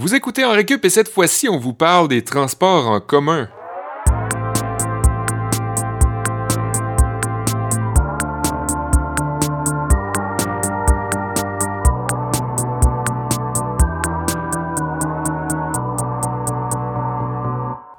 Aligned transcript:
Vous 0.00 0.14
écoutez 0.14 0.46
en 0.46 0.52
récup 0.52 0.82
et 0.86 0.88
cette 0.88 1.10
fois-ci, 1.10 1.46
on 1.46 1.58
vous 1.58 1.74
parle 1.74 2.08
des 2.08 2.24
transports 2.24 2.88
en 2.88 3.00
commun. 3.00 3.50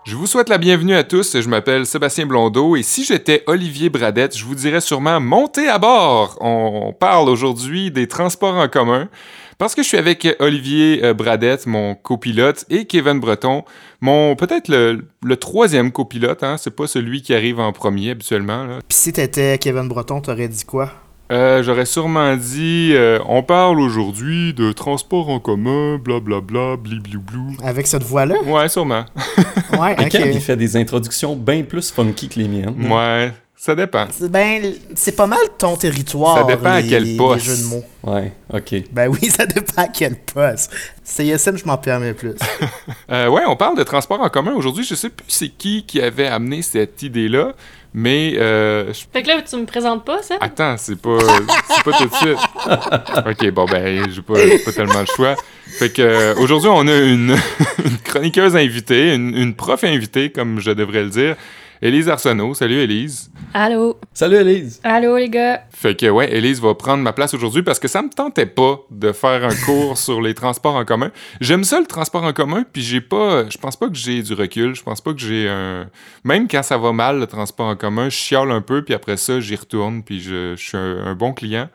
Je 0.04 0.16
vous 0.16 0.26
souhaite 0.26 0.50
la 0.50 0.58
bienvenue 0.58 0.96
à 0.96 1.04
tous. 1.04 1.40
Je 1.40 1.48
m'appelle 1.48 1.86
Sébastien 1.86 2.26
Blondeau 2.26 2.76
et 2.76 2.82
si 2.82 3.06
j'étais 3.06 3.44
Olivier 3.46 3.92
Bradette, 3.92 4.36
je 4.36 4.44
vous 4.44 4.56
dirais 4.56 4.82
sûrement 4.82 5.20
montez 5.20 5.68
à 5.68 5.78
bord. 5.78 6.40
On 6.42 6.94
parle 7.00 7.30
aujourd'hui 7.30 7.92
des 7.92 8.08
transports 8.08 8.56
en 8.56 8.68
commun 8.68 9.08
parce 9.62 9.76
que 9.76 9.84
je 9.84 9.88
suis 9.90 9.98
avec 10.00 10.28
Olivier 10.40 11.02
euh, 11.04 11.14
Bradette, 11.14 11.68
mon 11.68 11.94
copilote, 11.94 12.66
et 12.72 12.86
Kevin 12.86 13.20
Breton, 13.20 13.64
mon 14.02 14.36
peut-être 14.36 14.70
le, 14.70 15.06
le 15.24 15.36
troisième 15.38 15.92
copilote. 15.92 16.42
Hein? 16.42 16.56
C'est 16.58 16.76
pas 16.76 16.88
celui 16.88 17.22
qui 17.22 17.36
arrive 17.36 17.60
en 17.60 17.72
premier 17.72 18.10
habituellement. 18.10 18.64
Là. 18.64 18.80
Puis 18.88 18.98
si 18.98 19.14
t'étais 19.14 19.60
Kevin 19.60 19.88
Breton, 19.88 20.20
t'aurais 20.20 20.48
dit 20.48 20.66
quoi? 20.66 20.90
Euh, 21.32 21.62
J'aurais 21.62 21.86
sûrement 21.86 22.36
dit 22.36 22.94
euh, 22.96 23.20
on 23.28 23.44
parle 23.44 23.80
aujourd'hui 23.80 24.56
de 24.56 24.72
transport 24.72 25.30
en 25.30 25.40
commun, 25.40 26.00
blablabla, 26.00 26.78
blibloublou. 26.78 27.56
Avec 27.64 27.86
cette 27.86 28.04
voix-là? 28.04 28.42
Ouais, 28.44 28.68
sûrement. 28.68 29.06
Ouais, 29.80 29.94
Et 30.00 30.06
ok. 30.06 30.10
Kev, 30.10 30.32
il 30.34 30.42
fait 30.42 30.58
des 30.58 30.76
introductions 30.76 31.36
bien 31.36 31.64
plus 31.64 31.92
funky 31.92 32.28
que 32.28 32.40
les 32.40 32.48
miennes. 32.50 32.92
Ouais, 32.92 33.32
ça 33.64 33.76
dépend. 33.76 34.08
C'est- 34.10 34.28
Ben, 34.28 34.74
c'est 34.96 35.16
pas 35.16 35.28
mal 35.28 35.38
ton 35.60 35.76
territoire. 35.76 36.36
Ça 36.40 36.44
dépend 36.56 36.72
à 36.74 36.82
quel 36.82 37.16
poste. 37.16 37.46
Les 37.48 37.56
jeux 37.56 37.62
de 37.64 37.68
mots. 37.70 37.84
Ouais, 38.02 38.32
ok. 38.52 38.74
Ben 38.92 39.08
oui, 39.08 39.30
ça 39.30 39.46
dépend 39.46 39.84
à 39.84 39.88
quel 39.88 40.16
poste. 40.16 40.72
CSM, 41.04 41.58
je 41.60 41.66
m'en 41.66 41.78
permets 41.78 42.14
plus. 42.16 42.34
Euh, 43.12 43.28
ouais, 43.28 43.42
on 43.46 43.58
parle 43.58 43.78
de 43.78 43.84
transport 43.84 44.22
en 44.22 44.30
commun 44.30 44.54
aujourd'hui. 44.54 44.86
Je 44.86 44.96
sais 44.96 45.10
plus 45.10 45.26
c'est 45.28 45.50
qui 45.50 45.84
qui 45.86 46.02
avait 46.02 46.28
amené 46.28 46.62
cette 46.62 47.04
idée-là, 47.04 47.52
mais 47.94 48.36
euh, 48.38 48.94
je- 48.94 49.04
Fait 49.12 49.22
que 49.22 49.28
là, 49.28 49.42
tu 49.42 49.56
me 49.58 49.66
présentes 49.66 50.06
pas, 50.06 50.24
ça? 50.24 50.36
attends, 50.40 50.78
c'est 50.78 50.96
pas, 50.96 51.18
c'est 51.20 51.84
pas 51.84 51.92
tout 51.98 52.06
de 52.08 52.16
suite. 52.16 52.38
Ok, 53.28 53.52
bon 53.52 53.66
ben, 53.66 54.10
j'ai 54.10 54.22
pas, 54.22 54.36
j'ai 54.48 54.60
pas 54.60 54.72
tellement 54.72 55.02
le 55.02 55.06
choix. 55.14 55.36
Fait 55.68 55.90
que 55.92 56.02
euh, 56.02 56.36
aujourd'hui, 56.38 56.70
on 56.72 56.88
a 56.88 56.96
une, 56.98 57.36
une 57.86 57.98
chroniqueuse 58.06 58.56
invitée, 58.56 59.14
une, 59.14 59.36
une 59.36 59.56
prof 59.56 59.84
invitée, 59.84 60.32
comme 60.32 60.62
je 60.62 60.72
devrais 60.72 61.04
le 61.04 61.10
dire, 61.10 61.36
Élise 61.84 62.10
Arsenault. 62.10 62.54
Salut 62.54 62.76
Élise. 62.76 63.32
Allô? 63.56 63.98
Salut 64.14 64.36
Elise! 64.36 64.80
Allô, 64.84 65.18
les 65.18 65.30
gars? 65.30 65.64
Fait 65.72 65.96
que 65.96 66.06
ouais, 66.06 66.32
Élise 66.32 66.62
va 66.62 66.76
prendre 66.76 67.02
ma 67.02 67.12
place 67.12 67.34
aujourd'hui 67.34 67.64
parce 67.64 67.80
que 67.80 67.88
ça 67.88 68.04
me 68.04 68.10
tentait 68.10 68.46
pas 68.46 68.82
de 68.92 69.12
faire 69.12 69.44
un 69.44 69.56
cours 69.66 69.98
sur 69.98 70.22
les 70.22 70.36
transports 70.36 70.76
en 70.76 70.86
commun. 70.86 71.10
J'aime 71.40 71.64
ça 71.64 71.80
le 71.80 71.88
transport 71.88 72.24
en 72.24 72.34
commun, 72.34 72.66
puis 72.72 72.84
j'ai 72.84 73.02
pas, 73.02 73.50
je 73.50 73.58
pense 73.58 73.78
pas 73.78 73.90
que 73.90 73.96
j'ai 73.96 74.22
du 74.22 74.34
recul. 74.36 74.76
Je 74.76 74.84
pense 74.84 75.02
pas 75.02 75.12
que 75.12 75.20
j'ai 75.20 75.50
un, 75.50 75.88
même 76.24 76.48
quand 76.48 76.62
ça 76.62 76.78
va 76.78 76.92
mal 76.92 77.20
le 77.20 77.26
transport 77.26 77.66
en 77.66 77.76
commun, 77.76 78.10
je 78.10 78.16
chiale 78.16 78.52
un 78.52 78.62
peu, 78.62 78.84
puis 78.84 78.94
après 78.94 79.18
ça 79.18 79.40
j'y 79.40 79.56
retourne, 79.56 80.04
puis 80.04 80.22
je, 80.22 80.56
je 80.56 80.64
suis 80.64 80.78
un, 80.78 81.04
un 81.04 81.16
bon 81.16 81.34
client. 81.34 81.68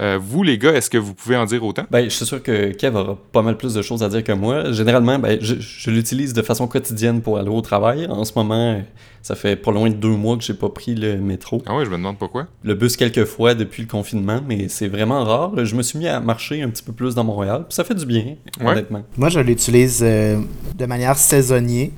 Euh, 0.00 0.18
vous 0.22 0.42
les 0.44 0.58
gars, 0.58 0.72
est-ce 0.74 0.88
que 0.90 0.98
vous 0.98 1.12
pouvez 1.14 1.36
en 1.36 1.44
dire 1.44 1.64
autant? 1.64 1.82
Ben, 1.90 2.04
je 2.04 2.10
suis 2.10 2.24
sûr 2.24 2.40
que 2.42 2.70
Kev 2.72 2.96
aura 2.96 3.16
pas 3.32 3.42
mal 3.42 3.56
plus 3.56 3.74
de 3.74 3.82
choses 3.82 4.02
à 4.02 4.08
dire 4.08 4.22
que 4.22 4.30
moi. 4.32 4.70
Généralement, 4.72 5.18
ben, 5.18 5.38
je, 5.40 5.56
je 5.58 5.90
l'utilise 5.90 6.32
de 6.34 6.42
façon 6.42 6.68
quotidienne 6.68 7.20
pour 7.20 7.38
aller 7.38 7.48
au 7.48 7.60
travail. 7.60 8.06
En 8.08 8.24
ce 8.24 8.32
moment, 8.36 8.80
ça 9.22 9.34
fait 9.34 9.56
pas 9.56 9.72
loin 9.72 9.88
de 9.90 9.94
deux 9.94 10.08
mois 10.14 10.36
que 10.36 10.44
j'ai 10.44 10.54
pas 10.54 10.68
pris 10.68 10.94
le 10.94 11.16
métro. 11.16 11.62
Ah 11.66 11.74
ouais, 11.76 11.84
je 11.84 11.90
me 11.90 11.96
demande 11.96 12.16
pourquoi. 12.16 12.46
Le 12.62 12.74
bus 12.74 12.96
quelques 12.96 13.24
fois 13.24 13.54
depuis 13.54 13.82
le 13.82 13.88
confinement, 13.88 14.40
mais 14.46 14.68
c'est 14.68 14.88
vraiment 14.88 15.24
rare. 15.24 15.52
Je 15.64 15.74
me 15.74 15.82
suis 15.82 15.98
mis 15.98 16.06
à 16.06 16.20
marcher 16.20 16.62
un 16.62 16.68
petit 16.70 16.82
peu 16.84 16.92
plus 16.92 17.16
dans 17.16 17.24
Montréal, 17.24 17.64
puis 17.68 17.74
ça 17.74 17.82
fait 17.82 17.94
du 17.96 18.06
bien, 18.06 18.36
Ouais. 18.60 18.66
honnêtement. 18.70 19.02
Moi, 19.16 19.30
je 19.30 19.40
l'utilise 19.40 20.00
euh, 20.02 20.38
de 20.76 20.86
manière 20.86 21.16
saisonnière, 21.16 21.88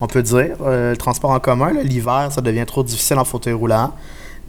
on 0.00 0.06
peut 0.06 0.22
dire. 0.22 0.56
Euh, 0.62 0.92
le 0.92 0.96
transport 0.96 1.30
en 1.32 1.40
commun, 1.40 1.72
l'hiver, 1.82 2.28
ça 2.30 2.40
devient 2.40 2.64
trop 2.66 2.84
difficile 2.84 3.18
en 3.18 3.24
fauteuil 3.24 3.54
roulant. 3.54 3.92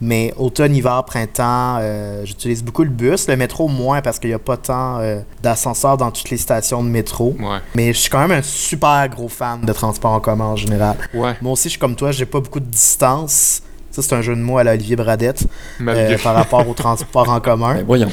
Mais 0.00 0.34
automne, 0.36 0.74
hiver, 0.74 1.04
printemps, 1.04 1.78
euh, 1.80 2.24
j'utilise 2.24 2.62
beaucoup 2.62 2.82
le 2.82 2.90
bus. 2.90 3.28
Le 3.28 3.36
métro, 3.36 3.68
moins, 3.68 4.02
parce 4.02 4.18
qu'il 4.18 4.30
n'y 4.30 4.34
a 4.34 4.38
pas 4.38 4.56
tant 4.56 4.98
euh, 4.98 5.20
d'ascenseurs 5.42 5.96
dans 5.96 6.10
toutes 6.10 6.30
les 6.30 6.36
stations 6.36 6.82
de 6.82 6.88
métro. 6.88 7.36
Ouais. 7.38 7.58
Mais 7.74 7.92
je 7.92 7.98
suis 7.98 8.10
quand 8.10 8.20
même 8.26 8.38
un 8.38 8.42
super 8.42 9.08
gros 9.08 9.28
fan 9.28 9.60
de 9.62 9.72
transport 9.72 10.12
en 10.12 10.20
commun 10.20 10.46
en 10.46 10.56
général. 10.56 10.96
Ouais. 11.14 11.34
Moi 11.40 11.52
aussi, 11.52 11.64
je 11.64 11.70
suis 11.70 11.78
comme 11.78 11.96
toi, 11.96 12.10
j'ai 12.10 12.26
pas 12.26 12.40
beaucoup 12.40 12.60
de 12.60 12.66
distance. 12.66 13.62
Ça, 13.90 14.02
c'est 14.02 14.14
un 14.14 14.22
jeu 14.22 14.34
de 14.34 14.40
mots 14.40 14.58
à 14.58 14.64
la 14.64 14.72
Olivier 14.72 14.96
Bradette 14.96 15.46
euh, 15.80 16.18
par 16.18 16.34
rapport 16.34 16.68
au 16.68 16.74
transport 16.74 17.28
en 17.28 17.38
commun. 17.38 17.74
Ben, 17.74 17.84
voyons. 17.86 18.10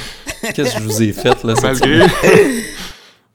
Qu'est-ce 0.54 0.76
que 0.76 0.80
je 0.80 0.84
vous 0.84 1.02
ai 1.02 1.12
fait, 1.12 1.44
là, 1.44 1.56
cette 1.56 1.84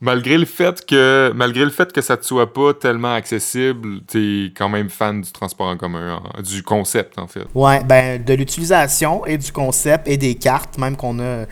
malgré, 0.01 0.39
le 0.39 0.45
fait 0.45 0.85
que, 0.85 1.33
malgré 1.35 1.65
le 1.65 1.71
fait 1.71 1.93
que 1.93 2.01
ça 2.01 2.17
te 2.17 2.25
soit 2.25 2.53
pas 2.53 2.75
tellement 2.75 3.15
accessible, 3.15 4.01
t'es 4.07 4.53
quand 4.57 4.69
même 4.69 4.91
fan 4.91 5.21
du 5.21 5.33
transport 5.33 5.69
en 5.69 5.77
commun, 5.77 6.23
du 6.43 6.63
concept 6.63 7.19
en 7.19 7.27
fait. 7.27 7.47
Ouais, 7.55 7.83
ben 7.85 8.23
de 8.23 8.35
l'utilisation 8.35 9.25
et 9.27 9.39
du 9.39 9.53
concept 9.53 10.09
et 10.09 10.17
des 10.17 10.35
cartes, 10.35 10.79
même 10.79 10.97
qu'on 10.97 11.19
a. 11.21 11.47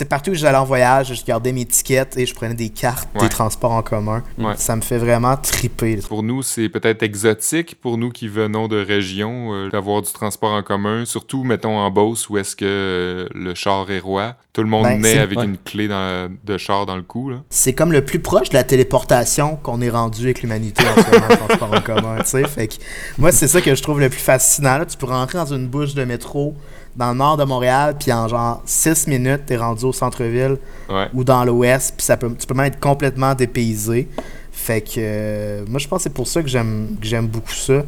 Sais, 0.00 0.06
partout 0.06 0.30
où 0.30 0.34
j'allais 0.34 0.56
en 0.56 0.64
voyage, 0.64 1.12
je 1.14 1.22
gardais 1.26 1.52
mes 1.52 1.66
tickets 1.66 2.16
et 2.16 2.24
je 2.24 2.34
prenais 2.34 2.54
des 2.54 2.70
cartes 2.70 3.06
Ouais. 3.14 3.20
des 3.20 3.28
transports 3.28 3.72
en 3.72 3.82
commun. 3.82 4.22
Ouais. 4.38 4.54
Ça 4.56 4.74
me 4.74 4.80
fait 4.80 4.96
vraiment 4.96 5.36
triper. 5.36 5.96
Pour 6.08 6.22
nous, 6.22 6.40
c'est 6.42 6.70
peut-être 6.70 7.02
exotique, 7.02 7.74
pour 7.78 7.98
nous 7.98 8.08
qui 8.08 8.26
venons 8.26 8.66
de 8.66 8.82
régions, 8.82 9.52
euh, 9.52 9.68
d'avoir 9.68 10.00
du 10.00 10.10
transport 10.10 10.52
en 10.52 10.62
commun, 10.62 11.04
surtout, 11.04 11.44
mettons, 11.44 11.76
en 11.76 11.90
Beauce, 11.90 12.30
où 12.30 12.38
est-ce 12.38 12.56
que 12.56 12.64
euh, 12.64 13.26
le 13.34 13.54
char 13.54 13.90
est 13.90 13.98
roi. 13.98 14.36
Tout 14.54 14.62
le 14.62 14.68
monde 14.68 14.84
Ben, 14.84 15.00
naît 15.00 15.12
c'est- 15.12 15.18
avec 15.18 15.38
ouais. 15.38 15.44
une 15.44 15.58
clé 15.58 15.86
dans- 15.86 16.30
de 16.44 16.56
char 16.56 16.86
dans 16.86 16.96
le 16.96 17.02
cou. 17.02 17.32
C'est 17.50 17.74
comme 17.74 17.92
le 17.92 18.02
plus 18.02 18.20
proche 18.20 18.48
de 18.48 18.54
la 18.54 18.64
téléportation 18.64 19.56
qu'on 19.56 19.80
est 19.82 19.90
rendu 19.90 20.22
avec 20.24 20.40
l'humanité 20.42 20.82
en 20.82 21.02
ce 21.02 21.10
moment, 21.10 21.26
le 21.28 21.36
transport 21.36 21.74
en 21.74 21.80
commun, 21.82 22.16
tu 22.20 22.26
sais. 22.26 22.44
Fait 22.48 22.68
que 22.68 22.74
moi, 23.18 23.32
c'est 23.32 23.48
ça 23.48 23.60
que 23.60 23.74
je 23.74 23.82
trouve 23.82 24.00
le 24.00 24.08
plus 24.08 24.18
fascinant. 24.18 24.78
là. 24.78 24.86
Tu 24.86 24.96
peux 24.96 25.06
rentrer 25.06 25.36
dans 25.38 25.52
une 25.54 25.68
bouche 25.68 25.92
de 25.94 26.04
métro 26.04 26.54
dans 26.96 27.10
le 27.12 27.18
nord 27.18 27.36
de 27.36 27.44
Montréal, 27.44 27.96
puis 27.98 28.12
en 28.12 28.26
genre 28.28 28.62
6 28.64 29.06
minutes, 29.06 29.46
t'es 29.46 29.56
rendu 29.56 29.84
au 29.84 29.92
centre-ville 29.92 30.58
Ouais. 30.88 31.08
ou 31.14 31.22
dans 31.24 31.44
l'ouest, 31.44 31.94
puis 31.96 32.04
ça 32.04 32.16
peut, 32.16 32.34
tu 32.38 32.46
peux 32.46 32.54
même 32.54 32.66
être 32.66 32.80
complètement 32.80 33.34
dépaysé. 33.34 34.08
Fait 34.52 34.80
que 34.82 34.90
euh, 34.98 35.64
moi, 35.68 35.78
je 35.78 35.88
pense 35.88 35.98
que 35.98 36.02
c'est 36.04 36.14
pour 36.14 36.26
ça 36.26 36.42
que 36.42 36.48
j'aime 36.48 36.96
que 37.00 37.06
j'aime 37.06 37.26
beaucoup 37.28 37.52
ça. 37.52 37.82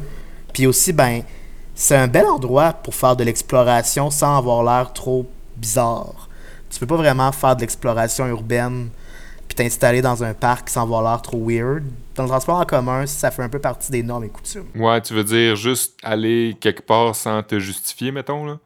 Puis 0.53 0.65
aussi, 0.67 0.93
ben, 0.93 1.21
c'est 1.75 1.95
un 1.95 2.07
bel 2.07 2.25
endroit 2.25 2.73
pour 2.73 2.95
faire 2.95 3.15
de 3.15 3.23
l'exploration 3.23 4.09
sans 4.09 4.37
avoir 4.37 4.63
l'air 4.63 4.93
trop 4.93 5.25
bizarre. 5.57 6.29
Tu 6.69 6.79
peux 6.79 6.87
pas 6.87 6.95
vraiment 6.95 7.31
faire 7.31 7.55
de 7.55 7.61
l'exploration 7.61 8.25
urbaine 8.27 8.89
puis 9.47 9.55
t'installer 9.55 10.01
dans 10.01 10.23
un 10.23 10.33
parc 10.33 10.69
sans 10.69 10.83
avoir 10.83 11.03
l'air 11.03 11.21
trop 11.21 11.43
weird. 11.47 11.83
Dans 12.15 12.23
le 12.23 12.29
transport 12.29 12.57
en 12.59 12.65
commun, 12.65 13.05
ça 13.05 13.29
fait 13.29 13.43
un 13.43 13.49
peu 13.49 13.59
partie 13.59 13.91
des 13.91 14.01
normes 14.01 14.23
et 14.23 14.29
coutumes. 14.29 14.65
Ouais, 14.75 14.99
tu 15.01 15.13
veux 15.13 15.23
dire 15.23 15.55
juste 15.55 15.95
aller 16.01 16.55
quelque 16.59 16.81
part 16.81 17.15
sans 17.15 17.43
te 17.43 17.59
justifier, 17.59 18.11
mettons, 18.11 18.45
là? 18.45 18.57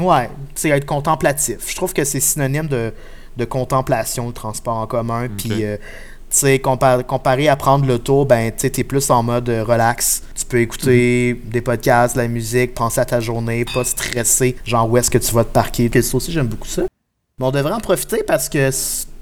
Ouais, 0.00 0.30
c'est 0.54 0.70
être 0.70 0.86
contemplatif. 0.86 1.58
Je 1.68 1.76
trouve 1.76 1.92
que 1.92 2.04
c'est 2.04 2.20
synonyme 2.20 2.68
de, 2.68 2.92
de 3.36 3.44
contemplation, 3.44 4.26
le 4.28 4.32
transport 4.32 4.76
en 4.76 4.86
commun. 4.86 5.28
Puis, 5.36 5.64
euh, 5.64 5.76
tu 5.76 5.82
sais, 6.40 6.56
compar- 6.56 7.04
comparé 7.04 7.48
à 7.48 7.56
prendre 7.56 7.86
l'auto, 7.86 8.24
ben, 8.24 8.50
tu 8.50 8.68
sais, 8.74 8.84
plus 8.84 9.10
en 9.10 9.22
mode 9.22 9.48
euh, 9.48 9.62
relax. 9.64 10.22
Tu 10.34 10.44
peux 10.44 10.60
écouter 10.60 11.40
des 11.44 11.60
podcasts, 11.60 12.16
de 12.16 12.22
la 12.22 12.28
musique, 12.28 12.74
penser 12.74 13.00
à 13.00 13.04
ta 13.04 13.20
journée, 13.20 13.64
pas 13.64 13.84
stressé, 13.84 14.56
genre 14.64 14.90
où 14.90 14.96
est-ce 14.96 15.10
que 15.10 15.18
tu 15.18 15.32
vas 15.32 15.44
te 15.44 15.52
parquer. 15.52 15.88
Puis 15.88 16.02
ça 16.02 16.16
aussi, 16.16 16.32
j'aime 16.32 16.48
beaucoup 16.48 16.68
ça. 16.68 16.82
Mais 17.38 17.46
on 17.46 17.50
devrait 17.50 17.72
en 17.72 17.80
profiter 17.80 18.22
parce 18.26 18.48
que 18.48 18.70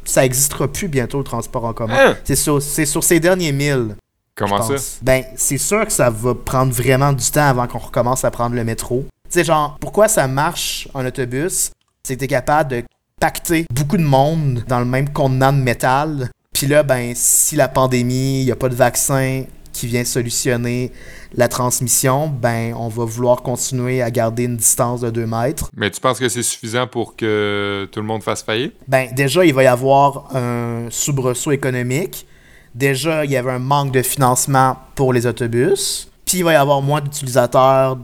ça 0.05 0.25
existera 0.25 0.69
plus 0.69 0.88
bientôt, 0.88 1.19
le 1.19 1.25
transport 1.25 1.65
en 1.65 1.72
commun. 1.72 1.94
Hein? 1.97 2.16
C'est 2.25 2.37
sur, 2.37 2.61
c'est 2.61 2.87
sur 2.87 3.05
ces 3.05 3.21
derniers 3.21 3.53
milles. 3.53 3.97
Comment 4.34 4.62
ça? 4.62 4.75
Ben, 5.03 5.25
c'est 5.37 5.59
sûr 5.59 5.84
que 5.87 5.93
ça 5.93 6.09
va 6.11 6.34
prendre 6.34 6.72
vraiment 6.72 7.12
du 7.12 7.31
temps 7.31 7.47
avant 7.49 7.66
qu'on 7.66 7.78
recommence 7.78 8.25
à 8.25 8.31
prendre 8.31 8.55
le 8.56 8.65
métro. 8.65 9.05
Tu 9.32 9.38
sais, 9.38 9.44
genre, 9.47 9.78
pourquoi 9.81 10.09
ça 10.09 10.28
marche 10.28 10.88
en 10.93 11.06
autobus? 11.06 11.70
C'est 12.04 12.16
que 12.16 12.20
t'es 12.20 12.26
capable 12.26 12.70
de 12.70 12.82
pacter 13.19 13.65
beaucoup 13.72 13.97
de 13.97 14.03
monde 14.03 14.62
dans 14.69 14.78
le 14.78 14.84
même 14.84 15.10
contenant 15.10 15.54
de 15.54 15.59
métal. 15.59 16.28
Puis 16.53 16.66
là, 16.66 16.82
ben, 16.82 17.15
si 17.15 17.56
la 17.56 17.69
pandémie, 17.69 18.43
il 18.43 18.44
n'y 18.44 18.50
a 18.50 18.56
pas 18.56 18.69
de 18.69 18.75
vaccin 18.75 19.44
qui 19.73 19.87
vient 19.87 20.05
solutionner 20.05 20.93
la 21.32 21.49
transmission, 21.49 22.29
ben, 22.29 22.75
on 22.76 22.88
va 22.88 23.06
vouloir 23.06 23.40
continuer 23.40 24.02
à 24.02 24.11
garder 24.11 24.44
une 24.44 24.58
distance 24.58 25.00
de 25.00 25.08
2 25.08 25.25
mètres. 25.25 25.70
Mais 25.75 25.90
tu 25.90 25.99
penses 25.99 26.19
que 26.19 26.29
c'est 26.29 26.43
suffisant 26.43 26.87
pour 26.87 27.17
que 27.17 27.88
tout 27.90 28.00
le 28.00 28.06
monde 28.06 28.23
fasse 28.23 28.43
faillite? 28.43 28.75
Ben, 28.87 29.14
déjà, 29.14 29.46
il 29.46 29.55
va 29.55 29.62
y 29.62 29.67
avoir 29.67 30.37
un 30.37 30.88
soubresaut 30.90 31.52
économique. 31.52 32.26
Déjà, 32.75 33.25
il 33.25 33.31
y 33.31 33.38
avait 33.38 33.52
un 33.52 33.58
manque 33.58 33.93
de 33.93 34.02
financement 34.02 34.76
pour 34.94 35.14
les 35.14 35.26
autobus. 35.26 36.11
Puis, 36.26 36.38
il 36.38 36.44
va 36.44 36.52
y 36.52 36.56
avoir 36.56 36.82
moins 36.82 37.00
d'utilisateurs 37.00 37.96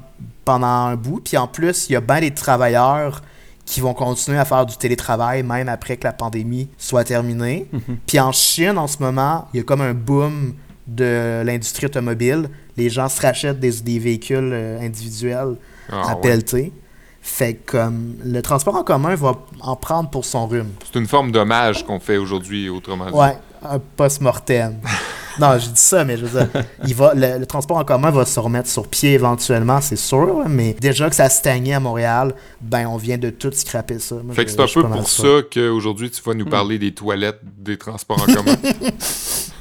pendant 0.49 0.67
un 0.67 0.97
bout. 0.97 1.21
Puis, 1.23 1.37
en 1.37 1.47
plus, 1.47 1.91
il 1.91 1.93
y 1.93 1.97
a 1.97 2.01
bien 2.01 2.21
des 2.21 2.31
travailleurs 2.33 3.21
qui 3.67 3.83
vont 3.83 3.93
continuer 3.93 4.39
à 4.39 4.47
faire 4.47 4.65
du 4.65 4.79
télétravail 4.79 5.43
même 5.43 5.69
après 5.69 5.99
que 5.99 6.05
la 6.05 6.13
pandémie 6.15 6.71
soit 6.79 7.05
terminée. 7.05 7.69
Puis, 8.07 8.19
en 8.19 8.33
Chine, 8.33 8.79
en 8.79 8.87
ce 8.87 8.97
moment, 9.03 9.47
il 9.53 9.59
y 9.59 9.61
a 9.61 9.63
comme 9.63 9.83
un 9.83 9.93
boom 9.93 10.55
de 10.87 11.43
l'industrie 11.45 11.85
automobile. 11.85 12.49
Les 12.79 12.89
gens 12.89 13.11
se 13.11 13.21
rachètent 13.21 13.61
des, 13.61 13.73
des 13.83 13.99
véhicules 13.99 14.51
euh, 14.55 14.81
individuels 14.81 15.57
Ah, 15.93 16.13
à 16.13 16.15
ouais. 16.15 16.21
pelleter. 16.23 16.73
Fait 17.21 17.53
que 17.53 17.73
comme 17.73 18.15
le 18.25 18.41
transport 18.41 18.75
en 18.77 18.85
commun 18.85 19.15
va 19.17 19.35
en 19.61 19.77
prendre 19.77 20.09
pour 20.09 20.25
son 20.25 20.47
rhume. 20.47 20.71
C'est 20.91 20.99
une 20.99 21.07
forme 21.07 21.31
d'hommage 21.31 21.85
qu'on 21.85 22.01
fait 22.01 22.17
aujourd'hui, 22.17 22.71
autrement 22.71 23.07
dit. 23.11 23.13
Ouais, 23.13 23.37
un 23.63 23.79
post-mortem. 23.97 24.77
non, 25.39 25.59
je 25.59 25.69
dis 25.69 25.81
ça, 25.81 26.05
mais 26.05 26.17
je 26.17 26.27
veux 26.27 26.41
dire, 26.41 26.65
il 26.87 26.95
va, 26.95 27.13
le, 27.15 27.39
le 27.39 27.47
transport 27.47 27.77
en 27.77 27.85
commun 27.85 28.11
va 28.11 28.25
se 28.25 28.39
remettre 28.41 28.69
sur 28.69 28.87
pied 28.87 29.15
éventuellement, 29.15 29.81
c'est 29.81 29.97
sûr, 29.97 30.45
mais 30.49 30.75
déjà 30.81 31.09
que 31.09 31.17
ça 31.17 31.29
stagnait 31.29 31.75
à 31.75 31.81
Montréal, 31.81 32.35
ben 32.61 32.87
on 32.87 32.97
vient 32.97 33.19
de 33.19 33.31
tout 33.31 33.53
scraper 33.53 33.99
ça. 33.99 34.17
Moi, 34.17 34.35
Fait 34.35 34.45
que 34.45 34.51
c'est 34.51 34.61
un 34.61 34.67
peu 34.67 34.83
pour 34.83 35.09
ça 35.09 35.43
qu'aujourd'hui, 35.53 36.11
tu 36.11 36.23
vas 36.23 36.35
nous 36.35 36.47
parler 36.47 36.79
des 36.79 36.93
toilettes 36.93 37.41
des 37.59 37.77
transports 37.77 38.23
en 38.23 38.33
commun. 38.33 38.57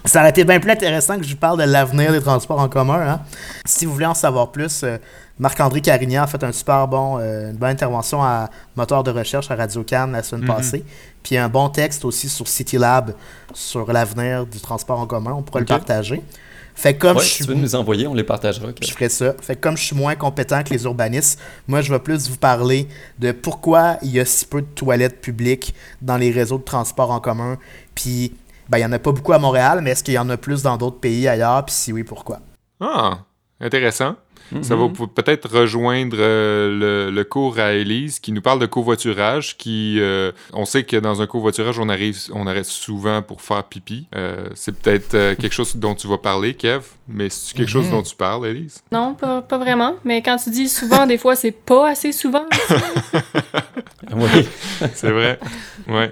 Ça 0.07 0.21
aurait 0.21 0.29
été 0.29 0.45
bien 0.45 0.61
plus 0.61 0.71
intéressant 0.71 1.17
que 1.17 1.25
je 1.25 1.31
vous 1.31 1.37
parle 1.37 1.59
de 1.59 1.69
l'avenir 1.69 2.13
des 2.13 2.21
transports 2.21 2.59
en 2.59 2.69
commun. 2.69 3.01
Hein. 3.01 3.19
Si 3.65 3.85
vous 3.85 3.91
voulez 3.93 4.05
en 4.05 4.13
savoir 4.13 4.53
plus, 4.53 4.83
euh, 4.83 4.97
Marc-André 5.39 5.81
Carignan 5.81 6.23
a 6.23 6.27
fait 6.27 6.43
un 6.43 6.51
super 6.51 6.87
bon, 6.87 7.19
euh, 7.19 7.51
une 7.51 7.57
bonne 7.57 7.69
intervention 7.69 8.23
à 8.23 8.49
Moteur 8.75 9.03
de 9.03 9.11
recherche 9.11 9.51
à 9.51 9.55
Radio 9.55 9.83
Cannes 9.83 10.11
la 10.13 10.23
semaine 10.23 10.41
Mhm. 10.45 10.55
passée. 10.55 10.83
Puis 11.23 11.37
un 11.37 11.47
bon 11.49 11.69
texte 11.69 12.05
aussi 12.05 12.27
sur 12.29 12.47
CityLab 12.47 13.13
sur 13.53 13.91
l'avenir 13.91 14.45
du 14.45 14.59
transport 14.59 14.99
en 14.99 15.05
commun. 15.05 15.33
On 15.33 15.43
pourrait 15.43 15.59
le 15.61 15.65
partager. 15.67 16.21
Fait 16.73 16.95
comme 16.95 17.17
Ouais, 17.17 17.23
je 17.23 17.27
si 17.27 17.33
suis 17.37 17.45
tu 17.45 17.49
veux 17.51 17.55
nous 17.57 17.73
envoyer, 17.73 18.05
on 18.07 18.13
les 18.13 18.23
partagera. 18.23 18.67
je 18.81 18.91
ferai 18.91 19.09
ça. 19.09 19.33
Fait 19.41 19.55
que 19.55 19.61
comme 19.61 19.75
je 19.77 19.83
suis 19.83 19.95
moins 19.95 20.15
compétent 20.15 20.61
que 20.63 20.69
les 20.69 20.83
urbanistes, 20.83 21.39
moi 21.67 21.81
je 21.81 21.91
vais 21.91 21.97
plus 21.99 22.29
vous 22.29 22.37
parler 22.37 22.87
de 23.17 23.31
pourquoi 23.31 23.97
il 24.03 24.11
y 24.11 24.19
a 24.19 24.25
si 24.25 24.45
peu 24.45 24.61
de 24.61 24.67
toilettes 24.67 25.19
publiques 25.19 25.73
dans 26.03 26.17
les 26.17 26.29
réseaux 26.31 26.59
de 26.59 26.63
transport 26.63 27.09
en 27.09 27.19
commun. 27.19 27.57
Puis 27.95 28.31
ben, 28.69 28.77
il 28.77 28.81
n'y 28.81 28.85
en 28.85 28.91
a 28.91 28.99
pas 28.99 29.11
beaucoup 29.11 29.33
à 29.33 29.39
Montréal, 29.39 29.81
mais 29.81 29.91
est-ce 29.91 30.03
qu'il 30.03 30.13
y 30.13 30.19
en 30.19 30.29
a 30.29 30.37
plus 30.37 30.61
dans 30.63 30.77
d'autres 30.77 30.99
pays 30.99 31.27
ailleurs? 31.27 31.65
Puis 31.65 31.73
si 31.73 31.91
oui, 31.93 32.03
pourquoi? 32.03 32.41
ah, 32.79 33.19
intéressant. 33.59 34.15
Ça 34.61 34.75
Mhm. 34.75 34.81
va 34.81 34.89
pou- 34.93 35.07
peut-être 35.07 35.49
rejoindre 35.49 36.15
euh, 36.19 37.07
le, 37.09 37.11
le 37.13 37.23
cours 37.25 37.59
à 37.59 37.73
Élise 37.73 38.19
qui 38.19 38.31
nous 38.31 38.41
parle 38.41 38.59
de 38.59 38.65
covoiturage. 38.65 39.57
Qui, 39.57 39.97
euh, 39.99 40.31
on 40.53 40.63
sait 40.65 40.83
que 40.83 40.95
dans 40.97 41.21
un 41.21 41.27
covoiturage, 41.27 41.79
on 41.79 41.89
arrive, 41.89 42.17
on 42.33 42.47
arrête 42.47 42.65
souvent 42.65 43.21
pour 43.21 43.41
faire 43.41 43.63
pipi. 43.65 44.07
Euh, 44.15 44.47
c'est 44.55 44.73
peut-être 44.77 45.11
quelque 45.35 45.51
chose 45.53 45.75
dont 45.75 45.95
tu 45.95 46.07
vas 46.07 46.17
parler, 46.17 46.53
Kev, 46.53 46.81
mais 47.09 47.29
c'est 47.29 47.55
quelque 47.57 47.67
chose 47.69 47.85
Mhm. 47.87 47.91
dont 47.91 48.03
tu 48.03 48.15
parles, 48.15 48.47
Élise? 48.47 48.81
Non, 48.91 49.15
pas, 49.15 49.41
pas 49.41 49.57
vraiment. 49.57 49.95
Mais 50.05 50.21
quand 50.21 50.37
tu 50.37 50.49
dis 50.49 50.69
souvent, 50.69 51.05
des 51.05 51.17
fois, 51.17 51.35
c'est 51.35 51.51
pas 51.51 51.89
assez 51.89 52.11
souvent. 52.11 52.45
Oui. 54.15 54.47
C'est 54.93 55.11
vrai. 55.11 55.39
ouais. 55.87 56.11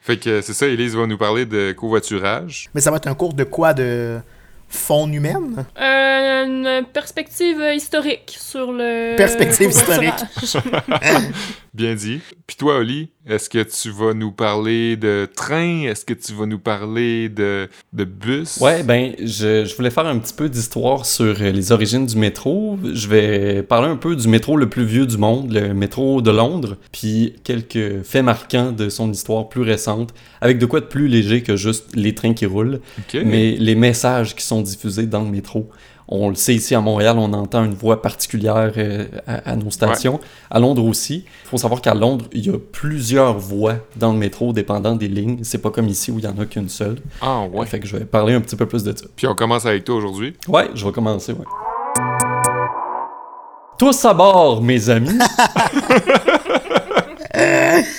Fait 0.00 0.16
que 0.16 0.40
c'est 0.40 0.54
ça, 0.54 0.66
Élise 0.66 0.96
va 0.96 1.06
nous 1.06 1.18
parler 1.18 1.44
de 1.44 1.72
covoiturage. 1.72 2.70
Mais 2.74 2.80
ça 2.80 2.90
va 2.90 2.96
être 2.96 3.08
un 3.08 3.14
cours 3.14 3.34
de 3.34 3.44
quoi? 3.44 3.74
De 3.74 4.18
faune 4.68 5.14
humaine? 5.14 5.64
Euh, 5.80 6.44
une 6.44 6.84
perspective 6.92 7.62
historique 7.74 8.36
sur 8.38 8.72
le. 8.72 9.16
Perspective 9.16 9.70
covoiturage. 9.70 10.56
Bien 11.78 11.94
dit. 11.94 12.18
Puis 12.48 12.56
toi, 12.56 12.78
Oli, 12.78 13.10
est-ce 13.24 13.48
que 13.48 13.62
tu 13.62 13.90
vas 13.90 14.12
nous 14.12 14.32
parler 14.32 14.96
de 14.96 15.28
train? 15.32 15.82
Est-ce 15.82 16.04
que 16.04 16.12
tu 16.12 16.32
vas 16.32 16.44
nous 16.44 16.58
parler 16.58 17.28
de, 17.28 17.68
de 17.92 18.02
bus? 18.02 18.58
Ouais, 18.60 18.82
ben, 18.82 19.12
je, 19.20 19.64
je 19.64 19.76
voulais 19.76 19.90
faire 19.90 20.06
un 20.06 20.18
petit 20.18 20.34
peu 20.34 20.48
d'histoire 20.48 21.06
sur 21.06 21.40
euh, 21.40 21.52
les 21.52 21.70
origines 21.70 22.04
du 22.04 22.16
métro. 22.16 22.76
Je 22.82 23.06
vais 23.06 23.62
parler 23.62 23.86
un 23.86 23.96
peu 23.96 24.16
du 24.16 24.26
métro 24.26 24.56
le 24.56 24.68
plus 24.68 24.84
vieux 24.84 25.06
du 25.06 25.18
monde, 25.18 25.52
le 25.52 25.72
métro 25.72 26.20
de 26.20 26.32
Londres, 26.32 26.78
puis 26.90 27.36
quelques 27.44 28.02
faits 28.02 28.24
marquants 28.24 28.72
de 28.72 28.88
son 28.88 29.12
histoire 29.12 29.48
plus 29.48 29.62
récente, 29.62 30.12
avec 30.40 30.58
de 30.58 30.66
quoi 30.66 30.80
de 30.80 30.86
plus 30.86 31.06
léger 31.06 31.44
que 31.44 31.54
juste 31.54 31.94
les 31.94 32.12
trains 32.12 32.34
qui 32.34 32.46
roulent, 32.46 32.80
mais 33.14 33.52
les 33.52 33.76
messages 33.76 34.34
qui 34.34 34.44
sont 34.44 34.62
diffusés 34.62 35.06
dans 35.06 35.22
le 35.22 35.30
métro. 35.30 35.70
On 36.10 36.30
le 36.30 36.34
sait 36.36 36.54
ici 36.54 36.74
à 36.74 36.80
Montréal, 36.80 37.16
on 37.18 37.32
entend 37.34 37.64
une 37.64 37.74
voix 37.74 38.00
particulière 38.00 38.72
euh, 38.78 39.04
à, 39.26 39.50
à 39.50 39.56
nos 39.56 39.70
stations. 39.70 40.20
À 40.50 40.58
Londres 40.58 40.84
aussi. 40.84 41.24
Il 41.44 41.48
faut 41.48 41.58
savoir 41.58 41.82
qu'à 41.82 41.92
Londres, 41.92 42.24
il 42.32 42.46
y 42.46 42.50
a 42.50 42.58
plusieurs 42.58 43.38
voix 43.38 43.74
dans 43.96 44.12
le 44.12 44.18
métro 44.18 44.54
dépendant 44.54 44.96
des 44.96 45.08
lignes. 45.08 45.40
C'est 45.42 45.58
pas 45.60 45.70
comme 45.70 45.86
ici 45.88 46.10
où 46.10 46.18
il 46.18 46.24
y 46.24 46.28
en 46.28 46.38
a 46.38 46.46
qu'une 46.46 46.70
seule. 46.70 46.96
Ah 47.20 47.42
ouais. 47.52 47.66
Fait 47.66 47.78
que 47.78 47.86
je 47.86 47.96
vais 47.96 48.06
parler 48.06 48.32
un 48.32 48.40
petit 48.40 48.56
peu 48.56 48.64
plus 48.66 48.84
de 48.84 48.96
ça. 48.96 49.04
Puis 49.16 49.26
on 49.26 49.34
commence 49.34 49.66
avec 49.66 49.84
toi 49.84 49.96
aujourd'hui. 49.96 50.34
Ouais, 50.48 50.70
je 50.74 50.84
vais 50.86 50.92
commencer, 50.92 51.32
ouais. 51.32 51.44
Tous 53.78 54.04
à 54.06 54.14
bord, 54.14 54.62
mes 54.62 54.88
amis! 54.90 55.10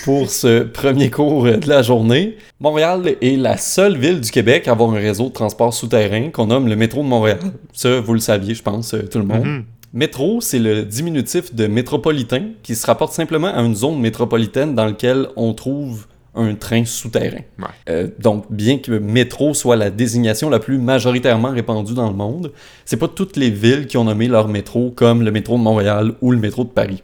Pour 0.04 0.30
ce 0.30 0.64
premier 0.64 1.10
cours 1.10 1.44
de 1.44 1.68
la 1.68 1.82
journée, 1.82 2.38
Montréal 2.60 3.16
est 3.22 3.38
la 3.38 3.58
seule 3.58 3.98
ville 3.98 4.22
du 4.22 4.32
Québec 4.32 4.68
à 4.68 4.72
avoir 4.72 4.92
un 4.92 4.96
réseau 4.96 5.26
de 5.26 5.34
transport 5.34 5.74
souterrain 5.74 6.30
qu'on 6.30 6.48
nomme 6.48 6.68
le 6.68 6.76
métro 6.76 7.02
de 7.02 7.08
Montréal. 7.08 7.40
Ça, 7.74 8.00
vous 8.00 8.14
le 8.14 8.20
saviez, 8.20 8.56
je 8.56 8.64
pense, 8.64 8.94
euh, 8.94 9.04
tout 9.04 9.20
le 9.20 9.26
monde. 9.26 9.46
Mhm. 9.46 9.64
Métro, 9.92 10.40
c'est 10.40 10.60
le 10.60 10.84
diminutif 10.84 11.54
de 11.56 11.66
métropolitain 11.66 12.50
qui 12.62 12.76
se 12.76 12.86
rapporte 12.86 13.14
simplement 13.14 13.48
à 13.48 13.62
une 13.62 13.76
zone 13.76 14.00
métropolitaine 14.00 14.76
dans 14.76 14.86
laquelle 14.86 15.28
on 15.36 15.54
trouve 15.54 16.06
un 16.36 16.54
train 16.54 16.86
souterrain. 16.86 17.42
Ouais. 17.58 17.66
Euh, 17.90 18.08
donc, 18.20 18.46
bien 18.52 18.78
que 18.78 18.92
métro 18.92 19.56
soit 19.56 19.76
la 19.76 19.90
désignation 19.90 20.50
la 20.50 20.60
plus 20.60 20.78
majoritairement 20.78 21.50
répandue 21.50 21.96
dans 21.96 22.08
le 22.08 22.16
monde, 22.16 22.52
c'est 22.86 22.98
pas 22.98 23.08
toutes 23.08 23.36
les 23.36 23.50
villes 23.50 23.88
qui 23.88 23.98
ont 23.98 24.04
nommé 24.04 24.28
leur 24.28 24.48
métro 24.48 24.92
comme 24.92 25.24
le 25.24 25.32
métro 25.32 25.58
de 25.58 25.64
Montréal 25.64 26.14
ou 26.22 26.32
le 26.32 26.38
métro 26.38 26.64
de 26.64 26.70
Paris. 26.70 27.02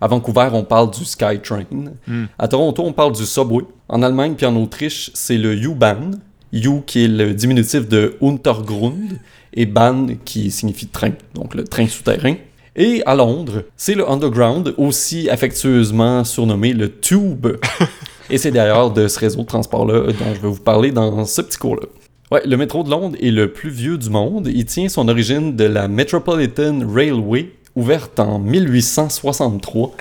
À 0.00 0.06
Vancouver, 0.08 0.48
on 0.52 0.64
parle 0.64 0.90
du 0.90 1.04
SkyTrain. 1.04 1.64
Hmm. 2.06 2.24
À 2.38 2.48
Toronto, 2.48 2.82
on 2.84 2.92
parle 2.92 3.12
du 3.12 3.24
Subway. 3.24 3.64
En 3.88 4.02
Allemagne 4.02 4.34
puis 4.36 4.46
en 4.46 4.56
Autriche, 4.56 5.10
c'est 5.14 5.38
le 5.38 5.54
U-Bahn. 5.54 6.20
U 6.52 6.82
qui 6.86 7.04
est 7.04 7.08
le 7.08 7.34
diminutif 7.34 7.88
de 7.88 8.16
Untergrund 8.22 9.18
et 9.52 9.66
Bahn 9.66 10.16
qui 10.24 10.50
signifie 10.50 10.86
train, 10.86 11.12
donc 11.34 11.54
le 11.54 11.64
train 11.64 11.86
souterrain. 11.86 12.34
Et 12.76 13.02
à 13.06 13.14
Londres, 13.14 13.64
c'est 13.76 13.94
le 13.94 14.08
Underground, 14.08 14.74
aussi 14.76 15.30
affectueusement 15.30 16.24
surnommé 16.24 16.74
le 16.74 16.92
Tube. 17.00 17.46
et 18.30 18.36
c'est 18.36 18.50
d'ailleurs 18.50 18.90
de 18.90 19.08
ce 19.08 19.18
réseau 19.18 19.40
de 19.40 19.46
transport-là 19.46 20.12
dont 20.12 20.34
je 20.34 20.40
vais 20.40 20.48
vous 20.48 20.60
parler 20.60 20.92
dans 20.92 21.24
ce 21.24 21.40
petit 21.40 21.56
cours-là. 21.56 21.86
Ouais, 22.30 22.42
le 22.44 22.56
métro 22.56 22.82
de 22.82 22.90
Londres 22.90 23.16
est 23.20 23.30
le 23.30 23.52
plus 23.52 23.70
vieux 23.70 23.96
du 23.96 24.10
monde. 24.10 24.50
Il 24.52 24.66
tient 24.66 24.88
son 24.88 25.08
origine 25.08 25.56
de 25.56 25.64
la 25.64 25.88
Metropolitan 25.88 26.80
Railway, 26.86 27.50
ouverte 27.76 28.18
en 28.18 28.38
1863, 28.38 29.92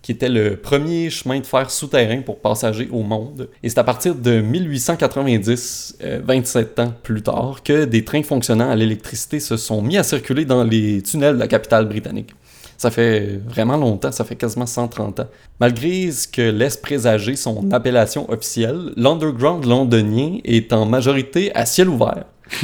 qui 0.00 0.12
était 0.12 0.28
le 0.28 0.56
premier 0.56 1.10
chemin 1.10 1.40
de 1.40 1.46
fer 1.46 1.70
souterrain 1.70 2.20
pour 2.22 2.38
passagers 2.38 2.88
au 2.92 3.02
monde. 3.02 3.48
Et 3.62 3.68
c'est 3.68 3.78
à 3.78 3.84
partir 3.84 4.14
de 4.14 4.40
1890, 4.40 5.96
euh, 6.02 6.20
27 6.24 6.78
ans 6.78 6.94
plus 7.02 7.22
tard, 7.22 7.62
que 7.64 7.84
des 7.84 8.04
trains 8.04 8.22
fonctionnant 8.22 8.70
à 8.70 8.76
l'électricité 8.76 9.40
se 9.40 9.56
sont 9.56 9.82
mis 9.82 9.96
à 9.98 10.02
circuler 10.02 10.44
dans 10.44 10.62
les 10.62 11.02
tunnels 11.02 11.34
de 11.34 11.40
la 11.40 11.48
capitale 11.48 11.86
britannique. 11.86 12.34
Ça 12.76 12.90
fait 12.90 13.40
vraiment 13.46 13.76
longtemps, 13.76 14.12
ça 14.12 14.24
fait 14.24 14.36
quasiment 14.36 14.66
130 14.66 15.20
ans. 15.20 15.28
Malgré 15.58 16.10
ce 16.10 16.28
que 16.28 16.42
laisse 16.42 16.76
présager 16.76 17.34
son 17.34 17.72
appellation 17.72 18.30
officielle, 18.30 18.92
l'underground 18.96 19.64
londonien 19.64 20.38
est 20.44 20.72
en 20.72 20.84
majorité 20.84 21.54
à 21.54 21.66
ciel 21.66 21.88
ouvert. 21.88 22.24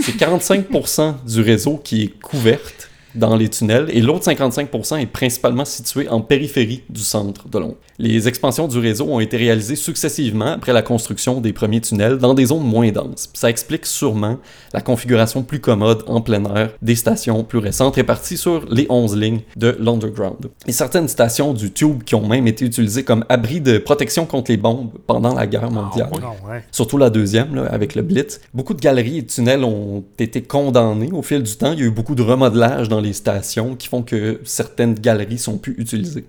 C'est 0.00 0.16
45% 0.16 1.14
du 1.26 1.42
réseau 1.42 1.76
qui 1.76 2.02
est 2.04 2.20
couverte 2.20 2.90
dans 3.14 3.36
les 3.36 3.48
tunnels 3.48 3.88
et 3.92 4.00
l'autre 4.00 4.30
55% 4.30 5.00
est 5.00 5.06
principalement 5.06 5.64
situé 5.64 6.08
en 6.08 6.20
périphérie 6.20 6.82
du 6.88 7.00
centre 7.00 7.48
de 7.48 7.58
Londres. 7.58 7.76
Les 8.04 8.26
expansions 8.26 8.66
du 8.66 8.80
réseau 8.80 9.06
ont 9.06 9.20
été 9.20 9.36
réalisées 9.36 9.76
successivement 9.76 10.54
après 10.54 10.72
la 10.72 10.82
construction 10.82 11.40
des 11.40 11.52
premiers 11.52 11.80
tunnels 11.80 12.18
dans 12.18 12.34
des 12.34 12.46
zones 12.46 12.64
moins 12.64 12.90
denses. 12.90 13.30
Ça 13.32 13.48
explique 13.48 13.86
sûrement 13.86 14.38
la 14.72 14.80
configuration 14.80 15.44
plus 15.44 15.60
commode 15.60 16.02
en 16.08 16.20
plein 16.20 16.44
air 16.52 16.72
des 16.82 16.96
stations 16.96 17.44
plus 17.44 17.60
récentes 17.60 17.94
réparties 17.94 18.36
sur 18.36 18.66
les 18.68 18.86
11 18.88 19.16
lignes 19.16 19.42
de 19.54 19.76
l'Underground. 19.78 20.50
Et 20.66 20.72
certaines 20.72 21.06
stations 21.06 21.54
du 21.54 21.70
Tube 21.70 22.02
qui 22.02 22.16
ont 22.16 22.26
même 22.26 22.48
été 22.48 22.64
utilisées 22.64 23.04
comme 23.04 23.24
abri 23.28 23.60
de 23.60 23.78
protection 23.78 24.26
contre 24.26 24.50
les 24.50 24.56
bombes 24.56 24.90
pendant 25.06 25.36
la 25.36 25.46
guerre 25.46 25.70
mondiale. 25.70 26.10
Non, 26.20 26.50
ouais. 26.50 26.64
surtout 26.72 26.98
la 26.98 27.08
deuxième, 27.08 27.54
là, 27.54 27.66
avec 27.66 27.94
le 27.94 28.02
Blitz. 28.02 28.40
Beaucoup 28.52 28.74
de 28.74 28.80
galeries 28.80 29.18
et 29.18 29.22
de 29.22 29.28
tunnels 29.28 29.62
ont 29.62 30.02
été 30.18 30.42
condamnés 30.42 31.12
au 31.12 31.22
fil 31.22 31.44
du 31.44 31.56
temps. 31.56 31.70
Il 31.70 31.78
y 31.78 31.82
a 31.82 31.86
eu 31.86 31.90
beaucoup 31.90 32.16
de 32.16 32.22
remodelage 32.22 32.88
dans 32.88 33.00
les 33.00 33.12
stations 33.12 33.76
qui 33.76 33.86
font 33.86 34.02
que 34.02 34.40
certaines 34.42 34.94
galeries 34.94 35.38
sont 35.38 35.56
plus 35.56 35.76
utilisées. 35.78 36.24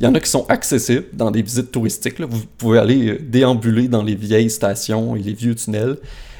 Il 0.00 0.04
y 0.04 0.06
en 0.08 0.14
a 0.14 0.20
qui 0.20 0.30
sont 0.30 0.46
accessibles 0.48 1.06
dans 1.12 1.30
des 1.30 1.42
visites 1.42 1.70
touristiques. 1.70 2.20
Vous 2.20 2.44
pouvez 2.58 2.78
aller 2.78 3.08
euh, 3.08 3.18
déambuler 3.20 3.88
dans 3.88 4.02
les 4.02 4.14
vieilles 4.14 4.50
stations 4.50 5.16
et 5.16 5.20
les 5.20 5.32
vieux 5.32 5.54
tunnels. 5.54 5.96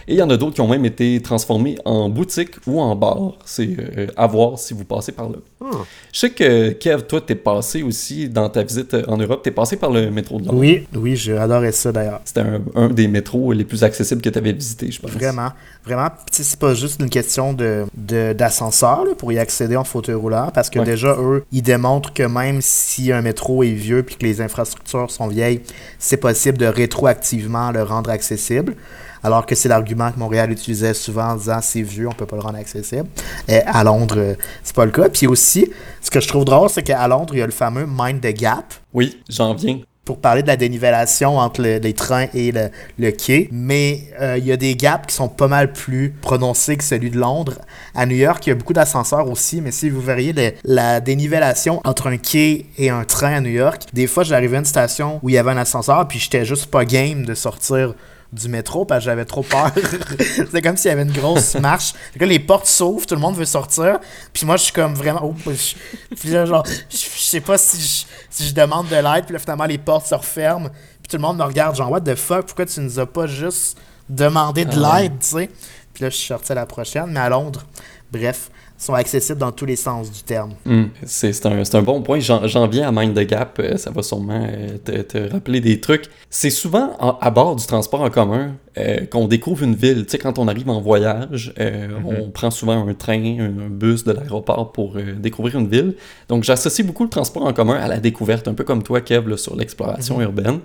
Et 0.09 0.15
il 0.15 0.19
y 0.19 0.23
en 0.23 0.31
a 0.31 0.37
d'autres 0.37 0.55
qui 0.55 0.61
ont 0.61 0.69
même 0.69 0.85
été 0.85 1.21
transformés 1.23 1.77
en 1.85 2.09
boutique 2.09 2.53
ou 2.67 2.81
en 2.81 2.95
bar. 2.95 3.33
C'est 3.45 3.69
euh, 3.97 4.07
à 4.17 4.27
voir 4.27 4.59
si 4.59 4.75
vous 4.75 4.85
passez 4.85 5.13
par 5.13 5.29
là. 5.31 5.37
Hmm. 5.61 5.71
Je 6.13 6.19
sais 6.21 6.31
que, 6.31 6.71
Kev, 6.71 7.03
toi, 7.05 7.21
t'es 7.21 7.35
passé 7.35 7.83
aussi 7.83 8.29
dans 8.29 8.49
ta 8.49 8.63
visite 8.63 8.95
en 9.09 9.17
Europe, 9.17 9.43
t'es 9.43 9.51
passé 9.51 9.77
par 9.77 9.91
le 9.91 10.11
métro 10.11 10.39
de 10.41 10.47
Londres. 10.47 10.59
Oui, 10.59 10.87
oui, 10.95 11.17
j'ai 11.17 11.37
adoré 11.39 11.73
ça 11.73 11.91
d'ailleurs. 11.93 12.21
C'était 12.25 12.41
un, 12.41 12.61
un 12.75 12.89
des 12.89 13.09
métros 13.09 13.53
les 13.53 13.65
plus 13.65 13.83
accessibles 13.83 14.21
que 14.21 14.29
tu 14.31 14.39
avais 14.39 14.53
visité, 14.53 14.91
je 14.91 15.01
pense. 15.01 15.11
Vraiment, 15.11 15.49
vraiment. 15.85 16.09
Puis, 16.31 16.45
c'est 16.45 16.59
pas 16.59 16.75
juste 16.75 17.01
une 17.01 17.09
question 17.11 17.53
de 17.53 17.85
de- 17.97 18.33
d'ascenseur 18.35 19.05
là, 19.05 19.15
pour 19.17 19.33
y 19.33 19.39
accéder 19.39 19.77
en 19.77 19.85
fauteuil 19.85 20.15
roulant, 20.17 20.51
parce 20.55 20.69
que 20.71 20.79
Ouais. 20.81 20.85
déjà, 20.85 21.17
eux, 21.19 21.45
ils 21.53 21.63
démontrent 21.63 22.13
que 22.13 22.23
même 22.25 22.61
si 22.61 23.11
un 23.13 23.23
métro 23.23 23.63
est 23.63 23.71
vieux 23.73 24.03
puis 24.03 24.17
que 24.17 24.25
les 24.25 24.41
infrastructures 24.41 25.11
sont 25.11 25.29
vieilles, 25.29 25.61
c'est 25.99 26.19
possible 26.19 26.59
de 26.59 26.67
rétroactivement 26.67 27.71
le 27.73 27.83
rendre 27.83 28.11
accessible. 28.11 28.75
Alors 29.25 29.47
que 29.47 29.55
c'est 29.57 29.69
l'argument 29.69 30.13
que 30.13 30.19
Montréal 30.19 30.53
utilisait 30.53 30.95
souvent 30.95 31.31
en 31.31 31.37
disant 31.37 31.59
c'est 31.61 31.83
vieux, 31.83 32.07
on 32.09 32.13
peut 32.13 32.27
pas 32.27 32.37
le 32.37 32.43
rendre 32.43 32.59
accessible. 32.59 33.09
Et 33.49 33.57
à 33.67 33.83
Londres, 33.83 34.15
euh, 34.19 34.35
c'est 34.63 34.77
pas 34.77 34.85
le 34.85 34.93
cas. 34.93 35.09
Puis 35.09 35.27
aussi, 35.27 35.69
ce 36.01 36.11
que 36.11 36.21
je 36.21 36.29
trouve 36.29 36.45
drôle, 36.45 36.69
c'est 36.71 36.83
qu'à 36.83 37.09
Londres, 37.09 37.35
il 37.35 37.39
y 37.41 37.43
a 37.43 37.47
le 37.47 37.53
fameux 37.53 37.87
Mind 37.89 38.21
the 38.21 38.33
Gap 38.37 38.75
Oui, 38.93 39.21
j'en 39.29 39.55
viens. 39.55 39.81
pour 40.05 40.19
parler 40.19 40.43
de 40.43 40.49
la 40.49 40.57
dénivellation 40.59 41.39
entre 41.39 41.63
le- 41.63 41.79
les 41.79 41.95
trains 41.95 42.27
et 42.35 42.53
le, 42.53 42.69
le 42.99 43.11
quai, 43.11 43.49
mais 43.51 44.01
euh, 44.21 44.37
il 44.37 44.45
y 44.45 44.53
a 44.53 44.59
des 44.59 44.77
gaps 44.77 45.07
qui 45.07 45.15
sont 45.15 45.29
pas 45.31 45.49
mal 45.49 45.73
plus 45.73 46.11
prononcés 46.21 46.77
que 46.77 46.85
celui 46.85 47.11
de 47.11 47.19
Londres. 47.19 47.55
À 47.95 48.05
New 48.05 48.17
York, 48.17 48.47
il 48.47 48.51
y 48.51 48.53
a 48.53 48.55
beaucoup 48.55 48.75
d'ascenseurs 48.75 49.31
aussi, 49.31 49.63
mais 49.63 49.71
si 49.73 49.89
vous 49.89 50.03
verriez 50.03 50.35
le- 50.35 50.53
la 50.65 51.01
dénivellation 51.01 51.81
entre 51.87 52.09
un 52.09 52.19
quai 52.19 52.67
et 52.77 52.91
un 52.91 53.05
train 53.05 53.37
à 53.37 53.41
New 53.41 53.49
York, 53.51 53.85
des 53.95 54.07
fois 54.07 54.25
j'arrivais 54.25 54.57
à 54.57 54.59
une 54.61 54.67
station 54.67 55.21
où 55.23 55.31
il 55.31 55.37
y 55.37 55.39
avait 55.39 55.53
un 55.53 55.57
ascenseur, 55.57 56.07
puis 56.07 56.19
j'étais 56.19 56.45
juste 56.45 56.67
pas 56.67 56.85
game 56.85 57.25
de 57.25 57.33
sortir 57.33 57.95
du 58.35 58.49
métro 58.49 58.85
parce 58.85 59.01
que 59.01 59.05
j'avais 59.07 59.25
trop 59.25 59.43
peur. 59.43 59.71
C'était 60.19 60.61
comme 60.61 60.77
s'il 60.77 60.91
y 60.91 60.93
avait 60.93 61.03
une 61.03 61.13
grosse 61.13 61.55
marche. 61.55 61.95
Là, 62.19 62.27
les 62.27 62.39
portes 62.39 62.67
s'ouvrent, 62.67 63.07
tout 63.07 63.15
le 63.15 63.21
monde 63.21 63.37
veut 63.37 63.45
sortir. 63.45 63.99
Puis 64.33 64.45
moi, 64.45 64.57
je 64.57 64.65
suis 64.65 64.73
comme 64.73 64.95
vraiment. 64.95 65.21
Oh, 65.23 65.35
je, 65.47 65.75
puis 66.17 66.31
là, 66.31 66.45
genre, 66.45 66.65
je, 66.91 66.97
sais 66.97 67.41
pas 67.41 67.57
si 67.57 67.81
je, 67.81 68.05
si 68.31 68.49
je 68.49 68.55
demande 68.55 68.89
de 68.89 68.97
l'aide. 68.97 69.25
Puis 69.25 69.35
là, 69.35 69.39
finalement, 69.39 69.67
les 69.67 69.79
portes 69.79 70.07
se 70.07 70.15
referment. 70.15 70.69
Puis 70.69 71.09
tout 71.11 71.17
le 71.17 71.23
monde 71.23 71.39
me 71.39 71.45
regarde, 71.45 71.77
genre, 71.77 71.91
what 71.91 72.01
the 72.01 72.15
fuck, 72.15 72.47
pourquoi 72.47 72.67
tu 72.67 72.81
nous 72.81 72.99
as 72.99 73.07
pas 73.07 73.27
juste 73.27 73.79
demandé 74.09 74.65
de 74.65 74.83
Ah 74.83 75.01
l'aide, 75.01 75.19
tu 75.21 75.27
sais? 75.27 75.51
Puis 75.93 76.03
là, 76.03 76.11
je 76.11 76.17
suis 76.17 76.27
sorti 76.27 76.53
à 76.53 76.57
la 76.57 76.67
prochaine. 76.67 77.07
Mais 77.09 77.21
à 77.21 77.29
Londres, 77.29 77.65
bref, 78.11 78.51
sont 78.85 78.95
accessibles 78.95 79.39
dans 79.39 79.53
tous 79.53 79.65
les 79.67 79.77
sens 79.77 80.11
du 80.13 80.23
terme. 80.23 80.53
Hmm, 80.67 80.85
C'est 81.05 81.33
c'est 81.33 81.47
un, 81.47 81.65
c'est 81.65 81.77
un 81.77 81.83
bon 81.83 82.03
point. 82.03 82.19
J'en 82.21 82.69
viens 82.69 82.89
à 82.89 82.93
Mind 82.93 83.15
the 83.15 83.27
Gap. 83.27 83.59
euh, 83.61 83.77
Ça 83.77 83.91
va 83.91 84.03
sûrement 84.03 84.47
euh, 84.49 84.77
te, 84.85 84.93
te 85.03 85.33
rappeler 85.33 85.61
des 85.61 85.81
trucs. 85.81 86.05
C'est 86.31 86.51
souvent 86.51 86.95
en- 87.01 87.17
à 87.21 87.31
bord 87.31 87.57
du 87.57 87.67
transport 87.67 88.03
en 88.03 88.11
commun 88.11 88.55
euh, 88.77 89.07
qu'on 89.07 89.27
découvre 89.29 89.63
une 89.63 89.75
ville. 89.75 90.05
Tu 90.05 90.11
sais, 90.13 90.19
quand 90.19 90.39
on 90.39 90.49
arrive 90.49 90.69
en 90.69 90.81
voyage, 90.81 91.55
euh, 91.59 91.89
on 92.05 92.31
prend 92.31 92.51
souvent 92.51 92.87
un 92.87 92.93
train, 92.95 93.39
un, 93.41 93.69
bus 93.71 94.05
de 94.05 94.13
l'aéroport 94.13 94.73
pour 94.73 94.97
euh, 94.97 95.15
découvrir 95.19 95.59
une 95.59 95.69
ville. 95.69 95.95
Donc, 96.29 96.45
j'associe 96.45 96.87
beaucoup 96.87 97.05
le 97.05 97.11
transport 97.11 97.45
en 97.47 97.53
commun 97.53 97.75
à 97.77 97.89
la 97.89 97.99
découverte, 98.01 98.49
un 98.49 98.55
peu 98.55 98.65
comme 98.65 98.83
toi, 98.83 99.01
Kev, 99.01 99.29
là, 99.31 99.37
sur 99.37 99.57
l'exploration 99.57 100.21
urbaine. 100.21 100.61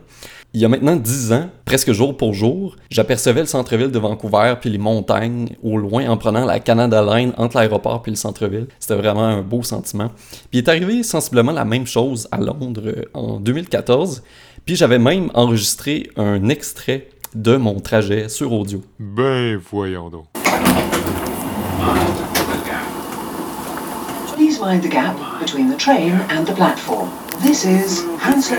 Il 0.51 0.60
y 0.62 0.65
a 0.65 0.68
maintenant 0.68 0.96
10 0.96 1.32
ans, 1.34 1.50
presque 1.63 1.91
jour 1.91 2.18
pour 2.18 2.34
jour, 2.34 2.75
j'apercevais 2.89 3.41
le 3.41 3.46
centre-ville 3.46 3.91
de 3.91 4.00
Vancouver 4.00 4.56
puis 4.60 4.72
les 4.72 4.79
montagnes 4.79 5.50
au 5.62 5.77
loin 5.77 6.10
en 6.10 6.18
prenant 6.18 6.44
la 6.44 6.60
Canada 6.60 7.03
Line 7.03 7.34
entre 7.38 7.58
l'aéroport 7.58 8.01
puis 8.01 8.12
le 8.12 8.15
centre-ville. 8.15 8.65
C'était 8.79 8.96
vraiment 8.96 9.25
un 9.25 9.44
beau 9.44 9.62
sentiment. 9.62 10.08
Puis 10.50 10.53
il 10.53 10.58
est 10.58 10.70
arrivé 10.70 11.03
sensiblement 11.03 11.51
la 11.51 11.65
même 11.65 11.86
chose 11.86 12.27
à 12.32 12.39
Londres 12.39 12.82
euh, 12.84 13.03
en 13.13 13.39
2014. 13.39 14.24
Puis 14.65 14.75
j'avais 14.75 14.98
même 14.98 15.29
enregistré 15.36 16.10
un 16.18 16.50
extrait 16.50 17.10
de 17.36 17.56
mon 17.56 17.79
trajet 17.79 18.27
sur 18.27 18.51
audio. 18.51 18.82
Ben, 18.98 19.56
voyons 19.70 20.10
donc. 20.10 20.25
Please 24.36 24.60
mind 24.60 24.82
the 24.82 24.89
gap 24.89 25.15
between 25.39 25.70
the 25.70 25.77
train 25.77 26.25
and 26.32 26.46
the 26.46 26.56
platform. 26.56 27.10
This 27.41 27.63
is 27.63 28.03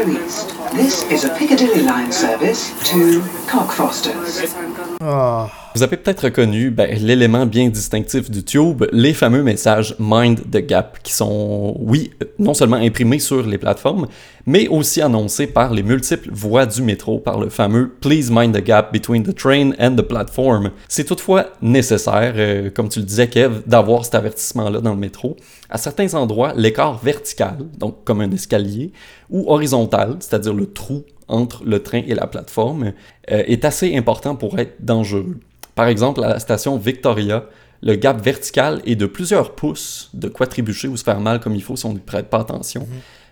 East. 0.08 0.54
This 0.72 1.04
is 1.10 1.24
a 1.26 1.34
Piccadilly 1.36 1.82
line 1.82 2.10
service 2.10 2.72
to 2.84 3.20
Cockfosters. 3.46 4.54
Ah, 5.02 5.50
Vous 5.74 5.82
avez 5.82 5.98
peut-être 5.98 6.24
reconnu 6.24 6.70
ben, 6.70 6.96
l'élément 6.98 7.44
bien 7.44 7.68
distinctif 7.68 8.30
du 8.30 8.42
tube, 8.42 8.84
les 8.90 9.12
fameux 9.12 9.42
messages 9.42 9.94
Mind 9.98 10.50
the 10.50 10.66
Gap, 10.66 10.98
qui 11.02 11.12
sont, 11.12 11.76
oui, 11.78 12.10
non 12.38 12.54
seulement 12.54 12.76
imprimés 12.76 13.18
sur 13.18 13.46
les 13.46 13.58
plateformes, 13.58 14.06
mais 14.46 14.66
aussi 14.68 15.02
annoncés 15.02 15.46
par 15.46 15.74
les 15.74 15.82
multiples 15.82 16.30
voies 16.32 16.64
du 16.66 16.80
métro 16.80 17.18
par 17.18 17.38
le 17.38 17.50
fameux 17.50 17.90
Please 18.00 18.30
mind 18.30 18.56
the 18.56 18.64
gap 18.64 18.92
between 18.92 19.22
the 19.22 19.34
train 19.34 19.72
and 19.78 19.96
the 19.96 20.02
platform. 20.02 20.70
C'est 20.88 21.04
toutefois 21.04 21.46
nécessaire, 21.60 22.32
euh, 22.36 22.70
comme 22.70 22.88
tu 22.88 23.00
le 23.00 23.04
disais 23.04 23.28
Kev, 23.28 23.62
d'avoir 23.66 24.04
cet 24.04 24.14
avertissement-là 24.14 24.80
dans 24.80 24.92
le 24.94 25.00
métro. 25.00 25.36
À 25.70 25.78
certains 25.78 26.14
endroits, 26.14 26.52
l'écart 26.56 26.98
vertical, 26.98 27.58
donc 27.78 28.04
comme 28.04 28.20
un 28.20 28.30
escalier, 28.30 28.92
ou 29.30 29.48
horizontal, 29.50 30.16
c'est-à-dire 30.18 30.52
le 30.52 30.66
trou 30.72 31.04
entre 31.28 31.64
le 31.64 31.80
train 31.82 32.02
et 32.06 32.14
la 32.14 32.26
plateforme, 32.26 32.92
euh, 33.30 33.42
est 33.46 33.64
assez 33.64 33.96
important 33.96 34.34
pour 34.34 34.58
être 34.58 34.84
dangereux. 34.84 35.38
Par 35.76 35.86
exemple, 35.86 36.24
à 36.24 36.28
la 36.28 36.40
station 36.40 36.76
Victoria, 36.76 37.46
le 37.82 37.94
gap 37.94 38.22
vertical 38.22 38.82
est 38.84 38.96
de 38.96 39.06
plusieurs 39.06 39.54
pouces, 39.54 40.10
de 40.12 40.28
quoi 40.28 40.46
trébucher 40.46 40.88
ou 40.88 40.96
se 40.96 41.04
faire 41.04 41.20
mal 41.20 41.40
comme 41.40 41.54
il 41.54 41.62
faut 41.62 41.76
si 41.76 41.86
on 41.86 41.94
ne 41.94 41.98
prête 41.98 42.28
pas 42.28 42.40
attention. 42.40 42.86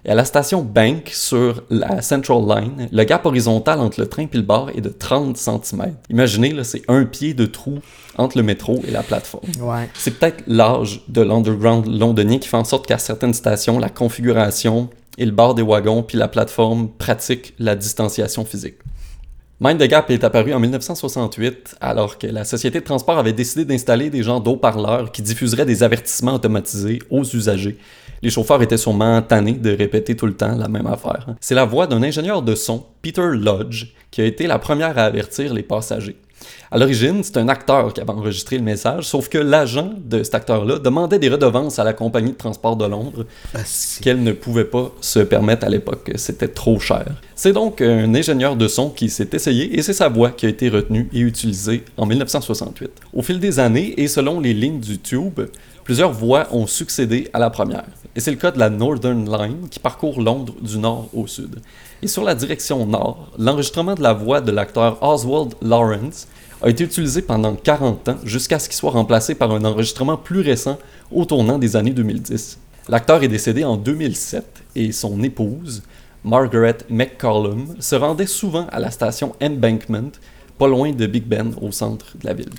Et 0.05 0.11
à 0.11 0.15
la 0.15 0.25
station 0.25 0.63
Bank, 0.63 1.11
sur 1.13 1.63
la 1.71 2.03
Central 2.03 2.43
Line, 2.47 2.89
le 2.91 3.05
gap 3.05 3.27
horizontal 3.27 3.81
entre 3.81 4.01
le 4.01 4.07
train 4.07 4.27
et 4.33 4.37
le 4.37 4.43
bar 4.43 4.71
est 4.71 4.81
de 4.81 4.91
30 4.91 5.37
cm. 5.37 5.95
Imaginez, 6.09 6.53
là, 6.53 6.65
c'est 6.65 6.83
un 6.89 7.05
pied 7.05 7.35
de 7.35 7.47
trou 7.47 7.81
entre 8.17 8.37
le 8.37 8.45
métro 8.45 8.81
et 8.87 8.91
la 8.91 9.03
plateforme. 9.03 9.49
ouais. 9.61 9.89
C'est 9.95 10.19
peut-être 10.19 10.45
l'âge 10.47 11.03
de 11.09 11.21
l'underground 11.21 11.87
londonien 11.87 12.39
qui 12.39 12.49
fait 12.49 12.57
en 12.57 12.65
sorte 12.65 12.87
qu'à 12.87 12.99
certaines 12.99 13.35
stations, 13.35 13.79
la 13.79 13.89
configuration 13.89 14.89
et 15.19 15.27
le 15.27 15.33
bar 15.33 15.55
des 15.55 15.63
wagons 15.63 16.03
puis 16.03 16.17
la 16.17 16.29
plateforme 16.29 16.89
pratiquent 16.89 17.55
la 17.59 17.75
distanciation 17.75 18.45
physique. 18.45 18.77
Mind 19.61 19.81
the 19.81 19.89
Gap 19.89 20.09
est 20.11 20.23
apparu 20.23 20.55
en 20.55 20.61
1968 20.61 21.79
alors 21.81 22.17
que 22.19 22.29
la 22.29 22.45
société 22.45 22.79
de 22.79 22.85
transport 22.85 23.19
avait 23.19 23.33
décidé 23.33 23.65
d'installer 23.65 24.09
des 24.09 24.23
genres 24.23 24.41
d'eau-parleurs 24.41 25.11
qui 25.11 25.21
diffuseraient 25.21 25.67
des 25.67 25.83
avertissements 25.83 26.35
automatisés 26.35 27.01
aux 27.11 27.25
usagers. 27.25 27.77
Les 28.23 28.31
chauffeurs 28.31 28.63
étaient 28.63 28.77
sûrement 28.77 29.21
tannés 29.23 29.53
de 29.53 29.71
répéter 29.77 30.17
tout 30.17 30.27
le 30.27 30.35
temps 30.35 30.57
la 30.57 30.69
même 30.69 30.87
affaire. 30.87 31.27
hein. 31.29 31.37
C'est 31.41 31.55
la 31.55 31.65
voix 31.65 31.87
d'un 31.87 32.03
ingénieur 32.03 32.43
de 32.43 32.55
son, 32.55 32.85
Peter 33.03 33.29
Lodge, 33.33 33.87
qui 34.11 34.21
a 34.21 34.25
été 34.25 34.47
la 34.47 34.59
première 34.59 34.99
à 34.99 35.05
avertir 35.05 35.53
les 35.55 35.63
passagers. 35.63 36.17
À 36.71 36.79
l'origine, 36.79 37.23
c'est 37.25 37.37
un 37.37 37.49
acteur 37.49 37.93
qui 37.93 38.01
avait 38.01 38.11
enregistré 38.13 38.59
le 38.59 38.63
message, 38.63 39.05
sauf 39.05 39.29
que 39.29 39.39
l'agent 39.39 39.93
de 40.05 40.23
cet 40.23 40.35
acteur-là 40.37 40.79
demandait 40.79 41.19
des 41.19 41.29
redevances 41.29 41.79
à 41.81 41.85
la 41.85 41.93
compagnie 41.93 42.31
de 42.31 42.37
transport 42.37 42.77
de 42.77 42.87
Londres 42.87 43.27
Ah, 43.55 43.59
c'est- 43.65 44.03
qu'elle 44.03 44.23
ne 44.23 44.33
pouvait 44.33 44.65
pas 44.65 44.93
se 45.01 45.19
permettre 45.19 45.67
à 45.67 45.69
l'époque, 45.69 46.13
c'était 46.15 46.47
trop 46.49 46.79
cher. 46.79 47.07
C'est 47.35 47.53
donc 47.53 47.81
un 47.81 48.15
ingénieur 48.15 48.55
de 48.55 48.69
son 48.69 48.91
qui 48.91 49.09
s'est 49.11 49.29
essayé 49.33 49.77
et 49.79 49.83
c'est 49.83 49.93
sa 49.93 50.09
voix 50.09 50.31
qui 50.31 50.47
a 50.47 50.49
été 50.49 50.69
retenue 50.69 51.09
et 51.13 51.21
utilisée 51.21 51.85
en 51.97 52.07
1968. 52.07 52.91
Au 53.13 53.23
fil 53.23 53.41
des 53.41 53.59
années 53.59 53.95
et 54.01 54.07
selon 54.07 54.39
les 54.41 54.55
lignes 54.55 54.81
du 54.81 54.99
tube, 54.99 55.41
plusieurs 55.89 56.13
voix 56.13 56.49
ont 56.51 56.67
succédé 56.67 57.31
à 57.33 57.39
la 57.39 57.49
première. 57.49 57.87
Et 58.15 58.21
c'est 58.21 58.31
le 58.31 58.37
cas 58.37 58.51
de 58.51 58.59
la 58.59 58.69
Northern 58.69 59.25
Line 59.25 59.69
qui 59.71 59.79
parcourt 59.79 60.21
Londres 60.21 60.53
du 60.61 60.77
nord 60.77 61.09
au 61.15 61.27
sud. 61.27 61.61
Et 62.03 62.09
sur 62.09 62.25
la 62.25 62.35
direction 62.35 62.85
nord, 62.85 63.33
l'enregistrement 63.39 63.95
de 63.95 64.03
la 64.03 64.13
voix 64.13 64.43
de 64.43 64.53
l'acteur 64.53 65.03
Oswald 65.03 65.55
Lawrence 65.63 66.29
a 66.61 66.69
été 66.69 66.85
utilisé 66.85 67.23
pendant 67.23 67.55
40 67.55 68.07
ans 68.11 68.19
jusqu'à 68.23 68.59
ce 68.59 68.69
qu'il 68.69 68.77
soit 68.77 68.91
remplacé 68.91 69.35
par 69.35 69.51
un 69.51 69.65
enregistrement 69.65 70.19
plus 70.19 70.41
récent 70.41 70.77
au 71.11 71.25
tournant 71.25 71.59
des 71.59 71.75
années 71.75 71.93
2010. 71.93 72.59
L'acteur 72.91 73.23
est 73.23 73.29
décédé 73.29 73.65
en 73.65 73.79
2007 73.79 74.45
et 74.77 74.93
son 74.93 75.23
épouse, 75.23 75.83
Margaret 76.23 76.77
McCollum, 76.91 77.77
se 77.81 77.97
rendait 77.97 78.27
souvent 78.27 78.67
à 78.73 78.79
la 78.79 78.91
station 78.91 79.35
Embankment, 79.43 80.11
pas 80.59 80.69
loin 80.69 80.93
de 80.93 81.07
Big 81.07 81.25
Ben, 81.25 81.53
au 81.61 81.73
centre 81.73 82.17
de 82.21 82.27
la 82.27 82.35
ville. 82.35 82.51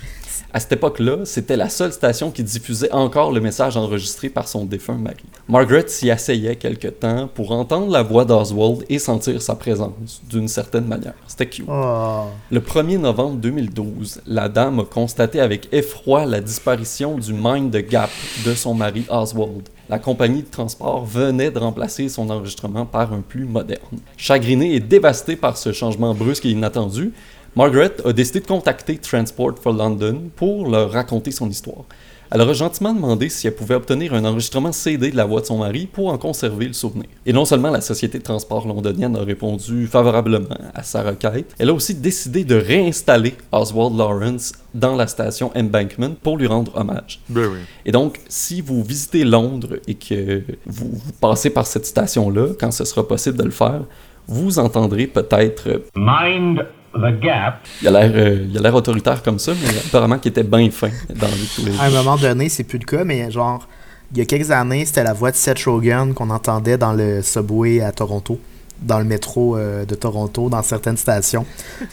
À 0.52 0.58
cette 0.58 0.72
époque-là, 0.72 1.18
c'était 1.24 1.56
la 1.56 1.68
seule 1.68 1.92
station 1.92 2.32
qui 2.32 2.42
diffusait 2.42 2.90
encore 2.90 3.30
le 3.30 3.40
message 3.40 3.76
enregistré 3.76 4.28
par 4.28 4.48
son 4.48 4.64
défunt 4.64 4.94
mari. 4.94 5.22
Margaret 5.48 5.84
s'y 5.86 6.10
asseyait 6.10 6.56
quelque 6.56 6.88
temps 6.88 7.28
pour 7.32 7.52
entendre 7.52 7.92
la 7.92 8.02
voix 8.02 8.24
d'Oswald 8.24 8.84
et 8.88 8.98
sentir 8.98 9.40
sa 9.42 9.54
présence, 9.54 10.20
d'une 10.28 10.48
certaine 10.48 10.86
manière. 10.86 11.14
C'était 11.28 11.46
cute. 11.46 11.66
Ah. 11.68 12.24
Le 12.50 12.58
1er 12.58 12.98
novembre 12.98 13.36
2012, 13.36 14.22
la 14.26 14.48
dame 14.48 14.80
a 14.80 14.84
constaté 14.84 15.40
avec 15.40 15.68
effroi 15.72 16.26
la 16.26 16.40
disparition 16.40 17.16
du 17.16 17.32
Mind 17.32 17.70
the 17.70 17.88
Gap 17.88 18.10
de 18.44 18.54
son 18.54 18.74
mari 18.74 19.04
Oswald. 19.08 19.68
La 19.88 19.98
compagnie 19.98 20.42
de 20.42 20.50
transport 20.50 21.04
venait 21.04 21.50
de 21.50 21.58
remplacer 21.58 22.08
son 22.08 22.30
enregistrement 22.30 22.86
par 22.86 23.12
un 23.12 23.22
plus 23.22 23.44
moderne. 23.44 23.98
Chagrinée 24.16 24.74
et 24.74 24.80
dévastée 24.80 25.34
par 25.34 25.56
ce 25.56 25.72
changement 25.72 26.14
brusque 26.14 26.46
et 26.46 26.50
inattendu, 26.50 27.12
Margaret 27.56 27.96
a 28.04 28.12
décidé 28.12 28.40
de 28.40 28.46
contacter 28.46 28.96
Transport 28.96 29.58
for 29.60 29.72
London 29.72 30.30
pour 30.36 30.68
leur 30.68 30.92
raconter 30.92 31.32
son 31.32 31.50
histoire. 31.50 31.84
Elle 32.32 32.42
a 32.42 32.52
gentiment 32.52 32.94
demandé 32.94 33.28
si 33.28 33.48
elle 33.48 33.56
pouvait 33.56 33.74
obtenir 33.74 34.14
un 34.14 34.24
enregistrement 34.24 34.70
CD 34.70 35.10
de 35.10 35.16
la 35.16 35.24
voix 35.24 35.40
de 35.40 35.46
son 35.46 35.58
mari 35.58 35.88
pour 35.92 36.12
en 36.12 36.16
conserver 36.16 36.68
le 36.68 36.72
souvenir. 36.72 37.06
Et 37.26 37.32
non 37.32 37.44
seulement 37.44 37.70
la 37.70 37.80
société 37.80 38.18
de 38.18 38.22
transport 38.22 38.68
londonienne 38.68 39.16
a 39.16 39.24
répondu 39.24 39.88
favorablement 39.88 40.56
à 40.72 40.84
sa 40.84 41.02
requête, 41.02 41.52
elle 41.58 41.70
a 41.70 41.74
aussi 41.74 41.96
décidé 41.96 42.44
de 42.44 42.54
réinstaller 42.54 43.34
Oswald 43.50 43.98
Lawrence 43.98 44.52
dans 44.72 44.94
la 44.94 45.08
station 45.08 45.50
Embankment 45.56 46.14
pour 46.22 46.36
lui 46.36 46.46
rendre 46.46 46.70
hommage. 46.76 47.20
Ben 47.28 47.48
oui. 47.52 47.58
Et 47.84 47.90
donc, 47.90 48.20
si 48.28 48.60
vous 48.60 48.84
visitez 48.84 49.24
Londres 49.24 49.80
et 49.88 49.94
que 49.94 50.44
vous, 50.66 50.88
vous 50.92 51.12
passez 51.20 51.50
par 51.50 51.66
cette 51.66 51.86
station-là, 51.86 52.54
quand 52.60 52.70
ce 52.70 52.84
sera 52.84 53.08
possible 53.08 53.38
de 53.38 53.44
le 53.44 53.50
faire, 53.50 53.82
vous 54.28 54.60
entendrez 54.60 55.08
peut-être 55.08 55.82
Mind 55.96 56.64
the 56.94 57.20
gap. 57.20 57.60
il 57.82 57.88
a 57.88 57.90
l'air 57.90 58.10
euh, 58.14 58.46
il 58.50 58.58
a 58.58 58.60
l'air 58.60 58.74
autoritaire 58.74 59.22
comme 59.22 59.38
ça, 59.38 59.52
mais 59.62 59.68
apparemment 59.86 60.18
qu'il 60.18 60.30
était 60.30 60.42
bien 60.42 60.70
fin 60.70 60.90
dans 61.14 61.26
les 61.28 61.46
tous 61.54 61.64
les 61.64 61.78
À 61.78 61.84
un 61.84 61.90
moment 61.90 62.16
donné, 62.16 62.48
c'est 62.48 62.64
plus 62.64 62.78
le 62.78 62.84
cas, 62.84 63.04
mais 63.04 63.30
genre, 63.30 63.66
il 64.12 64.18
y 64.18 64.20
a 64.20 64.24
quelques 64.24 64.50
années, 64.50 64.84
c'était 64.86 65.04
la 65.04 65.12
voix 65.12 65.30
de 65.30 65.36
Seth 65.36 65.64
Rogen 65.64 66.12
qu'on 66.14 66.30
entendait 66.30 66.78
dans 66.78 66.92
le 66.92 67.22
subway 67.22 67.80
à 67.80 67.92
Toronto. 67.92 68.38
dans 68.82 68.98
le 68.98 69.04
métro 69.04 69.56
euh, 69.58 69.84
de 69.84 69.94
Toronto, 69.94 70.48
dans 70.48 70.62
certaines 70.62 70.96
stations. 70.96 71.44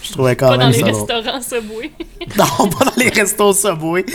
Je 0.02 0.14
trouvais 0.14 0.36
quand 0.38 0.48
Pas 0.48 0.58
dans 0.58 0.64
même 0.70 0.72
les 0.72 0.80
ça 0.80 0.88
drôle. 0.92 1.12
restaurants 1.12 1.42
Subway. 1.42 1.92
Non, 2.38 2.70
pas 2.70 2.86
dans 2.86 2.92
les 2.98 3.10
restos 3.10 3.54
Subway. 3.54 4.06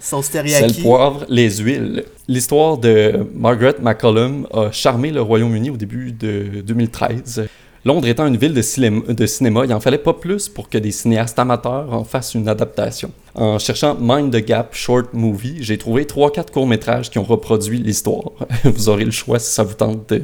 Sauce 0.00 0.26
Sel, 0.26 0.42
teriyaki. 0.44 0.82
poivre, 0.82 1.24
les 1.28 1.50
huiles. 1.58 2.04
L'histoire 2.28 2.78
de 2.78 3.26
Margaret 3.34 3.76
McCollum 3.80 4.46
a 4.52 4.70
charmé 4.70 5.10
le 5.10 5.20
Royaume-Uni 5.22 5.70
au 5.70 5.76
début 5.76 6.12
de 6.12 6.62
2013. 6.62 7.46
Londres 7.84 8.08
étant 8.08 8.26
une 8.26 8.38
ville 8.38 8.54
de, 8.54 8.62
cinéma, 8.62 9.02
de 9.12 9.26
cinéma, 9.26 9.64
il 9.64 9.74
en 9.74 9.80
fallait 9.80 9.98
pas 9.98 10.14
plus 10.14 10.48
pour 10.48 10.70
que 10.70 10.78
des 10.78 10.90
cinéastes 10.90 11.38
amateurs 11.38 11.92
en 11.92 12.04
fassent 12.04 12.34
une 12.34 12.48
adaptation. 12.48 13.10
En 13.34 13.58
cherchant 13.58 13.96
Mind 14.00 14.32
the 14.32 14.42
Gap 14.44 14.74
Short 14.74 15.12
Movie, 15.12 15.58
j'ai 15.60 15.76
trouvé 15.76 16.04
3-4 16.04 16.50
courts-métrages 16.50 17.10
qui 17.10 17.18
ont 17.18 17.24
reproduit 17.24 17.78
l'histoire. 17.78 18.30
vous 18.64 18.88
aurez 18.88 19.04
le 19.04 19.10
choix 19.10 19.38
si 19.38 19.52
ça 19.52 19.64
vous 19.64 19.74
tente 19.74 20.14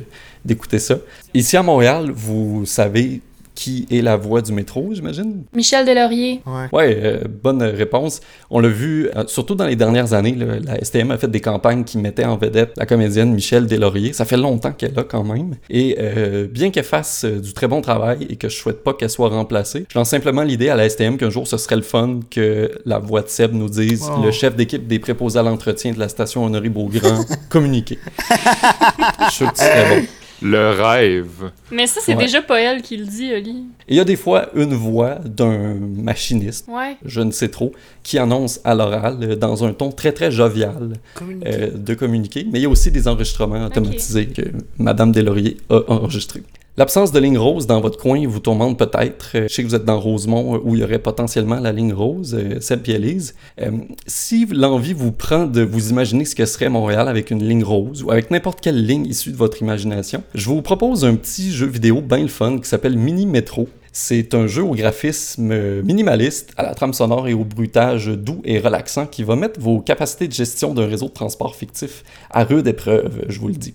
d'écouter 0.45 0.79
ça. 0.79 0.97
Ici 1.35 1.57
à 1.59 1.63
Montréal, 1.63 2.11
vous 2.15 2.65
savez 2.65 3.21
qui 3.61 3.87
est 3.91 4.01
la 4.01 4.17
voix 4.17 4.41
du 4.41 4.53
métro, 4.53 4.89
j'imagine? 4.95 5.45
Michel 5.55 5.85
Delaurier. 5.85 6.41
Ouais. 6.47 6.69
Ouais, 6.73 6.99
euh, 7.03 7.25
bonne 7.43 7.63
réponse. 7.63 8.23
On 8.49 8.59
l'a 8.59 8.71
vu, 8.71 9.11
euh, 9.15 9.25
surtout 9.27 9.55
dans 9.55 9.67
les 9.67 9.77
dernières 9.77 10.15
années, 10.15 10.35
là, 10.35 10.47
la 10.65 10.83
STM 10.83 11.11
a 11.11 11.19
fait 11.19 11.31
des 11.31 11.41
campagnes 11.41 11.85
qui 11.85 11.99
mettaient 11.99 12.25
en 12.25 12.39
vedette 12.39 12.73
la 12.79 12.87
comédienne 12.87 13.35
Michelle 13.35 13.67
Deslauriers. 13.67 14.15
Ça 14.15 14.25
fait 14.25 14.39
longtemps 14.39 14.73
qu'elle 14.73 14.93
est 14.93 14.97
là 14.97 15.05
quand 15.05 15.25
même. 15.25 15.57
Et 15.69 15.99
euh, 16.01 16.49
bien 16.51 16.71
qu'elle 16.71 16.85
fasse 16.85 17.27
euh, 17.27 17.39
du 17.39 17.53
très 17.53 17.69
bon 17.69 17.83
travail 17.83 18.27
et 18.31 18.37
que 18.37 18.49
je 18.49 18.57
souhaite 18.57 18.83
pas 18.83 18.95
qu'elle 18.95 19.11
soit 19.11 19.29
remplacée, 19.29 19.85
je 19.93 19.99
lance 19.99 20.09
simplement 20.09 20.43
l'idée 20.43 20.71
à 20.71 20.75
la 20.75 20.89
STM 20.89 21.19
qu'un 21.19 21.29
jour 21.29 21.47
ce 21.47 21.59
serait 21.59 21.77
le 21.77 21.83
fun 21.83 22.21
que 22.31 22.71
la 22.87 22.99
voix 22.99 23.21
de 23.21 23.29
Seb 23.29 23.53
nous 23.53 23.69
dise 23.69 24.09
le 24.25 24.31
chef 24.31 24.57
d'équipe 24.57 24.87
des 24.87 24.99
préposés 24.99 25.39
à 25.39 25.43
l'entretien 25.43 25.93
de 25.93 25.99
la 25.99 26.09
station 26.09 26.47
Honoré 26.47 26.71
Beaugrand 26.71 27.27
communiquer. 27.51 27.99
je 28.31 29.25
suis 29.27 29.45
sûr 29.45 29.53
que 29.53 29.59
ce 29.59 29.65
serait 29.65 30.01
bon. 30.01 30.07
Le 30.43 30.71
rêve. 30.71 31.51
Mais 31.71 31.87
ça, 31.87 32.01
c'est 32.03 32.15
Ouais. 32.15 32.23
déjà 32.25 32.41
pas 32.43 32.61
elle 32.61 32.81
qui 32.83 32.97
le 32.97 33.05
dit, 33.05 33.33
Oli. 33.35 33.65
Et 33.89 33.95
il 33.95 33.97
y 33.97 34.01
a 34.01 34.05
des 34.05 34.17
fois 34.17 34.49
une 34.55 34.75
voix 34.75 35.17
d'un 35.17 35.75
machiniste 35.75 36.67
Ouais. 36.69 36.97
je 37.05 37.21
ne 37.21 37.31
sais 37.31 37.49
trop, 37.49 37.73
qui 38.03 38.19
annonce 38.19 38.61
à 38.65 38.75
l'oral 38.75 39.19
euh, 39.23 39.37
dans 39.37 39.65
un 39.65 39.73
ton 39.73 39.91
très 39.91 40.13
très 40.13 40.31
jovial 40.31 40.95
Communiquer. 41.15 41.51
euh, 41.53 41.71
de 41.75 41.95
communiquer, 41.95 42.47
mais 42.51 42.59
il 42.59 42.63
y 42.63 42.67
a 42.67 42.71
aussi 42.71 42.91
des 42.91 43.07
enregistrements 43.07 43.65
automatisés 43.67 44.27
que 44.27 44.43
Madame 44.79 45.13
Deslauriers 45.13 45.59
a 45.69 45.81
enregistrés. 45.89 46.43
L'absence 46.77 47.11
de 47.11 47.19
ligne 47.19 47.37
rose 47.37 47.67
dans 47.67 47.81
votre 47.81 47.99
coin 47.99 48.25
vous 48.29 48.39
tourmente 48.39 48.79
peut-être. 48.79 49.33
Euh, 49.35 49.49
Je 49.49 49.55
sais 49.55 49.63
que 49.63 49.69
vous 49.69 49.75
êtes 49.75 49.85
dans 49.85 49.99
Rosemont 49.99 50.55
euh, 50.55 50.61
où 50.63 50.77
il 50.77 50.81
y 50.81 50.85
aurait 50.85 51.01
potentiellement 51.01 51.59
la 51.59 51.73
ligne 51.73 51.93
rose, 51.93 52.35
euh, 52.39 52.77
Élise. 52.87 53.35
Euh, 53.61 53.73
si 54.07 54.47
l'envie 54.47 54.93
vous 54.93 55.11
prend 55.11 55.47
de 55.47 55.63
vous 55.63 55.91
imaginer 55.91 56.25
ce 56.25 56.37
que 56.37 56.47
serait 56.47 56.69
Montréal 56.69 57.09
avec 57.09 57.33
une 57.33 57.43
ligne 57.43 57.65
rose 57.65 58.05
ou 58.05 58.13
avec 58.13 58.31
n'importe 58.31 58.61
quelle 58.61 58.87
ligne 58.87 59.05
issue 59.07 59.33
de 59.33 59.37
votre 59.37 59.61
imagination, 59.61 60.23
je 60.33 60.47
vous 60.47 60.63
propose 60.63 61.05
un 61.05 61.17
petit 61.17 61.51
jeu 61.51 61.67
vidéo 61.67 62.01
bien 62.01 62.19
le 62.19 62.29
fun 62.29 62.59
qui 62.59 62.69
s'appelle 62.69 62.97
Mini 62.97 63.27
Metro. 63.27 63.69
C'est 63.93 64.35
un 64.35 64.47
jeu 64.47 64.63
au 64.63 64.75
graphisme 64.77 65.83
minimaliste, 65.83 66.53
à 66.57 66.63
la 66.63 66.75
trame 66.75 66.93
sonore 66.93 67.27
et 67.27 67.35
au 67.35 67.45
bruitage 67.45 68.07
doux 68.07 68.41
et 68.45 68.61
relaxant 68.61 69.07
qui 69.07 69.25
va 69.25 69.35
mettre 69.35 69.59
vos 69.59 69.81
capacités 69.81 70.29
de 70.29 70.33
gestion 70.33 70.73
d'un 70.73 70.87
réseau 70.87 71.09
de 71.09 71.13
transport 71.13 71.57
fictif 71.57 72.05
à 72.31 72.45
rude 72.45 72.69
épreuve, 72.69 73.25
je 73.29 73.41
vous 73.41 73.49
le 73.49 73.55
dis. 73.55 73.75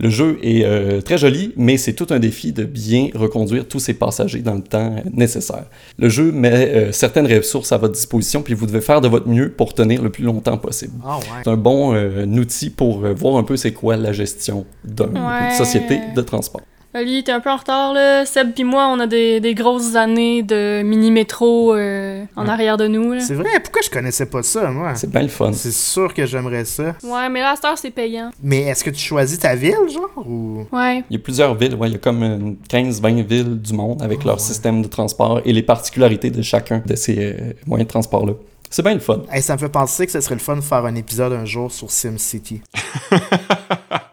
Le 0.00 0.10
jeu 0.10 0.38
est 0.42 0.64
euh, 0.64 1.00
très 1.00 1.18
joli, 1.18 1.52
mais 1.56 1.76
c'est 1.76 1.92
tout 1.92 2.06
un 2.10 2.18
défi 2.20 2.52
de 2.52 2.64
bien 2.64 3.08
reconduire 3.14 3.66
tous 3.66 3.80
ces 3.80 3.94
passagers 3.94 4.40
dans 4.42 4.54
le 4.54 4.62
temps 4.62 4.94
euh, 4.96 5.00
nécessaire. 5.12 5.64
Le 5.98 6.08
jeu 6.08 6.30
met 6.30 6.52
euh, 6.68 6.92
certaines 6.92 7.26
ressources 7.26 7.72
à 7.72 7.78
votre 7.78 7.94
disposition, 7.94 8.42
puis 8.42 8.54
vous 8.54 8.66
devez 8.66 8.80
faire 8.80 9.00
de 9.00 9.08
votre 9.08 9.26
mieux 9.28 9.50
pour 9.50 9.74
tenir 9.74 10.00
le 10.02 10.10
plus 10.10 10.22
longtemps 10.24 10.56
possible. 10.58 10.92
Ah 11.04 11.18
ouais. 11.18 11.24
C'est 11.42 11.50
un 11.50 11.56
bon 11.56 11.94
euh, 11.94 12.24
outil 12.26 12.70
pour 12.70 13.04
euh, 13.04 13.12
voir 13.12 13.36
un 13.38 13.42
peu 13.42 13.56
c'est 13.56 13.72
quoi 13.72 13.96
la 13.96 14.12
gestion 14.12 14.66
d'une 14.84 15.18
Ouais. 15.18 15.56
société 15.56 15.98
de 16.14 16.20
transport. 16.22 16.60
Oli, 16.94 17.22
t'es 17.22 17.32
un 17.32 17.40
peu 17.40 17.50
en 17.50 17.56
retard, 17.56 17.92
là. 17.92 18.24
Seb 18.24 18.54
pis 18.54 18.64
moi, 18.64 18.88
on 18.88 18.98
a 18.98 19.06
des, 19.06 19.40
des 19.40 19.54
grosses 19.54 19.94
années 19.94 20.42
de 20.42 20.82
mini-métro 20.82 21.74
euh, 21.74 22.24
en 22.34 22.48
arrière 22.48 22.78
de 22.78 22.86
nous, 22.86 23.12
là. 23.12 23.20
C'est 23.20 23.34
vrai, 23.34 23.60
pourquoi 23.62 23.82
je 23.84 23.90
connaissais 23.90 24.24
pas 24.24 24.42
ça, 24.42 24.70
moi? 24.70 24.94
C'est 24.94 25.10
bien 25.10 25.20
le 25.20 25.28
fun. 25.28 25.52
C'est 25.52 25.72
sûr 25.72 26.14
que 26.14 26.24
j'aimerais 26.24 26.64
ça. 26.64 26.94
Ouais, 27.02 27.28
mais 27.28 27.40
là, 27.40 27.52
à 27.52 27.56
cette 27.56 27.64
heure, 27.66 27.78
c'est 27.78 27.90
payant. 27.90 28.30
Mais 28.42 28.62
est-ce 28.62 28.82
que 28.82 28.90
tu 28.90 29.00
choisis 29.00 29.38
ta 29.38 29.54
ville, 29.54 29.76
genre? 29.92 30.26
Ou... 30.26 30.66
Ouais. 30.72 31.04
Il 31.10 31.16
y 31.16 31.16
a 31.16 31.22
plusieurs 31.22 31.54
villes, 31.54 31.74
ouais, 31.74 31.88
il 31.88 31.92
y 31.92 31.96
a 31.96 31.98
comme 31.98 32.22
une 32.22 32.56
15-20 32.70 33.22
villes 33.22 33.60
du 33.60 33.74
monde 33.74 34.00
avec 34.00 34.24
leur 34.24 34.40
système 34.40 34.80
de 34.80 34.88
transport 34.88 35.42
et 35.44 35.52
les 35.52 35.62
particularités 35.62 36.30
de 36.30 36.40
chacun 36.40 36.82
de 36.86 36.96
ces 36.96 37.18
euh, 37.18 37.52
moyens 37.66 37.86
de 37.86 37.90
transport-là. 37.90 38.32
C'est 38.70 38.82
bien 38.82 38.94
le 38.94 39.00
fun. 39.00 39.22
Hey, 39.30 39.42
ça 39.42 39.54
me 39.54 39.58
fait 39.58 39.68
penser 39.68 40.06
que 40.06 40.12
ce 40.12 40.20
serait 40.20 40.34
le 40.34 40.40
fun 40.40 40.56
de 40.56 40.60
faire 40.62 40.84
un 40.84 40.94
épisode 40.94 41.32
un 41.32 41.44
jour 41.44 41.70
sur 41.70 41.90
SimCity. 41.90 42.62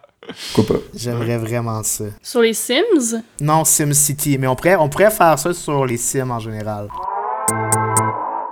Pourquoi 0.54 0.76
pas? 0.78 0.82
J'aimerais 0.96 1.38
vraiment 1.38 1.82
ça. 1.84 2.06
Sur 2.22 2.42
les 2.42 2.54
Sims, 2.54 3.22
Non, 3.42 3.64
SimCity, 3.66 4.38
mais 4.38 4.48
on 4.48 4.56
pourrait, 4.56 4.76
on 4.76 4.90
pourrait 4.90 5.12
faire 5.12 5.38
ça 5.40 5.54
sur 5.54 5.86
les 5.86 5.98
Sims 5.98 6.32
en 6.32 6.40
général. 6.40 6.88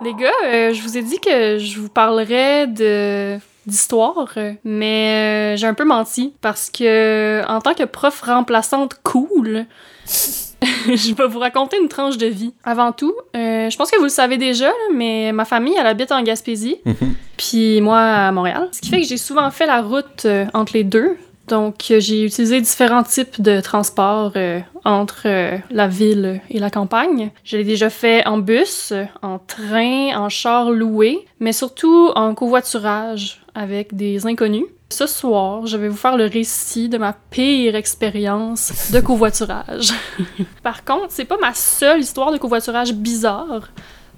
les 0.03 0.13
gars, 0.13 0.29
euh, 0.45 0.73
je 0.73 0.81
vous 0.81 0.97
ai 0.97 1.01
dit 1.01 1.19
que 1.19 1.57
je 1.57 1.79
vous 1.79 1.89
parlerais 1.89 2.67
de 2.67 3.37
d'histoire, 3.65 4.37
mais 4.65 5.53
euh, 5.53 5.57
j'ai 5.57 5.67
un 5.67 5.73
peu 5.73 5.85
menti 5.85 6.33
parce 6.41 6.69
que 6.69 7.41
en 7.47 7.61
tant 7.61 7.73
que 7.73 7.83
prof 7.83 8.19
remplaçante 8.21 8.99
cool, 9.03 9.65
je 10.05 11.13
vais 11.15 11.27
vous 11.27 11.39
raconter 11.39 11.77
une 11.81 11.87
tranche 11.87 12.17
de 12.17 12.27
vie. 12.27 12.53
Avant 12.65 12.91
tout, 12.91 13.13
euh, 13.37 13.69
je 13.69 13.77
pense 13.77 13.89
que 13.89 13.95
vous 13.97 14.03
le 14.03 14.09
savez 14.09 14.37
déjà, 14.37 14.65
là, 14.67 14.73
mais 14.93 15.31
ma 15.31 15.45
famille, 15.45 15.75
elle 15.79 15.87
habite 15.87 16.11
en 16.11 16.21
Gaspésie, 16.23 16.75
Mhm. 16.85 17.13
puis 17.37 17.79
moi 17.79 17.99
à 18.01 18.31
Montréal. 18.33 18.67
Ce 18.73 18.81
qui 18.81 18.89
fait 18.89 18.99
que 19.01 19.07
j'ai 19.07 19.15
souvent 19.17 19.49
fait 19.49 19.65
la 19.65 19.81
route 19.81 20.25
euh, 20.25 20.45
entre 20.53 20.73
les 20.73 20.83
deux. 20.83 21.15
Donc, 21.47 21.91
euh, 21.91 21.99
j'ai 21.99 22.23
utilisé 22.23 22.61
différents 22.61 23.03
types 23.03 23.41
de 23.41 23.59
transports 23.59 24.31
euh, 24.35 24.61
entre 24.85 25.23
euh, 25.25 25.57
la 25.71 25.87
ville 25.87 26.41
et 26.49 26.59
la 26.59 26.69
campagne. 26.69 27.31
Je 27.43 27.57
l'ai 27.57 27.63
déjà 27.63 27.89
fait 27.89 28.25
en 28.25 28.37
bus, 28.37 28.93
en 29.21 29.39
train, 29.39 30.15
en 30.15 30.29
char 30.29 30.71
loué, 30.71 31.25
mais 31.39 31.51
surtout 31.51 32.11
en 32.15 32.33
covoiturage 32.33 33.41
avec 33.55 33.95
des 33.95 34.25
inconnus. 34.25 34.65
Ce 34.89 35.07
soir, 35.07 35.65
je 35.65 35.75
vais 35.75 35.89
vous 35.89 35.97
faire 35.97 36.17
le 36.17 36.27
récit 36.27 36.87
de 36.87 36.97
ma 36.97 37.13
pire 37.13 37.75
expérience 37.75 38.91
de 38.91 38.99
covoiturage. 38.99 39.91
Par 40.63 40.85
contre, 40.85 41.07
c'est 41.09 41.25
pas 41.25 41.37
ma 41.41 41.53
seule 41.53 42.01
histoire 42.01 42.31
de 42.31 42.37
covoiturage 42.37 42.93
bizarre. 42.93 43.69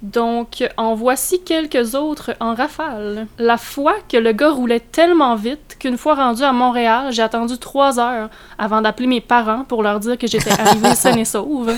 Donc, 0.02 0.64
en 0.78 0.94
voici 0.94 1.42
quelques 1.42 1.96
autres 1.96 2.36
en 2.40 2.54
rafale. 2.54 3.28
La 3.40 3.58
fois 3.58 3.96
que 4.10 4.18
le 4.18 4.32
gars 4.32 4.52
roulait 4.52 4.80
tellement 4.80 5.36
vite 5.36 5.78
qu'une 5.80 5.98
fois 5.98 6.16
rendu 6.16 6.44
à 6.44 6.52
Montréal, 6.52 7.12
j'ai 7.12 7.22
attendu 7.22 7.58
trois 7.58 8.00
heures 8.00 8.30
avant 8.58 8.82
d'appeler 8.82 9.08
mes 9.08 9.22
parents 9.22 9.64
pour 9.64 9.84
leur 9.84 10.00
dire 10.00 10.18
que 10.18 10.28
j'étais 10.28 10.52
arrivée 10.52 10.96
saine 10.96 11.20
et 11.20 11.26
sauve. 11.26 11.74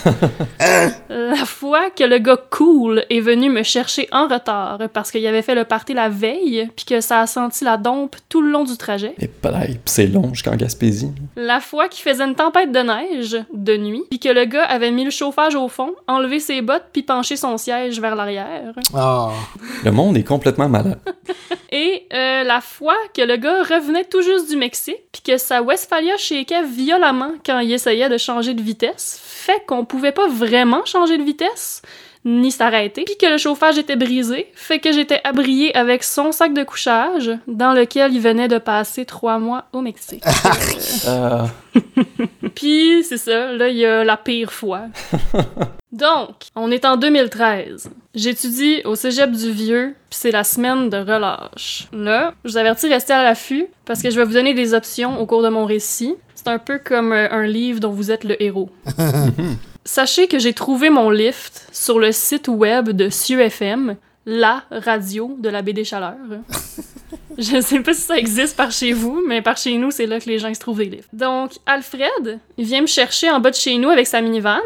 La 1.10 1.46
fois 1.46 1.90
que 1.90 2.04
le 2.04 2.18
gars 2.18 2.38
cool 2.50 3.06
est 3.10 3.20
venu 3.20 3.50
me 3.50 3.64
chercher 3.64 4.08
en 4.12 4.28
retard 4.28 4.80
parce 4.94 5.12
qu'il 5.12 5.26
avait 5.26 5.42
fait 5.42 5.56
le 5.56 5.64
party 5.64 5.94
la 5.94 6.10
veille 6.10 6.70
puis 6.76 6.86
que 6.86 7.02
ça 7.02 7.22
a 7.22 7.28
senti 7.28 7.64
la 7.64 7.78
dompe 7.78 8.16
tout 8.30 8.42
le 8.42 8.52
long 8.52 8.64
du 8.64 8.78
trajet. 8.78 9.14
Et 9.20 9.30
c'est 9.86 10.08
long 10.08 10.34
jusqu'en 10.34 10.56
Gaspésie. 10.56 11.12
La 11.36 11.60
fois 11.60 11.88
qu'il 11.88 12.04
faisait 12.04 12.24
une 12.24 12.36
tempête 12.36 12.72
de 12.72 12.80
neige 12.80 13.38
de 13.54 13.78
nuit, 13.78 14.04
puis 14.10 14.20
que 14.20 14.30
le 14.30 14.46
gars 14.46 14.66
avait 14.66 14.92
mis 14.92 15.06
le 15.06 15.12
chauffage 15.12 15.56
au 15.56 15.68
fond, 15.68 15.94
enlevé 16.08 16.40
ses 16.40 16.62
bottes 16.62 16.86
puis 16.92 17.04
penché 17.04 17.36
son 17.36 17.58
siège 17.58 18.00
vers 18.00 18.16
l'arrière. 18.18 18.74
Ah, 18.94 19.30
Le 19.86 19.92
monde 19.92 20.18
est 20.18 20.24
complètement 20.24 20.68
malade. 20.68 21.00
Et 21.72 22.08
euh, 22.14 22.44
la 22.44 22.62
fois 22.62 22.96
que 23.14 23.22
le 23.22 23.38
gars 23.38 23.64
revenait 23.64 24.06
tout 24.06 24.22
juste 24.22 24.50
du 24.50 24.58
Mexique, 24.58 25.02
puis 25.12 25.22
que 25.22 25.38
sa 25.38 25.62
Westphalia 25.62 26.18
shakeait 26.18 26.64
violemment 26.64 27.32
quand 27.46 27.60
il 27.60 27.72
essayait 27.72 28.10
de 28.10 28.18
changer 28.18 28.54
de 28.54 28.62
vitesse, 28.62 29.20
fait 29.24 29.64
qu'on 29.66 29.86
pouvait 29.86 30.12
pas 30.12 30.28
vraiment 30.28 30.86
changer 30.86 31.18
de 31.18 31.24
vitesse 31.24 31.82
ni 32.26 32.52
s'arrêter, 32.52 33.04
puis 33.04 33.18
que 33.18 33.28
le 33.28 33.38
chauffage 33.38 33.78
était 33.78 33.96
brisé, 33.96 34.48
fait 34.54 34.80
que 34.80 34.92
j'étais 34.92 35.22
abriée 35.24 35.76
avec 35.76 36.04
son 36.04 36.32
sac 36.32 36.54
de 36.54 36.64
couchage 36.64 37.32
dans 37.48 37.74
lequel 37.74 38.14
il 38.14 38.22
venait 38.22 38.48
de 38.48 38.58
passer 38.58 39.06
trois 39.06 39.40
mois 39.40 39.66
au 39.74 39.82
Mexique. 39.82 40.24
Euh, 41.08 41.46
Puis, 42.56 43.04
c'est 43.04 43.18
ça, 43.18 43.52
là, 43.54 43.70
il 43.70 43.78
y 43.78 43.86
a 43.86 44.04
la 44.04 44.18
pire 44.18 44.52
fois. 44.52 44.84
Donc, 45.92 46.36
on 46.56 46.70
est 46.70 46.86
en 46.86 46.98
2013. 46.98 47.90
J'étudie 48.14 48.82
au 48.84 48.96
cégep 48.96 49.32
du 49.32 49.52
Vieux, 49.52 49.96
puis 50.10 50.20
c'est 50.20 50.32
la 50.32 50.44
semaine 50.44 50.90
de 50.90 50.98
relâche. 50.98 51.88
Là, 51.94 52.34
je 52.44 52.52
vous 52.52 52.58
avertis, 52.58 52.88
restez 52.88 53.14
à 53.14 53.24
l'affût, 53.24 53.68
parce 53.86 54.02
que 54.02 54.10
je 54.10 54.18
vais 54.18 54.26
vous 54.26 54.34
donner 54.34 54.54
des 54.54 54.74
options 54.74 55.20
au 55.22 55.26
cours 55.26 55.44
de 55.44 55.50
mon 55.50 55.66
récit. 55.66 56.16
C'est 56.36 56.50
un 56.50 56.60
peu 56.60 56.80
comme 56.84 57.14
euh, 57.14 57.28
un 57.32 57.46
livre 57.46 57.80
dont 57.80 57.92
vous 57.92 58.12
êtes 58.12 58.24
le 58.26 58.42
héros. 58.42 58.70
Sachez 59.88 60.28
que 60.28 60.38
j'ai 60.38 60.52
trouvé 60.52 60.90
mon 60.90 61.10
lift 61.10 61.66
sur 61.72 61.98
le 61.98 62.12
site 62.12 62.50
web 62.50 62.90
de 62.90 63.10
Cieux 63.10 63.40
FM, 63.40 63.96
la 64.26 64.64
radio 64.70 65.34
de 65.40 65.48
la 65.48 65.62
baie 65.62 65.72
des 65.72 65.86
Chaleurs. 65.86 66.18
Je 67.38 67.62
sais 67.62 67.80
pas 67.80 67.94
si 67.94 68.02
ça 68.02 68.18
existe 68.18 68.58
par 68.58 68.70
chez 68.70 68.92
vous, 68.92 69.24
mais 69.26 69.42
par 69.42 69.56
chez 69.56 69.78
nous, 69.78 69.90
c'est 69.90 70.06
là 70.06 70.20
que 70.20 70.26
les 70.26 70.40
gens 70.40 70.54
se 70.54 70.60
trouvent 70.60 70.80
des 70.80 70.90
lifts. 70.90 71.08
Donc, 71.14 71.52
Alfred, 71.66 72.40
il 72.58 72.66
vient 72.66 72.82
me 72.82 72.88
chercher 72.88 73.32
en 73.32 73.40
bas 73.40 73.50
de 73.50 73.56
chez 73.56 73.78
nous 73.78 73.90
avec 73.90 74.08
sa 74.08 74.20
minivan. 74.20 74.60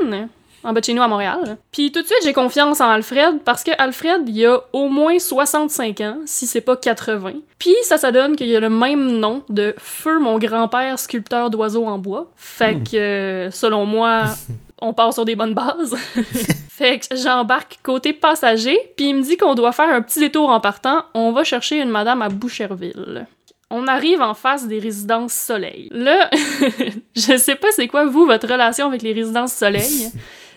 en 0.63 0.73
bas 0.73 0.79
de 0.79 0.85
chez 0.85 0.95
nous 0.95 1.03
à 1.03 1.07
Montréal. 1.07 1.57
Puis 1.71 1.91
tout 1.91 2.01
de 2.01 2.07
suite, 2.07 2.21
j'ai 2.23 2.33
confiance 2.33 2.81
en 2.81 2.89
Alfred 2.89 3.41
parce 3.45 3.63
que 3.63 3.71
Alfred, 3.77 4.27
il 4.27 4.43
a 4.47 4.59
au 4.73 4.89
moins 4.89 5.19
65 5.19 6.01
ans, 6.01 6.17
si 6.25 6.47
c'est 6.47 6.61
pas 6.61 6.75
80. 6.75 7.33
Puis 7.59 7.75
ça, 7.83 7.99
ça 7.99 8.11
donne 8.11 8.35
qu'il 8.35 8.55
a 8.55 8.59
le 8.59 8.71
même 8.71 9.19
nom 9.19 9.43
de 9.49 9.75
Feu, 9.77 10.17
mon 10.17 10.39
grand-père, 10.39 10.97
sculpteur 10.97 11.51
d'oiseaux 11.51 11.85
en 11.85 11.99
bois. 11.99 12.31
Fait 12.35 12.79
que, 12.83 12.97
euh, 12.97 13.51
selon 13.51 13.85
moi, 13.85 14.23
on 14.81 14.93
part 14.93 15.13
sur 15.13 15.25
des 15.25 15.35
bonnes 15.35 15.53
bases. 15.53 15.95
fait 16.69 16.99
que 16.99 17.15
j'embarque 17.15 17.79
côté 17.83 18.13
passager, 18.13 18.77
puis 18.97 19.09
il 19.09 19.15
me 19.15 19.21
dit 19.21 19.37
qu'on 19.37 19.55
doit 19.55 19.71
faire 19.71 19.89
un 19.89 20.01
petit 20.01 20.19
détour 20.19 20.49
en 20.49 20.59
partant. 20.59 21.05
On 21.13 21.31
va 21.31 21.43
chercher 21.43 21.79
une 21.79 21.89
madame 21.89 22.21
à 22.21 22.29
Boucherville. 22.29 23.27
On 23.69 23.87
arrive 23.87 24.21
en 24.21 24.33
face 24.33 24.67
des 24.67 24.79
résidences 24.79 25.33
soleil. 25.33 25.87
Là, 25.91 26.29
je 27.15 27.37
sais 27.37 27.55
pas 27.55 27.67
c'est 27.71 27.87
quoi, 27.87 28.05
vous, 28.05 28.25
votre 28.25 28.47
relation 28.47 28.87
avec 28.87 29.01
les 29.01 29.13
résidences 29.13 29.53
soleil. 29.53 30.09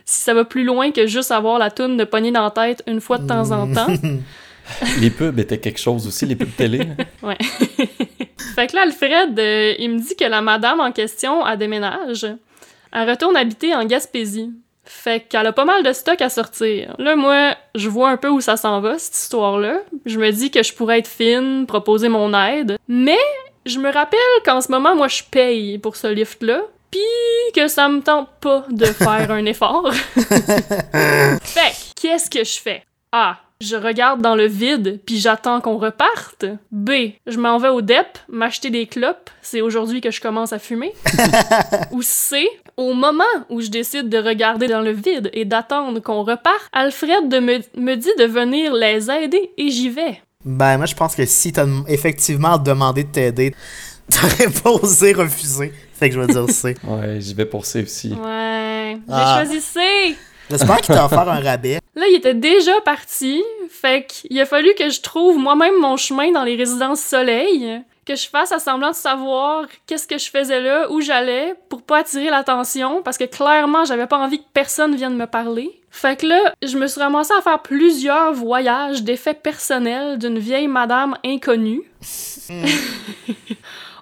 si 0.04 0.22
ça 0.22 0.34
va 0.34 0.44
plus 0.44 0.64
loin 0.64 0.90
que 0.90 1.06
juste 1.06 1.30
avoir 1.30 1.58
la 1.58 1.70
toune 1.70 1.96
de 1.96 2.04
poignée 2.04 2.32
dans 2.32 2.42
la 2.42 2.50
tête 2.50 2.82
une 2.88 3.00
fois 3.00 3.18
de 3.18 3.26
temps 3.28 3.50
en 3.52 3.72
temps. 3.72 3.86
Les 4.98 5.10
pubs 5.10 5.38
étaient 5.38 5.58
quelque 5.60 5.78
chose 5.78 6.06
aussi, 6.06 6.24
les 6.24 6.36
pubs 6.36 6.56
télé. 6.56 6.80
hein. 6.80 6.96
Ouais. 7.22 7.36
fait 8.54 8.66
que 8.66 8.74
là, 8.74 8.82
Alfred, 8.82 9.38
euh, 9.38 9.74
il 9.78 9.90
me 9.90 9.98
dit 9.98 10.16
que 10.16 10.24
la 10.24 10.40
madame 10.40 10.80
en 10.80 10.90
question, 10.90 11.44
a 11.44 11.54
déménage. 11.56 12.26
Elle 12.94 13.10
retourne 13.10 13.36
habiter 13.36 13.74
en 13.74 13.84
Gaspésie. 13.84 14.52
Fait 14.84 15.20
qu'elle 15.20 15.46
a 15.46 15.52
pas 15.52 15.64
mal 15.64 15.82
de 15.82 15.92
stock 15.92 16.20
à 16.20 16.28
sortir. 16.28 16.94
Là, 16.98 17.16
moi, 17.16 17.54
je 17.74 17.88
vois 17.88 18.10
un 18.10 18.16
peu 18.16 18.28
où 18.28 18.40
ça 18.40 18.56
s'en 18.56 18.80
va, 18.80 18.98
cette 18.98 19.16
histoire-là. 19.16 19.78
Je 20.04 20.18
me 20.18 20.30
dis 20.30 20.50
que 20.50 20.62
je 20.62 20.74
pourrais 20.74 20.98
être 20.98 21.08
fine, 21.08 21.66
proposer 21.66 22.08
mon 22.08 22.34
aide. 22.38 22.78
Mais 22.86 23.18
je 23.66 23.78
me 23.78 23.90
rappelle 23.90 24.20
qu'en 24.44 24.60
ce 24.60 24.70
moment, 24.70 24.94
moi, 24.94 25.08
je 25.08 25.22
paye 25.30 25.78
pour 25.78 25.96
ce 25.96 26.06
lift-là. 26.06 26.60
Pis 26.90 27.00
que 27.54 27.66
ça 27.66 27.88
me 27.88 28.00
tente 28.02 28.28
pas 28.40 28.64
de 28.70 28.84
faire 28.84 29.30
un 29.30 29.44
effort. 29.46 29.90
fait 29.92 30.20
que, 30.92 32.00
qu'est-ce 32.00 32.30
que 32.30 32.44
je 32.44 32.60
fais? 32.60 32.84
A. 33.10 33.38
Je 33.60 33.76
regarde 33.76 34.20
dans 34.20 34.34
le 34.34 34.46
vide, 34.46 35.00
puis 35.06 35.18
j'attends 35.18 35.60
qu'on 35.60 35.78
reparte. 35.78 36.44
B. 36.72 36.90
Je 37.26 37.38
m'en 37.38 37.58
vais 37.58 37.68
au 37.68 37.80
DEP, 37.82 38.18
m'acheter 38.28 38.68
des 38.70 38.86
clopes. 38.86 39.30
C'est 39.42 39.60
aujourd'hui 39.60 40.00
que 40.00 40.10
je 40.10 40.20
commence 40.20 40.52
à 40.52 40.58
fumer. 40.58 40.92
Ou 41.92 42.02
C. 42.02 42.46
Au 42.76 42.92
moment 42.94 43.22
où 43.48 43.60
je 43.60 43.68
décide 43.68 44.08
de 44.08 44.18
regarder 44.18 44.66
dans 44.66 44.80
le 44.80 44.90
vide 44.90 45.30
et 45.32 45.44
d'attendre 45.44 46.00
qu'on 46.00 46.24
reparte, 46.24 46.68
Alfred 46.72 47.28
de 47.28 47.38
me, 47.38 47.58
me 47.80 47.94
dit 47.94 48.10
de 48.18 48.24
venir 48.24 48.74
les 48.74 49.08
aider 49.10 49.50
et 49.56 49.70
j'y 49.70 49.88
vais. 49.88 50.20
Ben, 50.44 50.76
moi, 50.76 50.86
je 50.86 50.94
pense 50.96 51.14
que 51.14 51.24
si 51.24 51.52
t'as 51.52 51.66
effectivement 51.88 52.58
demandé 52.58 53.04
de 53.04 53.12
t'aider, 53.12 53.54
t'aurais 54.12 54.50
pas 54.50 54.70
osé 54.72 55.12
refuser. 55.12 55.72
Fait 55.94 56.08
que 56.10 56.16
je 56.16 56.20
vais 56.20 56.26
dire 56.26 56.50
C. 56.50 56.74
Ouais, 56.82 57.20
j'y 57.20 57.32
vais 57.34 57.46
pour 57.46 57.64
ça 57.64 57.78
aussi. 57.78 58.12
Ouais, 58.12 58.96
j'ai 59.06 59.14
Ah. 59.14 59.40
choisi 59.44 59.60
C. 59.60 59.80
J'espère 60.50 60.80
qu'il 60.80 60.94
t'a 60.94 61.06
offert 61.06 61.28
un 61.28 61.40
rabais. 61.40 61.80
Là, 61.94 62.06
il 62.08 62.16
était 62.16 62.34
déjà 62.34 62.80
parti, 62.82 63.42
fait 63.70 64.06
qu'il 64.06 64.38
a 64.40 64.46
fallu 64.46 64.74
que 64.78 64.90
je 64.90 65.00
trouve 65.00 65.38
moi-même 65.38 65.78
mon 65.80 65.96
chemin 65.96 66.32
dans 66.32 66.44
les 66.44 66.56
résidences 66.56 67.00
soleil, 67.00 67.82
que 68.04 68.14
je 68.14 68.28
fasse 68.28 68.52
à 68.52 68.58
semblant 68.58 68.90
de 68.90 68.96
savoir 68.96 69.64
qu'est-ce 69.86 70.06
que 70.06 70.18
je 70.18 70.28
faisais 70.30 70.60
là, 70.60 70.90
où 70.90 71.00
j'allais, 71.00 71.54
pour 71.68 71.82
pas 71.82 71.98
attirer 71.98 72.30
l'attention, 72.30 73.02
parce 73.02 73.16
que 73.16 73.24
clairement, 73.24 73.84
j'avais 73.84 74.06
pas 74.06 74.18
envie 74.18 74.38
que 74.38 74.44
personne 74.52 74.94
vienne 74.94 75.16
me 75.16 75.26
parler. 75.26 75.80
Fait 75.90 76.20
que 76.20 76.26
là, 76.26 76.52
je 76.62 76.76
me 76.76 76.88
suis 76.88 77.00
ramassée 77.00 77.32
à 77.38 77.40
faire 77.40 77.62
plusieurs 77.62 78.32
voyages 78.34 79.02
d'effets 79.04 79.34
personnels 79.34 80.18
d'une 80.18 80.38
vieille 80.38 80.68
madame 80.68 81.16
inconnue. 81.24 81.82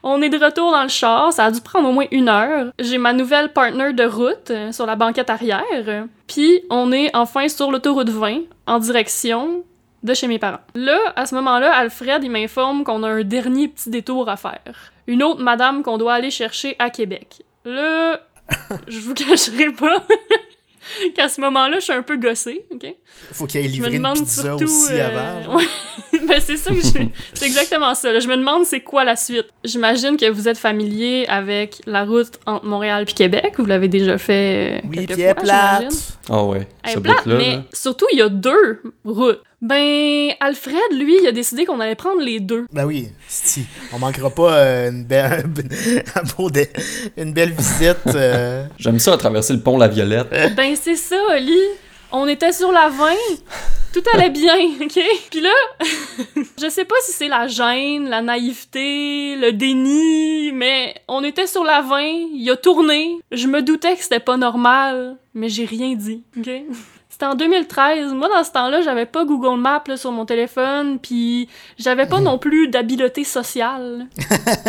On 0.02 0.20
est 0.20 0.28
de 0.28 0.38
retour 0.38 0.72
dans 0.72 0.82
le 0.82 0.88
char, 0.88 1.32
ça 1.32 1.44
a 1.44 1.50
dû 1.50 1.60
prendre 1.60 1.88
au 1.88 1.92
moins 1.92 2.06
une 2.10 2.28
heure. 2.28 2.72
J'ai 2.78 2.98
ma 2.98 3.12
nouvelle 3.12 3.52
partner 3.52 3.92
de 3.92 4.04
route 4.04 4.50
euh, 4.50 4.72
sur 4.72 4.84
la 4.84 4.96
banquette 4.96 5.30
arrière. 5.30 6.06
Puis 6.26 6.62
on 6.70 6.90
est 6.90 7.14
enfin 7.14 7.48
sur 7.48 7.70
l'autoroute 7.70 8.08
20 8.08 8.40
en 8.66 8.78
direction 8.80 9.62
de 10.02 10.14
chez 10.14 10.26
mes 10.26 10.40
parents. 10.40 10.60
Là, 10.74 10.98
à 11.14 11.26
ce 11.26 11.34
moment-là, 11.36 11.72
Alfred, 11.72 12.24
il 12.24 12.30
m'informe 12.30 12.82
qu'on 12.82 13.04
a 13.04 13.08
un 13.08 13.22
dernier 13.22 13.68
petit 13.68 13.90
détour 13.90 14.28
à 14.28 14.36
faire. 14.36 14.92
Une 15.06 15.22
autre 15.22 15.40
madame 15.40 15.82
qu'on 15.82 15.98
doit 15.98 16.14
aller 16.14 16.30
chercher 16.30 16.74
à 16.80 16.90
Québec. 16.90 17.42
Là, 17.64 18.20
je 18.88 18.98
vous 18.98 19.14
cacherai 19.14 19.70
pas 19.72 20.04
qu'à 21.14 21.28
ce 21.28 21.40
moment-là, 21.40 21.76
je 21.78 21.84
suis 21.84 21.92
un 21.92 22.02
peu 22.02 22.16
gossée, 22.16 22.64
OK? 22.70 22.86
Faut 23.32 23.46
qu'il 23.46 23.60
ait 23.60 23.64
Je 23.64 23.68
me 23.68 23.88
livré 23.88 23.96
une 23.96 24.12
pizza 24.14 24.42
surtout. 24.42 24.64
aussi 24.64 24.92
euh, 24.92 25.08
avant. 25.40 25.58
ben, 26.26 26.40
c'est 26.40 26.56
ça 26.56 26.70
que 26.70 26.80
je- 26.80 27.06
C'est 27.34 27.46
exactement 27.46 27.94
ça. 27.94 28.12
là. 28.12 28.20
Je 28.20 28.28
me 28.28 28.36
demande 28.36 28.64
c'est 28.64 28.80
quoi 28.80 29.04
la 29.04 29.16
suite. 29.16 29.46
J'imagine 29.64 30.16
que 30.16 30.28
vous 30.30 30.48
êtes 30.48 30.58
familier 30.58 31.26
avec 31.28 31.80
la 31.86 32.04
route 32.04 32.32
entre 32.46 32.64
Montréal 32.64 33.04
puis 33.04 33.14
Québec. 33.14 33.54
Vous 33.58 33.66
l'avez 33.66 33.88
déjà 33.88 34.18
fait 34.18 34.78
euh, 34.82 34.86
Oui, 34.88 34.96
quelques 35.06 35.12
puis 35.12 35.22
elle 35.22 35.30
est 35.30 35.34
fois, 35.34 35.42
j'imagine. 35.44 35.88
plate. 35.88 36.18
Ah 36.30 36.44
ouais, 36.44 36.66
Elle 36.84 36.92
ce 36.92 36.98
est 36.98 37.02
plate, 37.02 37.24
bout-là. 37.24 37.36
mais 37.36 37.56
là. 37.56 37.62
surtout, 37.72 38.06
il 38.12 38.18
y 38.18 38.22
a 38.22 38.28
deux 38.28 38.82
routes. 39.04 39.40
Ben, 39.60 40.30
Alfred, 40.40 40.80
lui, 40.92 41.16
il 41.22 41.26
a 41.28 41.32
décidé 41.32 41.64
qu'on 41.64 41.78
allait 41.78 41.94
prendre 41.94 42.20
les 42.20 42.40
deux. 42.40 42.66
Ben 42.72 42.84
oui, 42.84 43.08
si. 43.28 43.64
On 43.92 43.98
manquera 44.00 44.28
pas 44.30 44.54
euh, 44.54 44.90
une, 44.90 45.04
belle, 45.04 45.44
une 47.16 47.32
belle 47.32 47.52
visite. 47.52 47.98
euh. 48.14 48.66
J'aime 48.78 48.98
ça 48.98 49.12
à 49.12 49.16
traverser 49.16 49.52
le 49.52 49.60
pont 49.60 49.78
La 49.78 49.86
Violette. 49.88 50.28
Ben, 50.56 50.74
c'est 50.74 50.96
ça, 50.96 51.16
Oli. 51.36 51.58
On 52.14 52.28
était 52.28 52.52
sur 52.52 52.70
la 52.72 52.88
20. 52.88 53.14
Tout 53.92 54.02
allait 54.14 54.30
bien, 54.30 54.54
OK? 54.82 55.00
Puis 55.30 55.40
là, 55.40 55.50
je 56.60 56.68
sais 56.68 56.84
pas 56.84 56.94
si 57.02 57.12
c'est 57.12 57.28
la 57.28 57.46
gêne, 57.46 58.08
la 58.08 58.20
naïveté, 58.22 59.36
le 59.36 59.52
déni, 59.52 60.52
mais 60.52 60.94
on 61.08 61.24
était 61.24 61.46
sur 61.46 61.64
la 61.64 61.80
20, 61.82 62.00
il 62.34 62.50
a 62.50 62.56
tourné. 62.56 63.18
Je 63.30 63.46
me 63.46 63.62
doutais 63.62 63.96
que 63.96 64.02
c'était 64.02 64.20
pas 64.20 64.36
normal, 64.36 65.16
mais 65.34 65.48
j'ai 65.48 65.64
rien 65.64 65.94
dit, 65.94 66.22
OK? 66.38 66.50
C'était 67.22 67.30
en 67.30 67.36
2013. 67.36 68.14
Moi, 68.14 68.28
dans 68.28 68.42
ce 68.42 68.50
temps-là, 68.50 68.80
j'avais 68.80 69.06
pas 69.06 69.24
Google 69.24 69.56
Maps 69.56 69.84
là, 69.86 69.96
sur 69.96 70.10
mon 70.10 70.26
téléphone, 70.26 70.98
puis 70.98 71.48
j'avais 71.78 72.06
pas 72.06 72.18
non 72.18 72.36
plus 72.36 72.66
d'habileté 72.66 73.22
sociale. 73.22 74.08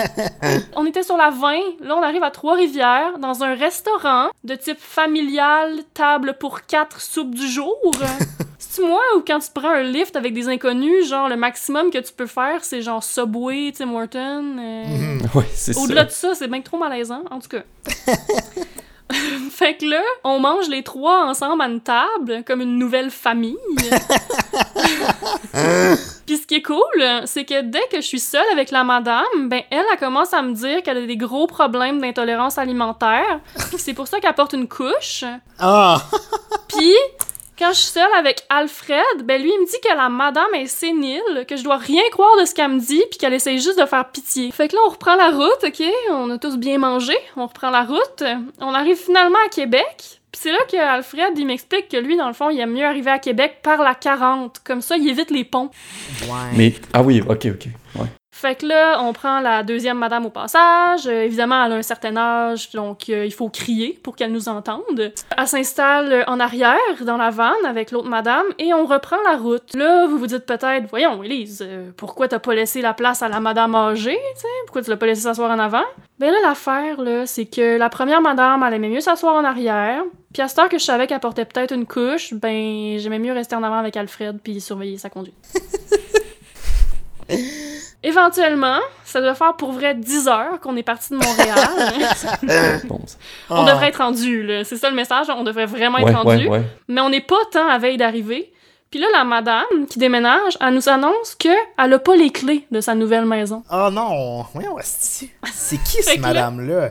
on 0.76 0.86
était 0.86 1.02
sur 1.02 1.18
la 1.18 1.32
20. 1.32 1.54
Là, 1.82 1.96
on 1.98 2.04
arrive 2.04 2.22
à 2.22 2.30
Trois-Rivières, 2.30 3.18
dans 3.18 3.44
un 3.44 3.56
restaurant 3.56 4.28
de 4.44 4.54
type 4.54 4.78
familial, 4.78 5.80
table 5.96 6.36
pour 6.40 6.68
quatre, 6.68 7.02
soupe 7.02 7.34
du 7.34 7.48
jour. 7.48 7.76
C'est-tu 8.60 8.88
moi 8.88 9.02
ou 9.18 9.24
quand 9.26 9.40
tu 9.40 9.50
prends 9.52 9.72
un 9.72 9.82
lift 9.82 10.16
avec 10.16 10.36
des 10.36 10.48
inconnus, 10.48 11.10
genre 11.10 11.30
le 11.30 11.38
maximum 11.38 11.90
que 11.90 11.98
tu 11.98 12.14
peux 12.14 12.28
faire, 12.28 12.64
c'est 12.64 12.84
genre 12.84 13.04
Subway, 13.04 13.74
Tim 13.76 13.92
Horton. 13.96 14.58
euh, 14.60 15.18
Ouais, 15.34 15.50
c'est 15.56 15.74
ça. 15.74 15.82
Au-delà 15.82 16.04
de 16.04 16.12
ça, 16.12 16.36
c'est 16.36 16.48
bien 16.48 16.62
trop 16.62 16.78
malaisant, 16.78 17.24
en 17.32 17.40
tout 17.40 17.50
cas. 17.50 17.64
fait 19.52 19.78
que 19.78 19.86
là, 19.86 20.02
on 20.24 20.40
mange 20.40 20.68
les 20.68 20.84
trois 20.84 21.26
ensemble 21.26 21.62
à 21.62 21.68
une 21.68 21.82
table, 21.82 22.44
comme 22.46 22.62
une 22.62 22.78
nouvelle 22.78 23.12
famille. 23.12 23.58
Puis 26.26 26.38
ce 26.38 26.48
qui 26.48 26.56
est 26.56 26.62
cool, 26.62 26.82
c'est 27.26 27.46
que 27.46 27.62
dès 27.62 27.86
que 27.92 27.98
je 27.98 28.08
suis 28.08 28.20
seule 28.20 28.46
avec 28.52 28.72
la 28.72 28.84
madame, 28.84 29.50
ben 29.50 29.62
elle, 29.70 29.86
elle 29.92 30.00
commence 30.00 30.34
à 30.34 30.42
me 30.42 30.54
dire 30.54 30.82
qu'elle 30.84 30.98
a 30.98 31.06
des 31.06 31.18
gros 31.18 31.48
problèmes 31.48 32.00
d'intolérance 32.00 32.58
alimentaire. 32.58 33.40
C'est 33.78 33.94
pour 33.94 34.08
ça 34.08 34.20
qu'elle 34.20 34.34
porte 34.34 34.54
une 34.54 34.68
couche. 34.68 35.26
Ah! 35.60 36.02
Puis, 36.70 36.94
quand 37.58 37.70
je 37.70 37.80
suis 37.80 37.92
seule 37.92 38.14
avec 38.18 38.44
Alfred, 38.50 39.24
ben 39.24 39.42
lui, 39.42 39.52
il 39.52 39.62
me 39.62 39.66
dit 39.66 39.80
que 39.82 39.96
la 39.96 40.10
madame 40.10 40.54
est 40.56 40.68
sénile, 40.68 41.46
que 41.48 41.56
je 41.56 41.64
dois 41.64 41.78
rien 41.78 42.02
croire 42.12 42.40
de 42.40 42.46
ce 42.46 42.54
qu'elle 42.54 42.72
me 42.72 42.80
dit, 42.80 43.04
puis 43.10 43.20
qu'elle 43.20 43.34
essaye 43.34 43.60
juste 43.60 43.80
de 43.80 43.86
faire 43.86 44.10
pitié. 44.10 44.52
Fait 44.52 44.68
que 44.68 44.76
là, 44.76 44.82
on 44.88 44.90
reprend 44.90 45.16
la 45.16 45.30
route, 45.30 45.64
OK? 45.64 45.84
On 46.12 46.30
a 46.30 46.38
tous 46.38 46.58
bien 46.58 46.78
mangé, 46.78 47.16
on 47.36 47.48
reprend 47.48 47.70
la 47.70 47.84
route. 47.84 48.24
On 48.60 48.74
arrive 48.74 48.98
finalement 48.98 49.40
à 49.46 49.50
Québec. 49.50 50.22
Puis 50.32 50.42
c'est 50.42 50.52
là 50.52 50.60
que 50.70 50.78
Alfred, 50.78 51.38
il 51.38 51.46
m'explique 51.46 51.90
que 51.90 51.98
lui, 51.98 52.18
dans 52.18 52.28
le 52.28 52.34
fond, 52.34 52.50
il 52.50 52.60
aime 52.60 52.74
mieux 52.74 52.86
arriver 52.86 53.12
à 53.12 53.20
Québec 53.20 53.60
par 53.62 53.84
la 53.84 53.94
40. 53.94 54.62
Comme 54.64 54.82
ça, 54.82 54.98
il 54.98 55.08
évite 55.08 55.30
les 55.30 55.44
ponts. 55.44 55.70
Ouais. 56.24 56.50
Mais, 56.56 56.74
ah 56.92 57.04
oui, 57.04 57.22
ok, 57.22 57.48
ok. 57.54 57.68
Ouais. 58.00 58.08
Fait 58.44 58.56
que 58.56 58.66
là, 58.66 59.02
on 59.02 59.14
prend 59.14 59.40
la 59.40 59.64
deuxième 59.64 59.98
madame 59.98 60.26
au 60.26 60.30
passage. 60.30 61.08
Euh, 61.08 61.24
évidemment, 61.24 61.64
elle 61.64 61.72
a 61.72 61.76
un 61.76 61.82
certain 61.82 62.18
âge, 62.18 62.72
donc 62.72 63.08
euh, 63.08 63.26
il 63.26 63.32
faut 63.32 63.48
crier 63.48 63.98
pour 64.04 64.18
qu'elle 64.18 64.34
nous 64.34 64.50
entende. 64.50 65.14
Elle 65.38 65.48
s'installe 65.48 66.12
euh, 66.12 66.24
en 66.28 66.42
arrière, 66.42 66.76
dans 67.06 67.16
la 67.16 67.30
vanne, 67.30 67.66
avec 67.66 67.92
l'autre 67.92 68.10
madame, 68.10 68.44
et 68.60 68.74
on 68.74 68.86
reprend 68.86 69.16
la 69.32 69.38
route. 69.38 69.74
Là, 69.76 70.08
vous 70.08 70.18
vous 70.18 70.28
dites 70.28 70.46
peut-être, 70.46 70.90
voyons, 70.90 71.24
Élise, 71.24 71.64
euh, 71.66 71.92
pourquoi 71.96 72.28
t'as 72.28 72.40
pas 72.40 72.54
laissé 72.54 72.82
la 72.82 72.94
place 72.94 73.22
à 73.22 73.30
la 73.30 73.40
madame 73.40 73.76
âgée? 73.76 74.20
Pourquoi 74.66 74.82
tu 74.82 74.90
l'as 74.90 74.98
pas 74.98 75.06
laissé 75.06 75.22
s'asseoir 75.22 75.50
en 75.50 75.60
avant? 75.60 75.86
Ben 76.20 76.30
là, 76.30 76.38
l'affaire, 76.44 77.00
là, 77.00 77.26
c'est 77.26 77.46
que 77.46 77.78
la 77.78 77.88
première 77.88 78.20
madame, 78.20 78.62
elle 78.68 78.74
aimait 78.74 78.90
mieux 78.90 79.00
s'asseoir 79.00 79.36
en 79.36 79.46
arrière. 79.46 80.04
Puis 80.34 80.42
à 80.42 80.50
cette 80.50 80.60
heure 80.60 80.68
que 80.68 80.80
je 80.80 80.84
savais 80.84 81.08
qu'elle 81.08 81.22
portait 81.22 81.46
peut-être 81.46 81.74
une 81.74 81.86
couche, 81.86 82.34
ben 82.34 83.00
j'aimais 83.00 83.20
mieux 83.20 83.32
rester 83.32 83.56
en 83.56 83.64
avant 83.64 83.78
avec 83.78 83.96
Alfred 83.96 84.38
puis 84.44 84.60
surveiller 84.60 84.98
sa 84.98 85.10
conduite. 85.10 85.38
Éventuellement, 88.04 88.80
ça 89.06 89.22
doit 89.22 89.34
faire 89.36 89.56
pour 89.56 89.72
vrai 89.72 89.96
10 89.96 90.28
heures 90.28 90.60
qu'on 90.62 90.76
est 90.76 90.84
parti 90.84 91.12
de 91.12 91.16
Montréal. 91.16 92.82
On 93.50 93.66
Ah. 93.66 93.72
devrait 93.72 93.88
être 93.90 93.98
rendu, 93.98 94.44
là. 94.44 94.64
C'est 94.64 94.76
ça 94.78 94.90
le 94.90 94.96
message, 94.96 95.28
on 95.30 95.44
devrait 95.44 95.66
vraiment 95.66 95.98
être 96.00 96.08
ouais, 96.08 96.14
rendu. 96.14 96.48
ouais, 96.48 96.48
ouais. 96.60 96.62
Mais 96.88 97.02
on 97.02 97.10
n'est 97.10 97.22
pas 97.22 97.40
tant 97.52 97.68
à 97.68 97.78
veille 97.78 97.98
d'arriver. 97.98 98.52
Puis 98.92 99.00
là, 99.00 99.08
la 99.12 99.24
madame 99.24 99.88
qui 99.90 99.98
déménage, 100.00 100.58
elle 100.62 100.74
nous 100.76 100.88
annonce 100.90 101.34
qu'elle 101.36 101.56
a 101.78 102.00
pas 102.00 102.16
les 102.16 102.30
clés 102.30 102.68
de 102.72 102.80
sa 102.82 102.94
nouvelle 102.94 103.26
maison. 103.26 103.64
Oh 103.72 103.90
non! 103.92 104.44
C'est 104.84 105.30
qui 105.78 105.98
Fait 105.98 106.02
cette 106.04 106.18
que 106.18 106.22
là- 106.22 106.28
madame-là? 106.28 106.90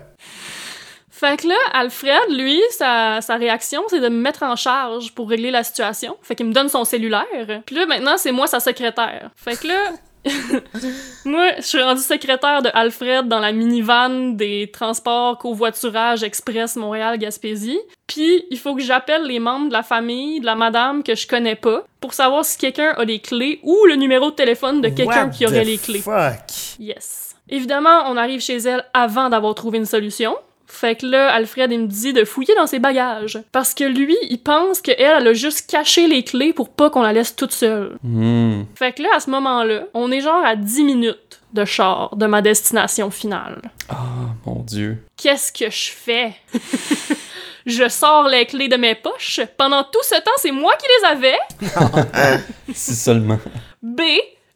Fait 1.10 1.36
que 1.40 1.46
là, 1.46 1.54
Alfred, 1.72 2.30
lui, 2.30 2.60
sa, 2.70 3.20
sa 3.20 3.36
réaction, 3.36 3.82
c'est 3.88 4.00
de 4.00 4.08
me 4.08 4.16
mettre 4.20 4.42
en 4.42 4.56
charge 4.56 5.12
pour 5.14 5.28
régler 5.28 5.52
la 5.52 5.62
situation. 5.62 6.16
Fait 6.22 6.34
qu'il 6.34 6.46
me 6.46 6.52
donne 6.52 6.68
son 6.68 6.84
cellulaire. 6.84 7.62
Puis 7.64 7.76
là, 7.76 7.86
maintenant, 7.86 8.16
c'est 8.16 8.32
moi 8.32 8.48
sa 8.48 8.58
secrétaire. 8.58 9.30
Fait 9.36 9.56
que 9.56 9.68
là, 9.68 9.78
moi, 11.24 11.48
je 11.56 11.62
suis 11.62 11.82
rendue 11.82 12.00
secrétaire 12.00 12.62
de 12.62 12.70
Alfred 12.74 13.26
dans 13.28 13.40
la 13.40 13.52
minivan 13.52 14.34
des 14.36 14.70
transports 14.72 15.38
covoiturage 15.38 16.22
express 16.22 16.76
Montréal-Gaspésie. 16.76 17.80
Puis, 18.06 18.44
il 18.50 18.58
faut 18.58 18.74
que 18.74 18.82
j'appelle 18.82 19.24
les 19.24 19.38
membres 19.38 19.68
de 19.68 19.72
la 19.72 19.82
famille 19.82 20.40
de 20.40 20.46
la 20.46 20.54
madame 20.54 21.02
que 21.02 21.14
je 21.14 21.26
connais 21.26 21.56
pas 21.56 21.84
pour 22.00 22.14
savoir 22.14 22.44
si 22.44 22.58
quelqu'un 22.58 22.94
a 22.96 23.04
les 23.04 23.20
clés 23.20 23.60
ou 23.62 23.84
le 23.86 23.96
numéro 23.96 24.30
de 24.30 24.36
téléphone 24.36 24.80
de 24.80 24.88
quelqu'un 24.88 25.28
qui 25.28 25.46
aurait 25.46 25.64
the 25.64 25.66
les 25.66 25.78
clés. 25.78 26.00
Fuck? 26.00 26.78
Yes. 26.78 27.34
Évidemment, 27.48 28.04
on 28.06 28.16
arrive 28.16 28.40
chez 28.40 28.56
elle 28.58 28.84
avant 28.94 29.28
d'avoir 29.28 29.54
trouvé 29.54 29.78
une 29.78 29.86
solution. 29.86 30.36
Fait 30.72 30.96
que 30.96 31.04
là, 31.04 31.30
Alfred, 31.30 31.70
il 31.70 31.80
me 31.80 31.86
dit 31.86 32.14
de 32.14 32.24
fouiller 32.24 32.54
dans 32.54 32.66
ses 32.66 32.78
bagages. 32.78 33.38
Parce 33.52 33.74
que 33.74 33.84
lui, 33.84 34.16
il 34.30 34.38
pense 34.38 34.80
qu'elle, 34.80 34.96
elle 34.98 35.28
a 35.28 35.32
juste 35.34 35.70
caché 35.70 36.08
les 36.08 36.24
clés 36.24 36.54
pour 36.54 36.70
pas 36.70 36.88
qu'on 36.88 37.02
la 37.02 37.12
laisse 37.12 37.36
toute 37.36 37.52
seule. 37.52 37.98
Hmm. 38.02 38.62
Fait 38.74 38.92
que 38.92 39.02
là, 39.02 39.10
à 39.14 39.20
ce 39.20 39.28
moment-là, 39.30 39.82
on 39.92 40.10
est 40.10 40.22
genre 40.22 40.42
à 40.42 40.56
10 40.56 40.84
minutes 40.84 41.42
de 41.52 41.66
char 41.66 42.16
de 42.16 42.24
ma 42.24 42.40
destination 42.40 43.10
finale. 43.10 43.60
Ah, 43.90 43.96
mon 44.46 44.60
Dieu. 44.62 45.04
Qu'est-ce 45.18 45.52
que 45.52 45.70
je 45.70 45.92
fais? 45.92 46.32
je 47.66 47.88
sors 47.90 48.26
les 48.26 48.46
clés 48.46 48.68
de 48.68 48.76
mes 48.76 48.94
poches. 48.94 49.40
Pendant 49.58 49.84
tout 49.84 50.02
ce 50.02 50.14
temps, 50.22 50.30
c'est 50.38 50.52
moi 50.52 50.72
qui 50.80 50.86
les 50.98 51.08
avais. 51.08 52.40
Si 52.74 52.96
seulement. 52.96 53.38
B. 53.82 54.00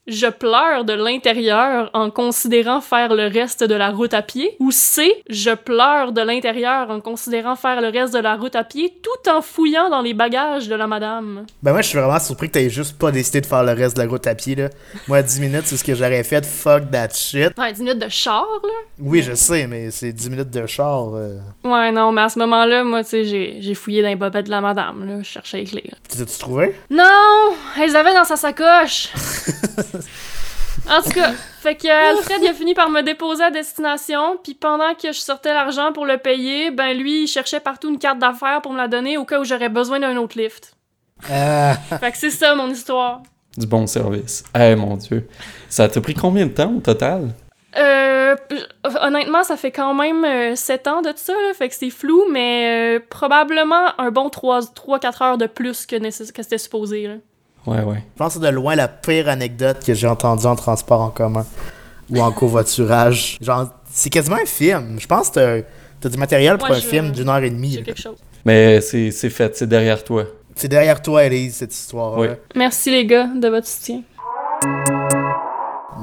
Je 0.08 0.28
pleure 0.28 0.84
de 0.84 0.92
l'intérieur 0.92 1.90
en 1.92 2.10
considérant 2.10 2.80
faire 2.80 3.12
le 3.14 3.26
reste 3.26 3.64
de 3.64 3.74
la 3.74 3.90
route 3.90 4.14
à 4.14 4.22
pied. 4.22 4.56
Ou 4.60 4.70
C. 4.70 5.12
Je 5.28 5.50
pleure 5.52 6.12
de 6.12 6.20
l'intérieur 6.20 6.90
en 6.90 7.00
considérant 7.00 7.56
faire 7.56 7.80
le 7.80 7.88
reste 7.88 8.14
de 8.14 8.20
la 8.20 8.36
route 8.36 8.54
à 8.54 8.62
pied 8.62 8.94
tout 9.02 9.28
en 9.30 9.42
fouillant 9.42 9.90
dans 9.90 10.02
les 10.02 10.14
bagages 10.14 10.68
de 10.68 10.76
la 10.76 10.86
madame. 10.86 11.44
Ben 11.62 11.72
moi, 11.72 11.82
je 11.82 11.88
suis 11.88 11.98
vraiment 11.98 12.20
surpris 12.20 12.46
que 12.46 12.52
t'aies 12.52 12.70
juste 12.70 12.96
pas 12.98 13.10
décidé 13.10 13.40
de 13.40 13.46
faire 13.46 13.64
le 13.64 13.72
reste 13.72 13.96
de 13.96 14.02
la 14.02 14.08
route 14.08 14.26
à 14.28 14.36
pied, 14.36 14.54
là. 14.54 14.68
Moi, 15.08 15.22
10 15.22 15.40
minutes, 15.40 15.62
c'est 15.64 15.76
ce 15.76 15.82
que 15.82 15.94
j'aurais 15.94 16.22
fait. 16.22 16.46
Fuck 16.46 16.90
that 16.92 17.08
shit. 17.12 17.52
Ouais, 17.58 17.72
10 17.72 17.82
minutes 17.82 17.98
de 17.98 18.08
char, 18.08 18.46
là? 18.62 18.68
Oui, 19.00 19.22
je 19.22 19.34
sais, 19.34 19.66
mais 19.66 19.90
c'est 19.90 20.12
10 20.12 20.30
minutes 20.30 20.50
de 20.50 20.66
char. 20.66 21.14
euh. 21.16 21.38
Ouais, 21.64 21.90
non, 21.90 22.12
mais 22.12 22.22
à 22.22 22.28
ce 22.28 22.38
moment-là, 22.38 22.84
moi, 22.84 23.02
tu 23.02 23.10
sais, 23.10 23.24
j'ai, 23.24 23.56
j'ai 23.60 23.74
fouillé 23.74 24.02
dans 24.02 24.08
les 24.08 24.14
bobettes 24.16 24.46
de 24.46 24.50
la 24.52 24.60
madame, 24.60 25.04
là. 25.04 25.18
Je 25.18 25.28
cherchais 25.28 25.58
les 25.58 25.64
clés, 25.64 25.90
t'as-tu 26.08 26.38
trouvé? 26.38 26.76
Non! 26.90 27.02
Elle 27.76 27.88
les 27.90 27.96
avait 27.96 28.14
dans 28.14 28.24
sa 28.24 28.36
sacoche! 28.36 29.08
en 30.88 31.02
tout 31.02 31.10
cas, 31.10 31.32
fait 31.60 31.74
que 31.74 31.88
Alfred, 31.88 32.38
il 32.42 32.48
a 32.48 32.54
fini 32.54 32.74
par 32.74 32.90
me 32.90 33.02
déposer 33.02 33.44
à 33.44 33.50
destination, 33.50 34.38
puis 34.42 34.54
pendant 34.54 34.94
que 34.94 35.12
je 35.12 35.18
sortais 35.18 35.52
l'argent 35.52 35.92
pour 35.92 36.06
le 36.06 36.18
payer, 36.18 36.70
ben 36.70 36.96
lui, 36.96 37.24
il 37.24 37.26
cherchait 37.26 37.60
partout 37.60 37.88
une 37.88 37.98
carte 37.98 38.18
d'affaires 38.18 38.62
pour 38.62 38.72
me 38.72 38.78
la 38.78 38.88
donner 38.88 39.18
au 39.18 39.24
cas 39.24 39.40
où 39.40 39.44
j'aurais 39.44 39.68
besoin 39.68 40.00
d'un 40.00 40.16
autre 40.16 40.38
lift. 40.38 40.76
Euh, 41.30 41.72
Fait 42.00 42.12
que 42.12 42.18
c'est 42.18 42.30
ça, 42.30 42.54
mon 42.54 42.70
histoire. 42.70 43.22
Du 43.56 43.66
bon 43.66 43.86
service. 43.86 44.44
Eh, 44.54 44.74
mon 44.76 44.96
Dieu. 44.96 45.28
Ça 45.68 45.88
t'a 45.88 46.00
pris 46.00 46.14
combien 46.14 46.46
de 46.46 46.52
temps 46.52 46.74
au 46.76 46.80
total? 46.80 47.30
Euh, 47.78 48.36
honnêtement, 49.02 49.42
ça 49.42 49.56
fait 49.56 49.70
quand 49.70 49.94
même 49.94 50.54
7 50.54 50.86
ans 50.88 51.02
de 51.02 51.12
ça, 51.16 51.32
là, 51.32 51.54
fait 51.54 51.68
que 51.68 51.74
c'est 51.74 51.90
flou, 51.90 52.24
mais 52.30 52.98
euh, 52.98 53.00
probablement 53.08 53.98
un 53.98 54.10
bon 54.10 54.28
3-4 54.28 55.22
heures 55.22 55.38
de 55.38 55.46
plus 55.46 55.86
que, 55.86 55.96
c'était 56.10 56.58
supposé. 56.58 57.06
Là. 57.06 57.14
Ouais, 57.66 57.82
ouais. 57.82 58.02
je 58.14 58.18
pense 58.18 58.34
que 58.34 58.40
c'est 58.40 58.46
de 58.46 58.52
loin 58.54 58.74
la 58.76 58.88
pire 58.88 59.28
anecdote 59.28 59.78
que 59.84 59.92
j'ai 59.94 60.06
entendue 60.06 60.46
en 60.46 60.54
transport 60.56 61.00
en 61.00 61.10
commun 61.10 61.44
ou 62.10 62.20
en 62.20 62.30
covoiturage. 62.30 63.38
Genre, 63.42 63.66
c'est 63.90 64.10
quasiment 64.10 64.36
un 64.36 64.46
film. 64.46 64.96
Je 65.00 65.06
pense 65.06 65.30
que 65.30 65.64
t'as- 66.00 66.08
du 66.08 66.16
matériel 66.18 66.58
pour 66.58 66.68
Moi, 66.68 66.76
un 66.76 66.80
je- 66.80 66.86
film 66.86 67.10
d'une 67.10 67.28
heure 67.28 67.42
et 67.42 67.50
demie. 67.50 67.82
Quelque 67.82 68.00
chose. 68.00 68.16
Mais 68.44 68.80
c'est 68.80 69.10
c'est 69.10 69.30
fait, 69.30 69.56
c'est 69.56 69.66
derrière 69.68 70.04
toi. 70.04 70.24
C'est 70.54 70.68
derrière 70.68 71.02
toi, 71.02 71.24
Elise, 71.24 71.56
cette 71.56 71.74
histoire. 71.74 72.16
Oui. 72.16 72.28
Merci 72.54 72.90
les 72.92 73.04
gars 73.04 73.26
de 73.26 73.48
votre 73.48 73.66
soutien. 73.66 74.02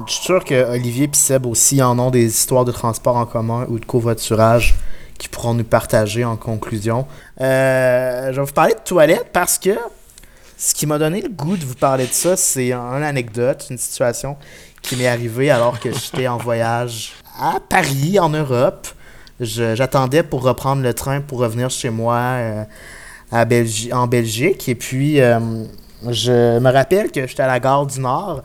Je 0.08 0.12
suis 0.14 0.24
sûr 0.24 0.44
que 0.44 0.72
Olivier 0.72 1.06
et 1.06 1.16
Seb 1.16 1.46
aussi 1.46 1.82
en 1.82 1.98
ont 2.00 2.12
des 2.12 2.26
histoires 2.26 2.66
de 2.66 2.72
transport 2.72 3.16
en 3.16 3.26
commun 3.26 3.66
ou 3.70 3.80
de 3.80 3.86
covoiturage 3.86 4.76
qui 5.18 5.30
pourront 5.30 5.54
nous 5.54 5.64
partager 5.64 6.26
en 6.26 6.36
conclusion. 6.36 7.06
Euh, 7.40 8.32
je 8.34 8.40
vais 8.42 8.46
vous 8.46 8.54
parler 8.54 8.74
de 8.74 8.80
toilettes 8.84 9.30
parce 9.32 9.58
que 9.58 9.70
ce 10.64 10.74
qui 10.74 10.86
m'a 10.88 10.98
donné 10.98 11.20
le 11.20 11.28
goût 11.28 11.58
de 11.58 11.66
vous 11.66 11.76
parler 11.76 12.08
de 12.08 12.14
ça, 12.14 12.38
c'est 12.38 12.72
une 12.72 13.04
anecdote, 13.04 13.68
une 13.70 13.78
situation 13.78 14.38
qui 14.82 14.96
m'est 14.96 15.08
arrivée 15.08 15.52
alors 15.52 15.78
que 15.78 15.92
j'étais 15.92 16.26
en 16.30 16.38
voyage 16.38 17.16
à 17.38 17.60
Paris, 17.68 18.18
en 18.18 18.30
Europe. 18.30 18.88
J'attendais 19.42 20.24
pour 20.24 20.42
reprendre 20.42 20.82
le 20.82 20.94
train 20.94 21.20
pour 21.20 21.40
revenir 21.40 21.70
chez 21.70 21.90
moi 21.90 22.16
euh, 22.16 22.64
à 23.30 23.46
en 23.92 24.08
Belgique. 24.08 24.70
Et 24.70 24.76
puis, 24.76 25.20
euh, 25.20 25.38
je 26.08 26.60
me 26.60 26.72
rappelle 26.72 27.12
que 27.12 27.28
j'étais 27.28 27.44
à 27.44 27.48
la 27.48 27.60
gare 27.60 27.86
du 27.86 28.00
Nord 28.00 28.42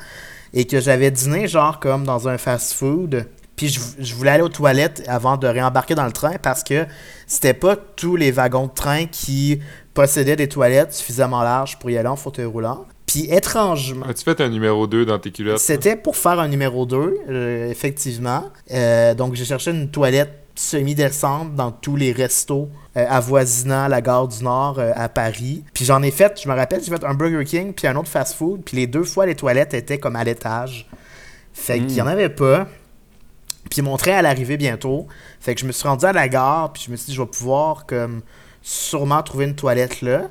et 0.52 0.64
que 0.64 0.80
j'avais 0.80 1.12
dîné 1.12 1.46
genre 1.46 1.78
comme 1.78 2.02
dans 2.02 2.26
un 2.26 2.36
fast-food. 2.36 3.28
Puis 3.54 3.68
je, 3.68 3.80
je 4.00 4.14
voulais 4.16 4.32
aller 4.32 4.42
aux 4.42 4.48
toilettes 4.48 5.04
avant 5.06 5.36
de 5.36 5.46
réembarquer 5.46 5.94
dans 5.94 6.06
le 6.06 6.12
train 6.12 6.34
parce 6.42 6.64
que 6.64 6.84
c'était 7.28 7.54
pas 7.54 7.76
tous 7.76 8.16
les 8.16 8.32
wagons 8.32 8.66
de 8.66 8.72
train 8.72 9.06
qui 9.06 9.60
possédaient 9.98 10.36
des 10.36 10.46
toilettes 10.46 10.92
suffisamment 10.92 11.42
larges 11.42 11.76
pour 11.76 11.90
y 11.90 11.98
aller 11.98 12.06
en 12.06 12.14
fauteuil 12.14 12.44
roulant. 12.44 12.86
Puis 13.06 13.26
étrangement, 13.32 14.06
As-tu 14.06 14.22
fait 14.22 14.40
un 14.40 14.48
numéro 14.48 14.86
2 14.86 15.04
dans 15.04 15.18
tes 15.18 15.32
culottes? 15.32 15.58
c'était 15.58 15.96
pour 15.96 16.16
faire 16.16 16.38
un 16.38 16.46
numéro 16.46 16.86
2, 16.86 17.16
euh, 17.28 17.68
effectivement. 17.68 18.44
Euh, 18.70 19.14
donc, 19.14 19.34
j'ai 19.34 19.44
cherché 19.44 19.72
une 19.72 19.90
toilette 19.90 20.44
semi-décente 20.54 21.56
dans 21.56 21.72
tous 21.72 21.96
les 21.96 22.12
restos 22.12 22.68
euh, 22.96 23.06
avoisinant 23.08 23.88
la 23.88 24.00
gare 24.00 24.28
du 24.28 24.44
Nord 24.44 24.78
à 24.94 25.08
Paris. 25.08 25.64
Puis 25.74 25.84
j'en 25.84 26.00
ai 26.04 26.12
fait, 26.12 26.40
je 26.40 26.48
me 26.48 26.54
rappelle, 26.54 26.80
j'ai 26.80 26.92
fait 26.92 27.02
un 27.02 27.14
Burger 27.14 27.44
King 27.44 27.72
puis 27.72 27.88
un 27.88 27.96
autre 27.96 28.08
fast-food. 28.08 28.62
Puis 28.64 28.76
les 28.76 28.86
deux 28.86 29.02
fois, 29.02 29.26
les 29.26 29.34
toilettes 29.34 29.74
étaient 29.74 29.98
comme 29.98 30.14
à 30.14 30.22
l'étage. 30.22 30.88
Fait 31.52 31.80
qu'il 31.80 31.96
y 31.96 32.00
en 32.00 32.06
avait 32.06 32.28
pas. 32.28 32.68
Puis 33.68 33.82
mon 33.82 33.96
train 33.96 34.12
allait 34.12 34.28
arriver 34.28 34.56
bientôt. 34.58 35.08
Fait 35.40 35.56
que 35.56 35.60
je 35.60 35.66
me 35.66 35.72
suis 35.72 35.88
rendu 35.88 36.04
à 36.04 36.12
la 36.12 36.28
gare, 36.28 36.72
puis 36.72 36.84
je 36.86 36.92
me 36.92 36.96
suis 36.96 37.06
dit, 37.06 37.14
je 37.14 37.20
vais 37.20 37.26
pouvoir 37.26 37.84
comme 37.84 38.22
sûrement 38.68 39.22
trouver 39.22 39.46
une 39.46 39.54
toilette 39.54 40.02
là. 40.02 40.28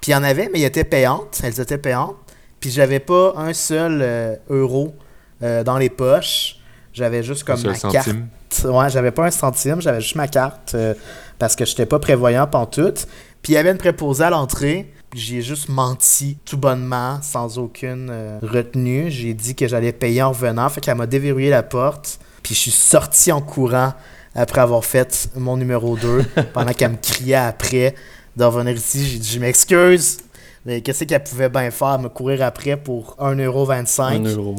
Puis 0.00 0.10
il 0.10 0.14
y 0.14 0.16
en 0.16 0.22
avait, 0.22 0.48
mais 0.52 0.60
elles 0.60 0.66
étaient 0.66 0.84
payantes. 0.84 1.40
Elles 1.42 1.60
étaient 1.60 1.78
payantes. 1.78 2.16
Puis 2.60 2.70
j'avais 2.70 3.00
pas 3.00 3.34
un 3.36 3.52
seul 3.52 4.00
euh, 4.02 4.36
euro 4.48 4.94
euh, 5.42 5.62
dans 5.62 5.76
les 5.76 5.90
poches. 5.90 6.56
J'avais 6.94 7.22
juste 7.22 7.44
comme 7.44 7.60
ma 7.62 7.74
centime. 7.74 8.28
carte. 8.50 8.64
Ouais, 8.64 8.88
j'avais 8.88 9.10
pas 9.10 9.26
un 9.26 9.30
centime, 9.30 9.80
j'avais 9.80 10.00
juste 10.00 10.14
ma 10.14 10.28
carte 10.28 10.74
euh, 10.74 10.94
parce 11.38 11.56
que 11.56 11.64
j'étais 11.64 11.86
pas 11.86 11.98
prévoyant 11.98 12.46
pantoute. 12.46 13.06
Puis 13.42 13.52
il 13.52 13.56
y 13.56 13.58
avait 13.58 13.72
une 13.72 13.78
préposée 13.78 14.24
à 14.24 14.30
l'entrée. 14.30 14.92
J'ai 15.14 15.42
juste 15.42 15.68
menti 15.68 16.38
tout 16.44 16.56
bonnement, 16.56 17.20
sans 17.20 17.58
aucune 17.58 18.10
retenue. 18.42 19.10
J'ai 19.10 19.34
dit 19.34 19.54
que 19.54 19.68
j'allais 19.68 19.92
payer 19.92 20.22
en 20.22 20.30
revenant. 20.30 20.68
Fait 20.68 20.80
qu'elle 20.80 20.96
m'a 20.96 21.06
déverrouillé 21.06 21.50
la 21.50 21.62
porte. 21.62 22.18
Puis 22.42 22.54
je 22.54 22.60
suis 22.60 22.70
sorti 22.70 23.30
en 23.30 23.40
courant 23.40 23.92
après 24.34 24.60
avoir 24.60 24.84
fait 24.84 25.28
mon 25.36 25.56
numéro 25.56 25.96
2. 25.96 26.24
pendant 26.52 26.72
qu'elle 26.72 26.92
me 26.92 26.96
criait 26.96 27.34
après 27.34 27.94
de 28.36 28.44
revenir 28.44 28.74
ici. 28.74 29.06
J'ai 29.06 29.18
dit 29.18 29.30
Je 29.32 29.40
m'excuse. 29.40 30.18
Mais 30.66 30.80
qu'est-ce 30.80 31.04
qu'elle 31.04 31.22
pouvait 31.22 31.50
bien 31.50 31.70
faire, 31.70 31.98
me 31.98 32.08
courir 32.08 32.42
après 32.42 32.76
pour 32.76 33.16
1,25$? 33.20 34.02
Un 34.02 34.24
euro. 34.24 34.56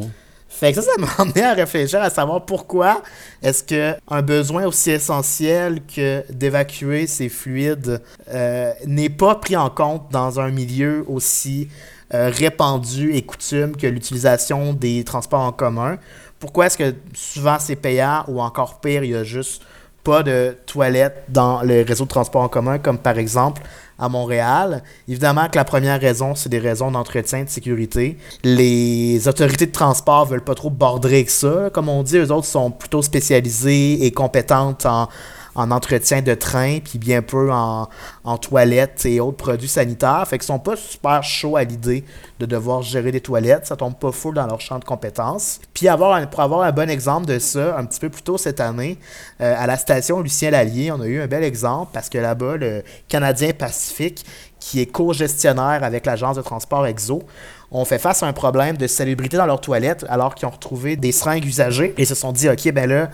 Fait 0.48 0.72
que 0.72 0.82
ça, 0.82 0.90
ça 0.90 1.02
m'a 1.02 1.08
amené 1.18 1.44
à 1.44 1.54
réfléchir 1.54 2.02
à 2.02 2.10
savoir 2.10 2.46
pourquoi 2.46 3.02
est-ce 3.44 3.64
que 3.64 3.96
un 4.08 4.22
besoin 4.22 4.66
aussi 4.66 4.92
essentiel 4.92 5.82
que 5.84 6.24
d'évacuer 6.32 7.08
ces 7.08 7.28
fluides 7.28 8.02
euh, 8.30 8.72
n'est 8.86 9.10
pas 9.10 9.36
pris 9.36 9.58
en 9.58 9.70
compte 9.70 10.04
dans 10.12 10.40
un 10.40 10.52
milieu 10.52 11.04
aussi 11.08 11.68
euh, 12.14 12.30
répandu 12.34 13.14
et 13.16 13.24
coutume 13.24 13.76
que 13.76 13.88
l'utilisation 13.88 14.74
des 14.74 15.04
transports 15.04 15.42
en 15.42 15.52
commun. 15.52 15.98
Pourquoi 16.46 16.68
est-ce 16.68 16.78
que 16.78 16.94
souvent 17.16 17.58
c'est 17.60 17.76
payant 17.76 18.24
ou 18.28 18.40
encore 18.40 18.80
pire, 18.80 19.04
il 19.04 19.10
y 19.10 19.16
a 19.16 19.24
juste 19.24 19.64
pas 20.04 20.22
de 20.22 20.56
toilettes 20.68 21.24
dans 21.30 21.64
le 21.64 21.82
réseau 21.82 22.04
de 22.04 22.10
transport 22.10 22.44
en 22.44 22.50
commun, 22.50 22.78
comme 22.78 23.00
par 23.00 23.18
exemple 23.18 23.64
à 23.98 24.10
Montréal? 24.10 24.84
Évidemment 25.08 25.50
que 25.50 25.58
la 25.58 25.64
première 25.64 26.00
raison, 26.00 26.36
c'est 26.36 26.50
des 26.50 26.60
raisons 26.60 26.92
d'entretien 26.92 27.46
de 27.46 27.50
sécurité. 27.50 28.20
Les 28.44 29.28
autorités 29.28 29.66
de 29.66 29.72
transport 29.72 30.28
veulent 30.28 30.44
pas 30.44 30.54
trop 30.54 30.70
border 30.70 31.08
avec 31.08 31.32
ça. 31.32 31.72
Comme 31.74 31.90
on 31.90 32.04
dit, 32.04 32.18
eux 32.18 32.32
autres 32.32 32.46
sont 32.46 32.70
plutôt 32.70 33.02
spécialisés 33.02 34.06
et 34.06 34.12
compétentes 34.12 34.86
en, 34.86 35.10
en 35.56 35.72
entretien 35.72 36.22
de 36.22 36.36
train, 36.36 36.78
puis 36.84 37.00
bien 37.00 37.24
peu 37.24 37.52
en, 37.52 37.90
en 38.24 38.38
toilettes 38.38 39.04
et 39.08 39.20
autres 39.20 39.38
produits 39.38 39.68
sanitaires. 39.68 40.28
Fait 40.28 40.38
qu'ils 40.38 40.46
sont 40.46 40.60
pas 40.60 40.76
super 40.76 41.24
chauds 41.24 41.56
à 41.56 41.64
l'idée 41.64 42.04
de 42.40 42.46
devoir 42.46 42.82
gérer 42.82 43.12
des 43.12 43.22
toilettes. 43.22 43.66
Ça 43.66 43.76
tombe 43.76 43.96
pas 43.96 44.12
fou 44.12 44.32
dans 44.34 44.48
leur 44.48 44.62
champ 44.62 44.80
de 44.80 44.86
compétences. 44.86 45.60
Puis 45.74 45.88
avoir 45.88 46.30
pour 46.30 46.42
avoir 46.42 46.62
un 46.62 46.72
bon 46.72 46.90
exemple 46.90 47.26
de 47.26 47.40
ça, 47.40 47.78
un 47.78 47.86
petit 47.86 48.00
peu 48.00 48.10
plus 48.10 48.22
tôt 48.22 48.38
cette 48.38 48.60
année, 48.60 48.98
euh, 49.42 49.56
à 49.58 49.68
la 49.68 49.78
station 49.78 50.22
Lucien 50.22 50.52
Lallier, 50.52 50.92
on 50.92 51.02
a 51.02 51.06
eu 51.06 51.22
un 51.22 51.28
bel 51.28 51.44
exemple 51.44 51.92
parce 51.94 52.10
que 52.10 52.18
là-bas, 52.18 52.58
le 52.58 52.84
Canadien 53.08 53.52
Pacifique, 53.52 54.26
qui 54.60 54.82
est 54.82 54.88
co-gestionnaire 54.88 55.84
avec 55.84 56.06
l'agence 56.06 56.38
de 56.38 56.42
transport 56.42 56.86
EXO, 56.88 57.24
ont 57.72 57.86
fait 57.86 58.00
face 58.00 58.24
à 58.24 58.28
un 58.28 58.34
problème 58.34 58.78
de 58.78 58.88
salubrité 58.88 59.38
dans 59.38 59.46
leurs 59.46 59.62
toilettes 59.62 60.06
alors 60.10 60.36
qu'ils 60.36 60.48
ont 60.48 60.52
retrouvé 60.52 60.96
des 60.96 61.12
seringues 61.12 61.46
usagées 61.46 61.94
et 61.98 62.06
se 62.06 62.16
sont 62.16 62.32
dit, 62.32 62.50
OK, 62.50 62.72
ben 62.72 62.90
là, 62.90 63.10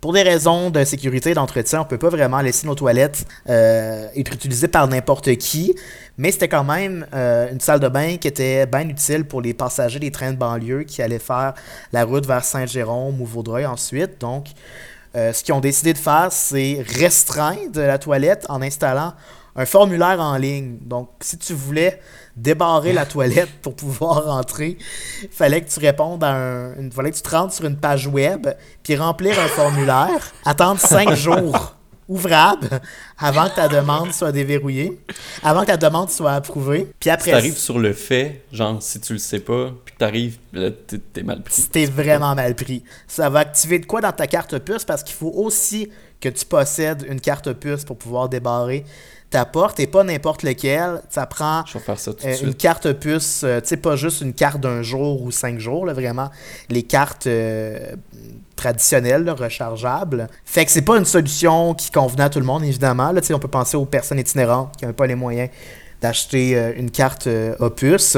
pour 0.00 0.12
des 0.12 0.22
raisons 0.22 0.70
de 0.70 0.82
sécurité 0.84 1.30
et 1.30 1.34
d'entretien, 1.34 1.82
on 1.82 1.84
peut 1.84 1.98
pas 1.98 2.08
vraiment 2.08 2.40
laisser 2.40 2.66
nos 2.66 2.74
toilettes 2.74 3.24
euh, 3.48 4.08
être 4.16 4.34
utilisées 4.34 4.66
par 4.66 4.88
n'importe 4.88 5.36
qui, 5.36 5.76
mais 6.22 6.30
c'était 6.30 6.48
quand 6.48 6.62
même 6.62 7.04
euh, 7.12 7.50
une 7.50 7.58
salle 7.58 7.80
de 7.80 7.88
bain 7.88 8.16
qui 8.16 8.28
était 8.28 8.64
bien 8.64 8.88
utile 8.88 9.24
pour 9.24 9.42
les 9.42 9.54
passagers 9.54 9.98
des 9.98 10.12
trains 10.12 10.30
de 10.30 10.36
banlieue 10.36 10.84
qui 10.84 11.02
allaient 11.02 11.18
faire 11.18 11.54
la 11.92 12.04
route 12.04 12.24
vers 12.26 12.44
Saint-Jérôme 12.44 13.20
ou 13.20 13.26
Vaudreuil 13.26 13.66
ensuite. 13.66 14.20
Donc, 14.20 14.46
euh, 15.16 15.32
ce 15.32 15.42
qu'ils 15.42 15.52
ont 15.52 15.60
décidé 15.60 15.92
de 15.92 15.98
faire, 15.98 16.28
c'est 16.30 16.84
restreindre 16.86 17.80
la 17.80 17.98
toilette 17.98 18.46
en 18.48 18.62
installant 18.62 19.14
un 19.56 19.66
formulaire 19.66 20.20
en 20.20 20.36
ligne. 20.36 20.78
Donc, 20.82 21.08
si 21.22 21.38
tu 21.38 21.54
voulais 21.54 22.00
débarrer 22.36 22.92
la 22.92 23.04
toilette 23.04 23.50
pour 23.60 23.74
pouvoir 23.74 24.24
rentrer, 24.26 24.78
il 25.24 25.28
fallait 25.28 25.60
que 25.60 25.68
tu 25.68 25.80
répondes 25.80 26.22
à 26.22 26.30
un. 26.30 26.74
Il 26.76 26.92
fallait 26.92 27.10
que 27.10 27.16
tu 27.16 27.22
te 27.22 27.34
rentres 27.34 27.54
sur 27.54 27.64
une 27.64 27.76
page 27.76 28.06
web, 28.06 28.46
puis 28.84 28.94
remplir 28.94 29.40
un 29.40 29.48
formulaire, 29.48 30.32
attendre 30.44 30.78
cinq 30.78 31.14
jours 31.16 31.74
ouvrables 32.08 32.68
avant 33.18 33.48
que 33.48 33.56
ta 33.56 33.68
demande 33.68 34.12
soit 34.12 34.32
déverrouillée, 34.32 35.00
avant 35.42 35.62
que 35.62 35.66
ta 35.66 35.76
demande 35.76 36.10
soit 36.10 36.32
approuvée. 36.32 36.84
Puis 37.00 37.04
Si 37.04 37.10
après, 37.10 37.30
t'arrives 37.30 37.56
sur 37.56 37.78
le 37.78 37.92
fait, 37.92 38.42
genre 38.52 38.82
si 38.82 39.00
tu 39.00 39.14
le 39.14 39.18
sais 39.18 39.40
pas, 39.40 39.72
puis 39.84 39.94
que 39.94 39.98
t'arrives, 39.98 40.38
là, 40.52 40.70
t'es 40.70 41.22
mal 41.22 41.42
pris. 41.42 41.62
T'es 41.70 41.86
vraiment 41.86 42.34
mal 42.34 42.54
pris. 42.54 42.82
Ça 43.06 43.28
va 43.30 43.40
activer 43.40 43.78
de 43.78 43.86
quoi 43.86 44.00
dans 44.00 44.12
ta 44.12 44.26
carte 44.26 44.58
puce? 44.58 44.84
Parce 44.84 45.02
qu'il 45.02 45.14
faut 45.14 45.32
aussi 45.34 45.88
que 46.20 46.28
tu 46.28 46.44
possèdes 46.44 47.04
une 47.08 47.20
carte 47.20 47.52
puce 47.52 47.84
pour 47.84 47.98
pouvoir 47.98 48.28
débarrer 48.28 48.84
ta 49.32 49.44
porte 49.46 49.80
et 49.80 49.86
pas 49.86 50.04
n'importe 50.04 50.44
lequel. 50.44 51.02
Ça 51.08 51.26
prend 51.26 51.64
ça 51.66 52.12
euh, 52.24 52.36
une 52.42 52.54
carte 52.54 52.92
puce, 52.92 53.42
euh, 53.42 53.60
tu 53.60 53.68
sais, 53.68 53.76
pas 53.78 53.96
juste 53.96 54.20
une 54.20 54.34
carte 54.34 54.60
d'un 54.60 54.82
jour 54.82 55.22
ou 55.22 55.30
cinq 55.30 55.58
jours, 55.58 55.86
là, 55.86 55.94
vraiment, 55.94 56.30
les 56.68 56.82
cartes 56.84 57.26
euh, 57.26 57.96
traditionnelles, 58.62 59.24
là, 59.24 59.34
rechargeables. 59.34 60.28
Fait 60.44 60.64
que 60.64 60.70
c'est 60.70 60.82
pas 60.82 60.96
une 60.96 61.04
solution 61.04 61.74
qui 61.74 61.90
convenait 61.90 62.24
à 62.24 62.30
tout 62.30 62.38
le 62.38 62.44
monde, 62.46 62.64
évidemment. 62.64 63.10
Là, 63.12 63.20
on 63.32 63.38
peut 63.38 63.48
penser 63.48 63.76
aux 63.76 63.84
personnes 63.86 64.18
itinérantes 64.20 64.76
qui 64.76 64.84
n'avaient 64.84 64.94
pas 64.96 65.06
les 65.06 65.14
moyens 65.16 65.50
d'acheter 66.00 66.56
euh, 66.56 66.72
une 66.76 66.90
carte 66.90 67.26
euh, 67.26 67.54
Opus. 67.58 68.16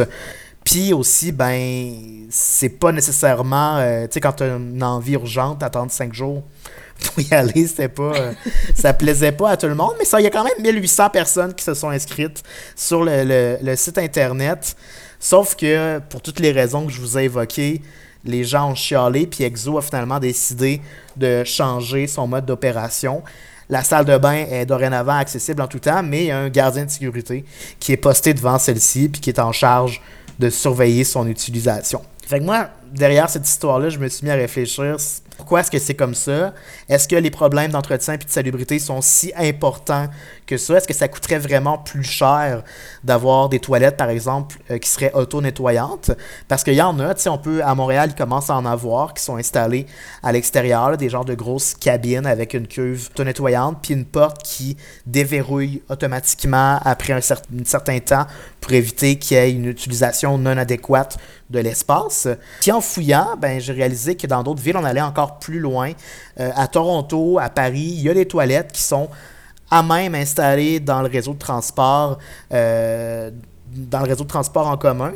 Puis 0.64 0.92
aussi, 0.94 1.32
ben, 1.32 2.26
c'est 2.30 2.68
pas 2.70 2.92
nécessairement, 2.92 3.76
euh, 3.78 4.02
tu 4.06 4.14
sais, 4.14 4.20
quand 4.20 4.32
tu 4.32 4.42
as 4.44 4.56
une 4.56 4.82
envie 4.82 5.12
urgente, 5.14 5.58
d'attendre 5.58 5.90
cinq 5.90 6.12
jours 6.14 6.42
pour 7.04 7.20
y 7.22 7.34
aller, 7.34 7.66
c'était 7.66 7.88
pas, 7.88 8.12
euh, 8.14 8.32
ça 8.74 8.92
plaisait 8.94 9.32
pas 9.32 9.50
à 9.50 9.56
tout 9.56 9.66
le 9.66 9.74
monde, 9.74 9.92
mais 9.98 10.04
ça, 10.06 10.20
il 10.20 10.24
y 10.24 10.26
a 10.26 10.30
quand 10.30 10.44
même 10.44 10.60
1800 10.62 11.10
personnes 11.10 11.54
qui 11.54 11.64
se 11.64 11.74
sont 11.74 11.90
inscrites 11.90 12.42
sur 12.76 13.02
le, 13.04 13.24
le- 13.24 13.58
le 13.62 13.76
site 13.76 13.98
internet. 13.98 14.76
Sauf 15.20 15.54
que, 15.54 15.98
pour 16.10 16.20
toutes 16.22 16.40
les 16.40 16.52
raisons 16.52 16.86
que 16.86 16.92
je 16.92 17.00
vous 17.00 17.18
ai 17.18 17.24
évoquées, 17.24 17.82
les 18.24 18.44
gens 18.44 18.70
ont 18.70 18.74
chialé, 18.74 19.26
puis 19.26 19.44
Exo 19.44 19.78
a 19.78 19.82
finalement 19.82 20.18
décidé 20.18 20.80
de 21.16 21.44
changer 21.44 22.06
son 22.06 22.26
mode 22.26 22.46
d'opération. 22.46 23.22
La 23.68 23.82
salle 23.82 24.04
de 24.04 24.16
bain 24.18 24.44
est 24.50 24.66
dorénavant 24.66 25.16
accessible 25.16 25.62
en 25.62 25.66
tout 25.66 25.78
temps, 25.78 26.02
mais 26.02 26.24
il 26.24 26.26
y 26.26 26.30
a 26.30 26.38
un 26.38 26.48
gardien 26.48 26.84
de 26.84 26.90
sécurité 26.90 27.44
qui 27.80 27.92
est 27.92 27.96
posté 27.96 28.34
devant 28.34 28.58
celle-ci, 28.58 29.08
puis 29.08 29.20
qui 29.20 29.30
est 29.30 29.38
en 29.38 29.52
charge 29.52 30.00
de 30.38 30.50
surveiller 30.50 31.04
son 31.04 31.26
utilisation. 31.26 32.02
Fait 32.26 32.40
que 32.40 32.44
moi, 32.44 32.68
derrière 32.92 33.28
cette 33.28 33.46
histoire-là, 33.46 33.88
je 33.88 33.98
me 33.98 34.08
suis 34.08 34.24
mis 34.24 34.30
à 34.30 34.34
réfléchir 34.34 34.96
pourquoi 35.36 35.60
est-ce 35.60 35.70
que 35.70 35.78
c'est 35.78 35.94
comme 35.94 36.14
ça? 36.14 36.54
Est-ce 36.88 37.08
que 37.08 37.16
les 37.16 37.30
problèmes 37.30 37.72
d'entretien 37.72 38.14
et 38.14 38.18
de 38.18 38.24
salubrité 38.28 38.78
sont 38.78 39.00
si 39.00 39.32
importants 39.36 40.08
que 40.46 40.56
ça? 40.56 40.76
Est-ce 40.76 40.86
que 40.86 40.94
ça 40.94 41.08
coûterait 41.08 41.38
vraiment 41.38 41.78
plus 41.78 42.04
cher 42.04 42.62
d'avoir 43.02 43.48
des 43.48 43.58
toilettes, 43.58 43.96
par 43.96 44.10
exemple, 44.10 44.56
euh, 44.70 44.78
qui 44.78 44.88
seraient 44.88 45.12
auto-nettoyantes? 45.12 46.12
Parce 46.48 46.62
qu'il 46.62 46.74
y 46.74 46.82
en 46.82 46.98
a, 47.00 47.14
tu 47.14 47.22
sais, 47.22 47.28
on 47.28 47.38
peut 47.38 47.62
à 47.64 47.74
Montréal, 47.74 48.10
il 48.12 48.14
commence 48.16 48.50
à 48.50 48.56
en 48.56 48.64
avoir 48.64 49.14
qui 49.14 49.22
sont 49.22 49.36
installés 49.36 49.86
à 50.22 50.32
l'extérieur, 50.32 50.96
des 50.96 51.08
genres 51.08 51.24
de 51.24 51.34
grosses 51.34 51.74
cabines 51.74 52.26
avec 52.26 52.54
une 52.54 52.66
cuve 52.66 53.08
auto-nettoyante, 53.10 53.78
puis 53.82 53.94
une 53.94 54.04
porte 54.04 54.42
qui 54.42 54.76
déverrouille 55.06 55.82
automatiquement 55.88 56.78
après 56.84 57.12
un 57.12 57.20
certain 57.20 57.98
temps 57.98 58.26
pour 58.60 58.72
éviter 58.72 59.18
qu'il 59.18 59.36
y 59.36 59.40
ait 59.40 59.52
une 59.52 59.66
utilisation 59.66 60.38
non 60.38 60.56
adéquate 60.56 61.18
de 61.50 61.58
l'espace. 61.58 62.28
Puis 62.60 62.72
en 62.72 62.80
fouillant, 62.80 63.36
ben, 63.38 63.60
j'ai 63.60 63.72
réalisé 63.72 64.16
que 64.16 64.26
dans 64.26 64.42
d'autres 64.42 64.62
villes, 64.62 64.76
on 64.76 64.84
allait 64.84 65.00
encore 65.00 65.38
plus 65.38 65.60
loin. 65.60 65.92
Euh, 66.40 66.50
à 66.54 66.66
Toronto, 66.68 67.38
à 67.38 67.48
Paris, 67.48 67.94
il 67.96 68.02
y 68.02 68.08
a 68.08 68.14
des 68.14 68.26
toilettes 68.26 68.72
qui 68.72 68.82
sont 68.82 69.08
à 69.70 69.82
même 69.82 70.14
installées 70.14 70.80
dans 70.80 71.02
le 71.02 71.08
réseau 71.08 71.34
de 71.34 71.38
transport, 71.38 72.18
euh, 72.52 73.30
dans 73.66 74.00
le 74.00 74.08
réseau 74.08 74.24
de 74.24 74.28
transport 74.28 74.68
en 74.68 74.76
commun. 74.76 75.12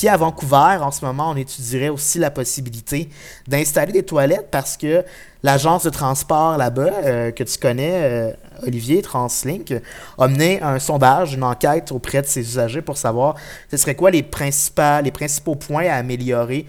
Puis 0.00 0.08
à 0.08 0.16
Vancouver, 0.16 0.78
en 0.80 0.90
ce 0.90 1.04
moment, 1.04 1.28
on 1.28 1.36
étudierait 1.36 1.90
aussi 1.90 2.18
la 2.18 2.30
possibilité 2.30 3.10
d'installer 3.46 3.92
des 3.92 4.02
toilettes 4.02 4.48
parce 4.50 4.78
que 4.78 5.04
l'agence 5.42 5.84
de 5.84 5.90
transport 5.90 6.56
là-bas, 6.56 6.90
euh, 7.04 7.30
que 7.32 7.44
tu 7.44 7.58
connais, 7.58 7.90
euh, 7.92 8.32
Olivier, 8.62 9.02
Translink, 9.02 9.74
a 10.16 10.26
mené 10.26 10.62
un 10.62 10.78
sondage, 10.78 11.34
une 11.34 11.42
enquête 11.42 11.92
auprès 11.92 12.22
de 12.22 12.26
ses 12.26 12.40
usagers 12.40 12.80
pour 12.80 12.96
savoir 12.96 13.34
ce 13.70 13.76
serait 13.76 13.94
quoi 13.94 14.10
les, 14.10 14.22
principaux, 14.22 15.54
points 15.54 15.90
à 15.90 15.96
améliorer 15.96 16.64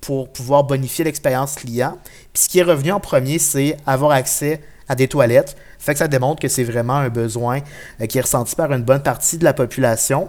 pour 0.00 0.32
pouvoir 0.32 0.64
bonifier 0.64 1.04
l'expérience 1.04 1.54
client. 1.54 1.98
Puis 2.32 2.42
ce 2.42 2.48
qui 2.48 2.58
est 2.58 2.64
revenu 2.64 2.90
en 2.90 2.98
premier, 2.98 3.38
c'est 3.38 3.76
avoir 3.86 4.10
accès 4.10 4.60
à 4.88 4.96
des 4.96 5.06
toilettes. 5.06 5.56
Fait 5.78 5.92
que 5.92 6.00
ça 6.00 6.08
démontre 6.08 6.42
que 6.42 6.48
c'est 6.48 6.64
vraiment 6.64 6.96
un 6.96 7.10
besoin 7.10 7.60
euh, 8.00 8.06
qui 8.06 8.18
est 8.18 8.22
ressenti 8.22 8.56
par 8.56 8.72
une 8.72 8.82
bonne 8.82 9.04
partie 9.04 9.38
de 9.38 9.44
la 9.44 9.52
population. 9.52 10.28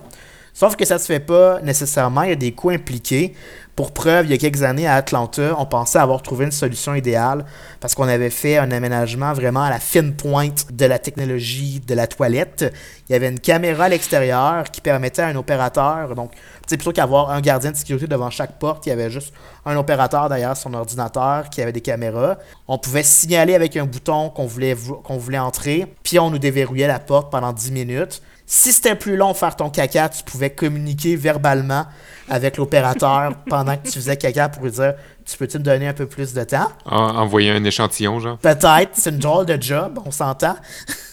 Sauf 0.53 0.75
que 0.75 0.85
ça 0.85 0.99
se 0.99 1.05
fait 1.07 1.19
pas 1.19 1.59
nécessairement, 1.61 2.21
il 2.23 2.29
y 2.29 2.33
a 2.33 2.35
des 2.35 2.51
coûts 2.51 2.69
impliqués. 2.69 3.33
Pour 3.75 3.91
preuve, 3.91 4.27
il 4.27 4.31
y 4.31 4.35
a 4.35 4.37
quelques 4.37 4.61
années 4.61 4.85
à 4.85 4.93
Atlanta, 4.93 5.55
on 5.57 5.65
pensait 5.65 5.97
avoir 5.97 6.21
trouvé 6.21 6.45
une 6.45 6.51
solution 6.51 6.93
idéale 6.93 7.43
parce 7.79 7.95
qu'on 7.95 8.07
avait 8.07 8.29
fait 8.29 8.57
un 8.59 8.69
aménagement 8.69 9.33
vraiment 9.33 9.63
à 9.63 9.71
la 9.71 9.79
fine 9.79 10.13
pointe 10.13 10.67
de 10.71 10.85
la 10.85 10.99
technologie 10.99 11.79
de 11.79 11.95
la 11.95 12.05
toilette. 12.05 12.71
Il 13.09 13.13
y 13.13 13.15
avait 13.15 13.29
une 13.29 13.39
caméra 13.39 13.85
à 13.85 13.89
l'extérieur 13.89 14.65
qui 14.69 14.79
permettait 14.79 15.23
à 15.23 15.27
un 15.29 15.35
opérateur, 15.35 16.13
donc 16.13 16.33
plutôt 16.67 16.91
qu'avoir 16.91 17.31
un 17.31 17.41
gardien 17.41 17.71
de 17.71 17.75
sécurité 17.75 18.05
devant 18.05 18.29
chaque 18.29 18.59
porte, 18.59 18.85
il 18.85 18.89
y 18.89 18.91
avait 18.91 19.09
juste 19.09 19.33
un 19.65 19.75
opérateur 19.75 20.29
derrière 20.29 20.55
son 20.55 20.75
ordinateur 20.75 21.49
qui 21.49 21.63
avait 21.63 21.71
des 21.71 21.81
caméras. 21.81 22.37
On 22.67 22.77
pouvait 22.77 23.01
signaler 23.01 23.55
avec 23.55 23.75
un 23.75 23.85
bouton 23.85 24.29
qu'on 24.29 24.45
voulait, 24.45 24.75
vo- 24.75 24.97
qu'on 25.03 25.17
voulait 25.17 25.39
entrer, 25.39 25.87
puis 26.03 26.19
on 26.19 26.29
nous 26.29 26.37
déverrouillait 26.39 26.85
la 26.87 26.99
porte 26.99 27.31
pendant 27.31 27.51
10 27.51 27.71
minutes. 27.71 28.21
Si 28.55 28.71
c'était 28.71 28.93
plus 28.93 29.15
long 29.15 29.33
faire 29.33 29.55
ton 29.55 29.71
caca, 29.71 30.09
tu 30.09 30.21
pouvais 30.23 30.51
communiquer 30.51 31.15
verbalement 31.15 31.87
avec 32.29 32.57
l'opérateur 32.57 33.31
pendant 33.49 33.75
que 33.75 33.87
tu 33.87 33.93
faisais 33.93 34.15
caca 34.15 34.47
pour 34.47 34.63
lui 34.63 34.71
dire 34.71 34.93
Tu 35.25 35.35
peux-tu 35.37 35.57
me 35.57 35.63
donner 35.63 35.87
un 35.87 35.93
peu 35.93 36.05
plus 36.05 36.35
de 36.35 36.43
temps? 36.43 36.71
En- 36.85 37.17
envoyer 37.17 37.49
un 37.49 37.63
échantillon, 37.63 38.19
genre? 38.19 38.37
Peut-être, 38.37 38.91
c'est 38.93 39.09
une 39.09 39.17
drôle 39.17 39.47
de 39.47 39.59
job, 39.59 39.97
on 40.05 40.11
s'entend. 40.11 40.55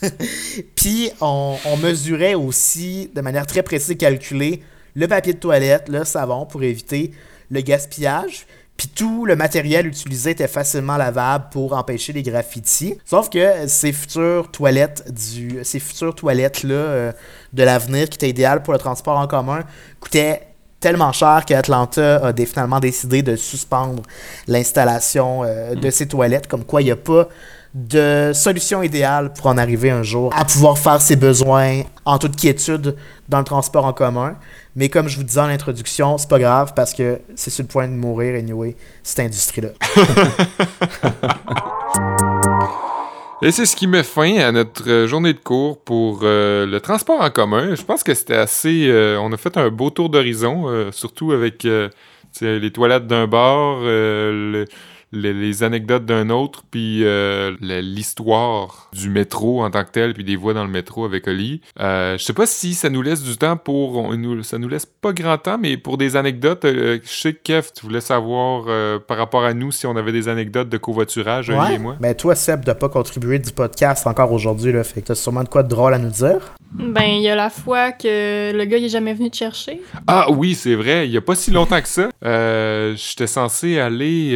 Puis 0.77 1.11
on, 1.23 1.57
on 1.65 1.77
mesurait 1.79 2.35
aussi 2.35 3.11
de 3.15 3.23
manière 3.23 3.47
très 3.47 3.63
précise 3.63 3.93
et 3.93 3.97
calculée 3.97 4.63
le 4.95 5.09
papier 5.09 5.33
de 5.33 5.39
toilette, 5.39 5.89
le 5.89 6.05
savon 6.05 6.45
pour 6.45 6.63
éviter 6.63 7.11
le 7.51 7.63
gaspillage. 7.63 8.45
Puis 8.81 8.89
tout 8.89 9.27
le 9.27 9.37
matériel 9.37 9.87
utilisé 9.87 10.31
était 10.31 10.49
facilement 10.49 10.97
lavable 10.97 11.49
pour 11.51 11.75
empêcher 11.75 12.15
les 12.15 12.23
graffitis. 12.23 12.97
Sauf 13.05 13.29
que 13.29 13.67
ces 13.67 13.93
futures 13.93 14.51
toilettes 14.51 15.13
du, 15.13 15.59
ces 15.65 15.79
futures 15.79 16.15
toilettes 16.15 16.63
là 16.63 16.75
euh, 16.75 17.13
de 17.53 17.63
l'avenir 17.63 18.09
qui 18.09 18.17
étaient 18.17 18.31
idéales 18.31 18.63
pour 18.63 18.73
le 18.73 18.79
transport 18.79 19.19
en 19.19 19.27
commun 19.27 19.65
coûtaient 20.01 20.49
tellement 20.81 21.13
cher 21.13 21.45
qu'Atlanta 21.45 22.27
a 22.27 22.33
finalement 22.47 22.81
décidé 22.81 23.21
de 23.21 23.37
suspendre 23.37 24.03
l'installation 24.49 25.43
euh, 25.45 25.75
de 25.75 25.91
ces 25.91 26.09
toilettes, 26.09 26.47
comme 26.47 26.65
quoi 26.65 26.81
il 26.81 26.87
n'y 26.87 26.91
a 26.91 26.97
pas 26.97 27.29
de 27.75 28.33
solution 28.35 28.83
idéale 28.83 29.33
pour 29.35 29.47
en 29.47 29.59
arriver 29.59 29.91
un 29.91 30.03
jour 30.03 30.33
à 30.35 30.47
pouvoir 30.47 30.79
faire 30.79 31.03
ses 31.03 31.17
besoins 31.17 31.83
en 32.07 32.19
toute 32.19 32.35
quiétude 32.35 32.97
dans 33.29 33.39
le 33.39 33.45
transport 33.45 33.85
en 33.85 33.93
commun. 33.93 34.37
Mais 34.77 34.89
comme 34.89 35.09
je 35.09 35.17
vous 35.17 35.25
disais 35.25 35.41
en 35.41 35.45
introduction, 35.45 36.19
c'est 36.19 36.29
pas 36.29 36.39
grave 36.39 36.73
parce 36.75 36.95
que 36.95 37.21
c'est 37.35 37.51
sur 37.51 37.65
le 37.65 37.69
point 37.69 37.89
de 37.89 37.93
mourir 37.93 38.37
anyway, 38.37 38.77
cette 39.03 39.21
industrie-là. 39.21 39.71
Et 43.43 43.53
c'est 43.53 43.65
ce 43.65 43.75
qui 43.75 43.87
met 43.87 44.03
fin 44.03 44.37
à 44.37 44.53
notre 44.53 44.89
euh, 44.89 45.07
journée 45.07 45.33
de 45.33 45.39
cours 45.39 45.79
pour 45.79 46.21
euh, 46.25 46.67
le 46.67 46.79
transport 46.79 47.23
en 47.23 47.31
commun. 47.31 47.75
Je 47.75 47.83
pense 47.83 48.03
que 48.03 48.13
c'était 48.13 48.35
assez. 48.35 48.87
euh, 48.89 49.19
on 49.19 49.33
a 49.33 49.39
fait 49.39 49.57
un 49.57 49.71
beau 49.71 49.89
tour 49.89 50.11
d'horizon, 50.11 50.91
surtout 50.93 51.33
avec 51.33 51.67
les 52.43 52.71
toilettes 52.71 53.07
d'un 53.07 53.27
bar, 53.27 53.81
le- 55.13 55.33
les 55.33 55.63
anecdotes 55.63 56.05
d'un 56.05 56.31
autre, 56.31 56.63
puis 56.71 57.05
euh, 57.05 57.55
l'histoire 58.05 58.89
du 58.93 59.09
métro 59.11 59.63
en 59.63 59.71
tant 59.71 59.85
que 59.85 59.91
tel, 59.91 60.15
puis 60.15 60.25
des 60.25 60.37
voix 60.37 60.55
dans 60.55 60.65
le 60.65 60.71
métro 60.71 61.05
avec 61.05 61.27
Oli. 61.29 61.61
Euh, 61.81 62.17
je 62.19 62.25
sais 62.25 62.33
pas 62.33 62.47
si 62.47 62.75
ça 62.75 62.89
nous 62.91 63.03
laisse 63.03 63.23
du 63.23 63.37
temps 63.37 63.57
pour... 63.57 63.97
on- 63.97 64.17
nous, 64.17 64.43
ça 64.43 64.59
nous 64.59 64.69
laisse 64.69 64.87
pas 64.87 65.13
grand 65.13 65.39
temps, 65.39 65.59
mais 65.59 65.77
pour 65.77 65.97
des 65.99 66.17
anecdotes, 66.17 66.65
euh, 66.65 66.99
je 67.03 67.09
sais 67.11 67.33
que 67.33 67.41
Kev, 67.43 67.69
tu 67.75 67.87
voulais 67.87 68.01
savoir 68.01 68.65
euh, 68.69 68.99
par 68.99 69.17
rapport 69.17 69.45
à 69.45 69.55
nous 69.55 69.73
si 69.73 69.87
on 69.87 69.97
avait 69.97 70.13
des 70.13 70.29
anecdotes 70.29 70.69
de 70.69 70.77
covoiturage, 70.79 71.51
Oli 71.51 71.59
Ouais. 71.59 71.75
et 71.75 71.79
moi. 71.79 71.97
Ben 72.01 72.15
toi, 72.15 72.35
Seb, 72.35 72.65
de 72.65 72.73
pas 72.73 72.89
contribuer 72.89 73.39
du 73.39 73.53
podcast 73.53 74.07
encore 74.07 74.33
aujourd'hui, 74.33 74.73
là. 74.73 74.83
Fait 74.85 75.01
que 75.03 75.07
t'as 75.09 75.15
sûrement 75.15 75.45
de 75.45 75.49
quoi 75.49 75.63
de 75.63 75.69
drôle 75.69 75.95
à 75.95 75.99
nous 75.99 76.11
dire. 76.11 76.55
Ben, 76.73 77.03
il 77.05 77.23
y 77.23 77.29
a 77.29 77.35
la 77.35 77.51
fois 77.51 77.91
que 77.93 78.53
le 78.57 78.65
gars 78.65 78.77
il 78.79 78.85
est 78.85 78.89
jamais 78.91 79.13
venu 79.15 79.29
te 79.31 79.37
chercher. 79.37 79.81
Ah 80.07 80.31
oui, 80.31 80.55
c'est 80.55 80.77
vrai. 80.77 81.07
Il 81.07 81.13
y 81.13 81.17
a 81.17 81.21
pas 81.21 81.35
si 81.35 81.51
longtemps 81.51 81.81
que 81.81 81.89
ça. 81.89 82.09
euh, 82.25 82.95
J'étais 82.97 83.27
censé 83.27 83.79
aller 83.81 84.31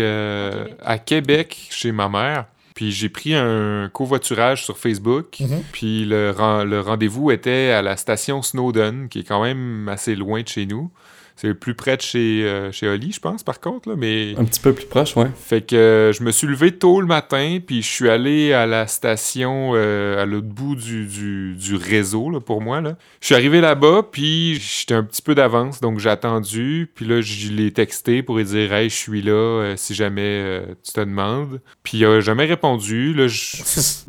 euh, 0.65 0.75
à 0.85 0.99
Québec 0.99 1.69
chez 1.71 1.93
ma 1.93 2.09
mère. 2.09 2.47
Puis 2.75 2.91
j'ai 2.91 3.09
pris 3.09 3.35
un 3.35 3.89
covoiturage 3.93 4.65
sur 4.65 4.79
Facebook. 4.79 5.39
Mhm. 5.41 5.63
Puis 5.73 6.05
le, 6.05 6.35
le 6.65 6.81
rendez-vous 6.81 7.31
était 7.31 7.71
à 7.71 7.83
la 7.83 7.97
station 7.97 8.43
Snowdon, 8.43 9.07
qui 9.09 9.21
est 9.21 9.25
quand 9.25 9.43
même 9.43 9.89
assez 9.89 10.17
loin 10.17 10.43
de 10.43 10.49
chez 10.49 10.67
nous. 10.67 10.91
C'est 11.37 11.53
plus 11.55 11.75
près 11.75 11.97
de 11.97 12.03
chez, 12.03 12.45
euh, 12.45 12.71
chez 12.71 12.89
Oli, 12.89 13.11
je 13.13 13.19
pense, 13.19 13.43
par 13.43 13.59
contre. 13.61 13.89
Là, 13.89 13.97
mais... 13.99 14.35
Un 14.39 14.45
petit 14.45 14.61
peu 14.61 14.73
plus 14.73 14.87
proche, 14.87 15.17
ouais. 15.17 15.27
Fait 15.35 15.67
que 15.67 15.75
euh, 15.75 16.13
je 16.13 16.23
me 16.23 16.31
suis 16.31 16.47
levé 16.47 16.71
tôt 16.73 17.01
le 17.01 17.07
matin, 17.09 17.59
puis 17.67 17.83
je 17.83 17.89
suis 17.89 18.09
allé 18.09 18.53
à 18.53 18.67
la 18.67 18.87
station 18.87 19.73
euh, 19.75 20.23
à 20.23 20.27
l'autre 20.27 20.47
bout 20.47 20.77
du, 20.77 21.07
du, 21.07 21.55
du 21.57 21.75
réseau 21.75 22.31
là, 22.31 22.39
pour 22.41 22.61
moi. 22.63 22.81
Là. 22.81 22.97
Je 23.21 23.27
suis 23.27 23.35
arrivé 23.35 23.61
là-bas, 23.61 24.03
puis 24.13 24.55
j'étais 24.61 24.95
un 24.95 25.03
petit 25.03 25.23
peu 25.23 25.35
d'avance, 25.35 25.81
donc 25.81 25.99
j'ai 25.99 26.09
attendu. 26.11 26.89
Puis 26.95 27.05
là, 27.05 27.21
je 27.21 27.51
l'ai 27.51 27.73
texté 27.73 28.23
pour 28.23 28.37
lui 28.37 28.45
dire 28.45 28.73
Hey, 28.73 28.89
je 28.89 28.95
suis 28.95 29.21
là, 29.23 29.33
euh, 29.33 29.75
si 29.77 29.93
jamais 29.95 30.63
tu 30.85 30.93
te 30.93 31.01
demandes. 31.01 31.61
Puis 31.83 31.99
il 31.99 32.05
a 32.07 32.21
jamais 32.21 32.45
répondu. 32.45 33.13
Là, 33.13 33.27
je- 33.27 33.57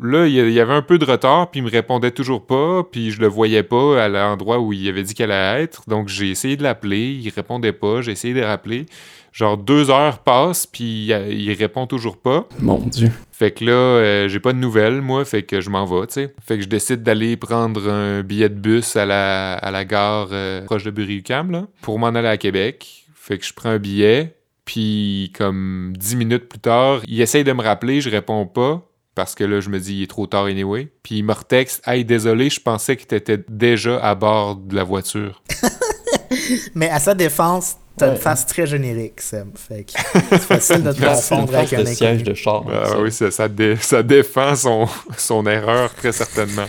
là, 0.02 0.26
il 0.28 0.32
y 0.32 0.40
a- 0.40 0.46
il 0.46 0.52
y 0.52 0.60
avait 0.60 0.74
un 0.74 0.82
peu 0.82 0.96
de 0.98 1.04
retard, 1.04 1.50
puis 1.50 1.58
il 1.60 1.64
me 1.64 1.70
répondait 1.70 2.12
toujours 2.12 2.46
pas, 2.46 2.84
puis 2.84 3.10
je 3.10 3.20
le 3.20 3.26
voyais 3.26 3.64
pas 3.64 4.02
à 4.04 4.08
l'endroit 4.08 4.60
où 4.60 4.72
il 4.72 4.88
avait 4.88 5.02
dit 5.02 5.14
qu'elle 5.14 5.32
allait 5.32 5.64
être. 5.64 5.82
Donc 5.88 6.08
j'ai 6.08 6.30
essayé 6.30 6.56
de 6.56 6.62
l'appeler, 6.62 7.15
il 7.22 7.28
répondait 7.30 7.72
pas, 7.72 8.00
j'ai 8.00 8.12
essayé 8.12 8.34
de 8.34 8.40
le 8.40 8.46
rappeler. 8.46 8.86
Genre 9.32 9.58
deux 9.58 9.90
heures 9.90 10.20
passent, 10.20 10.66
puis 10.66 11.08
il, 11.08 11.32
il 11.32 11.52
répond 11.52 11.86
toujours 11.86 12.16
pas. 12.16 12.48
Mon 12.58 12.78
Dieu. 12.78 13.10
Fait 13.32 13.50
que 13.50 13.66
là, 13.66 13.72
euh, 13.72 14.28
j'ai 14.28 14.40
pas 14.40 14.54
de 14.54 14.58
nouvelles, 14.58 15.02
moi, 15.02 15.26
fait 15.26 15.42
que 15.42 15.60
je 15.60 15.68
m'en 15.68 15.84
vais, 15.84 16.06
tu 16.06 16.14
sais. 16.14 16.34
Fait 16.42 16.56
que 16.56 16.62
je 16.62 16.68
décide 16.68 17.02
d'aller 17.02 17.36
prendre 17.36 17.90
un 17.90 18.22
billet 18.22 18.48
de 18.48 18.54
bus 18.54 18.96
à 18.96 19.04
la, 19.04 19.54
à 19.54 19.70
la 19.70 19.84
gare 19.84 20.28
euh, 20.32 20.64
proche 20.64 20.84
de 20.84 20.90
Bury-UQAM, 20.90 21.50
là, 21.50 21.66
pour 21.82 21.98
m'en 21.98 22.06
aller 22.08 22.28
à 22.28 22.38
Québec. 22.38 23.04
Fait 23.14 23.36
que 23.36 23.44
je 23.44 23.52
prends 23.52 23.68
un 23.68 23.78
billet, 23.78 24.36
puis 24.64 25.32
comme 25.36 25.92
dix 25.98 26.16
minutes 26.16 26.48
plus 26.48 26.60
tard, 26.60 27.02
il 27.06 27.20
essaye 27.20 27.44
de 27.44 27.52
me 27.52 27.62
rappeler, 27.62 28.00
je 28.00 28.08
réponds 28.08 28.46
pas. 28.46 28.82
Parce 29.14 29.34
que 29.34 29.44
là, 29.44 29.60
je 29.60 29.70
me 29.70 29.78
dis, 29.80 29.96
il 29.96 30.02
est 30.02 30.08
trop 30.08 30.26
tard 30.26 30.44
anyway. 30.44 30.88
Puis 31.02 31.16
il 31.16 31.24
me 31.24 31.32
retexte, 31.32 31.82
Hey, 31.88 32.04
désolé, 32.04 32.50
je 32.50 32.60
pensais 32.60 32.96
que 32.96 33.04
t'étais 33.04 33.42
déjà 33.48 33.98
à 33.98 34.14
bord 34.14 34.56
de 34.56 34.74
la 34.74 34.84
voiture. 34.84 35.42
Mais 36.74 36.88
à 36.90 36.98
sa 37.00 37.14
défense, 37.14 37.76
t'as 37.96 38.06
une 38.08 38.12
Ouais. 38.14 38.18
face 38.18 38.46
très 38.46 38.66
générique, 38.66 39.20
Seb. 39.20 39.56
Fait 39.56 39.84
que 39.84 39.92
c'est 40.30 40.38
facile 40.42 40.82
de 40.82 40.92
te 40.92 41.00
confondre 41.04 41.54
avec 41.56 41.72
un 41.72 41.80
de 41.82 41.86
siège 41.86 42.22
de 42.22 42.34
char. 42.34 42.64
Ah 42.70 42.86
ça. 42.90 43.00
oui, 43.00 43.10
ça, 43.12 43.30
ça, 43.30 43.48
dé- 43.48 43.76
ça 43.76 44.02
défend 44.02 44.54
son, 44.56 44.86
son 45.16 45.46
erreur, 45.46 45.92
très 45.94 46.12
certainement. 46.12 46.66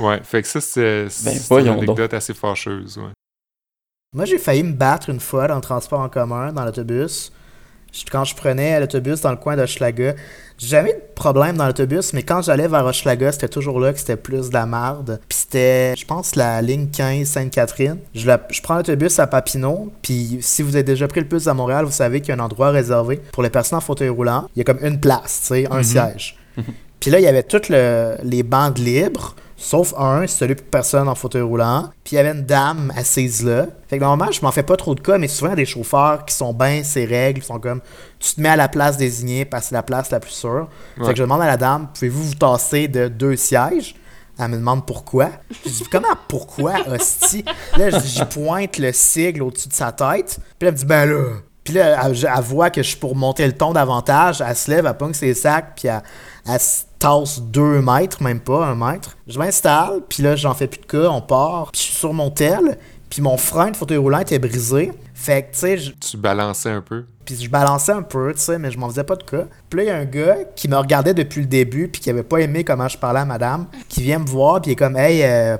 Ouais, 0.00 0.20
fait 0.24 0.42
que 0.42 0.48
ça, 0.48 0.60
c'est 0.60 1.08
c'est 1.08 1.50
une 1.60 1.68
anecdote 1.68 2.12
assez 2.14 2.34
fâcheuse. 2.34 2.98
Ouais. 2.98 3.12
Moi, 4.12 4.24
j'ai 4.24 4.38
failli 4.38 4.62
me 4.62 4.72
battre 4.72 5.10
une 5.10 5.20
fois 5.20 5.46
dans 5.48 5.56
le 5.56 5.60
transport 5.60 6.00
en 6.00 6.08
commun, 6.08 6.52
dans 6.52 6.64
l'autobus. 6.64 7.32
Quand 8.10 8.24
je 8.24 8.34
prenais 8.34 8.78
l'autobus 8.80 9.20
dans 9.20 9.30
le 9.30 9.36
coin 9.36 9.56
d'Hochelaga, 9.56 10.14
j'ai 10.58 10.66
jamais 10.68 10.90
eu 10.90 10.94
de 10.94 11.14
problème 11.14 11.56
dans 11.56 11.66
l'autobus, 11.66 12.12
mais 12.12 12.22
quand 12.22 12.42
j'allais 12.42 12.68
vers 12.68 12.84
Hochelaga, 12.84 13.32
c'était 13.32 13.48
toujours 13.48 13.78
là 13.80 13.92
que 13.92 13.98
c'était 13.98 14.16
plus 14.16 14.48
de 14.48 14.54
la 14.54 14.66
marde. 14.66 15.20
Puis 15.28 15.38
c'était, 15.40 15.94
je 15.96 16.04
pense, 16.04 16.36
la 16.36 16.60
ligne 16.62 16.88
15 16.88 17.26
Sainte-Catherine. 17.26 17.98
Je, 18.14 18.26
la- 18.26 18.46
je 18.50 18.60
prends 18.62 18.76
l'autobus 18.76 19.18
à 19.18 19.26
Papineau, 19.26 19.92
puis 20.02 20.38
si 20.40 20.62
vous 20.62 20.74
avez 20.76 20.82
déjà 20.84 21.06
pris 21.08 21.20
le 21.20 21.26
bus 21.26 21.46
à 21.46 21.54
Montréal, 21.54 21.84
vous 21.84 21.90
savez 21.92 22.20
qu'il 22.20 22.30
y 22.30 22.32
a 22.32 22.40
un 22.40 22.44
endroit 22.44 22.70
réservé 22.70 23.16
pour 23.32 23.42
les 23.42 23.50
personnes 23.50 23.78
en 23.78 23.80
fauteuil 23.80 24.08
roulant. 24.08 24.48
Il 24.54 24.58
y 24.58 24.62
a 24.62 24.64
comme 24.64 24.84
une 24.84 24.98
place, 25.00 25.40
tu 25.42 25.46
sais, 25.48 25.66
un 25.70 25.82
siège. 25.82 26.36
Puis 27.00 27.10
là, 27.10 27.18
il 27.20 27.22
y 27.22 27.28
avait 27.28 27.42
toutes 27.42 27.68
le- 27.68 28.16
les 28.22 28.42
bandes 28.42 28.78
libres, 28.78 29.34
sauf 29.64 29.94
un, 29.96 30.26
celui 30.26 30.56
pour 30.56 30.66
personne 30.66 31.08
en 31.08 31.14
fauteuil 31.14 31.42
roulant. 31.42 31.88
Puis 32.04 32.14
il 32.14 32.16
y 32.16 32.18
avait 32.18 32.32
une 32.32 32.44
dame 32.44 32.92
assise 32.96 33.42
là. 33.42 33.66
Fait 33.88 33.96
que 33.96 34.04
normalement, 34.04 34.30
je 34.30 34.42
m'en 34.42 34.52
fais 34.52 34.62
pas 34.62 34.76
trop 34.76 34.94
de 34.94 35.00
cas, 35.00 35.16
mais 35.16 35.26
souvent, 35.26 35.48
il 35.48 35.52
y 35.52 35.54
a 35.54 35.56
des 35.56 35.64
chauffeurs 35.64 36.26
qui 36.26 36.34
sont 36.34 36.52
bien 36.52 36.82
ces 36.84 37.06
règles, 37.06 37.40
ils 37.40 37.44
sont 37.44 37.58
comme, 37.58 37.80
tu 38.18 38.34
te 38.34 38.40
mets 38.42 38.50
à 38.50 38.56
la 38.56 38.68
place 38.68 38.98
désignée 38.98 39.46
parce 39.46 39.64
que 39.64 39.68
c'est 39.70 39.74
la 39.74 39.82
place 39.82 40.10
la 40.10 40.20
plus 40.20 40.32
sûre. 40.32 40.68
Fait 40.98 41.12
que 41.12 41.16
je 41.16 41.22
demande 41.22 41.40
à 41.40 41.46
la 41.46 41.56
dame, 41.56 41.88
pouvez-vous 41.94 42.24
vous 42.24 42.34
tasser 42.34 42.88
de 42.88 43.08
deux 43.08 43.36
sièges? 43.36 43.94
Elle 44.38 44.48
me 44.48 44.56
demande 44.56 44.84
pourquoi. 44.84 45.30
Je 45.64 45.70
dis, 45.70 45.84
comment 45.90 46.08
pourquoi, 46.28 46.74
hostie? 46.88 47.44
Là, 47.78 47.98
j'y 48.00 48.24
pointe 48.24 48.78
le 48.78 48.92
sigle 48.92 49.44
au-dessus 49.44 49.68
de 49.68 49.74
sa 49.74 49.92
tête. 49.92 50.38
Puis 50.58 50.68
elle 50.68 50.72
me 50.72 50.78
dit, 50.78 50.86
ben 50.86 51.06
là. 51.06 51.22
Puis 51.62 51.72
là, 51.72 52.04
elle, 52.04 52.14
elle 52.14 52.42
voit 52.42 52.68
que 52.68 52.82
je 52.82 52.88
suis 52.88 52.98
pour 52.98 53.16
monter 53.16 53.46
le 53.46 53.54
ton 53.54 53.72
davantage. 53.72 54.42
Elle 54.46 54.54
se 54.54 54.70
lève, 54.70 54.84
elle 54.84 54.96
pogne 54.96 55.14
ses 55.14 55.32
sacs, 55.32 55.72
puis 55.76 55.88
elle, 55.88 56.02
elle 56.46 56.60
se 56.60 56.82
tasse 56.98 57.40
deux 57.40 57.80
mètres, 57.80 58.22
même 58.22 58.40
pas 58.40 58.66
un 58.66 58.74
mètre. 58.74 59.16
Je 59.26 59.38
m'installe, 59.38 60.00
puis 60.08 60.22
là, 60.22 60.36
j'en 60.36 60.54
fais 60.54 60.66
plus 60.66 60.80
de 60.80 60.86
cas, 60.86 61.08
on 61.10 61.20
part. 61.20 61.70
Puis 61.72 61.80
je 61.80 61.86
suis 61.88 61.96
sur 61.96 62.12
mon 62.12 62.30
tel, 62.30 62.78
puis 63.10 63.22
mon 63.22 63.36
frein 63.36 63.70
de 63.70 63.76
fauteuil 63.76 63.98
roulant 63.98 64.18
était 64.20 64.38
brisé. 64.38 64.92
Fait 65.14 65.42
que, 65.42 65.52
tu 65.52 65.58
sais, 65.60 65.78
je- 65.78 65.92
Tu 65.92 66.16
balançais 66.16 66.70
un 66.70 66.80
peu. 66.82 67.04
puis 67.24 67.36
je 67.40 67.48
balançais 67.48 67.92
un 67.92 68.02
peu, 68.02 68.32
tu 68.34 68.40
sais, 68.40 68.58
mais 68.58 68.70
je 68.70 68.78
m'en 68.78 68.88
faisais 68.90 69.04
pas 69.04 69.16
de 69.16 69.22
cas. 69.22 69.44
Puis 69.70 69.78
là, 69.78 69.84
il 69.84 69.86
y 69.86 69.90
a 69.90 69.96
un 69.96 70.04
gars 70.04 70.36
qui 70.56 70.68
me 70.68 70.76
regardait 70.76 71.14
depuis 71.14 71.40
le 71.40 71.46
début, 71.46 71.88
puis 71.88 72.00
qui 72.02 72.10
avait 72.10 72.22
pas 72.22 72.38
aimé 72.38 72.64
comment 72.64 72.88
je 72.88 72.98
parlais 72.98 73.20
à 73.20 73.24
madame, 73.24 73.66
qui 73.88 74.02
vient 74.02 74.18
me 74.18 74.26
voir, 74.26 74.60
puis 74.60 74.70
il 74.70 74.72
est 74.72 74.76
comme, 74.76 74.96
hey, 74.96 75.22
euh, 75.22 75.56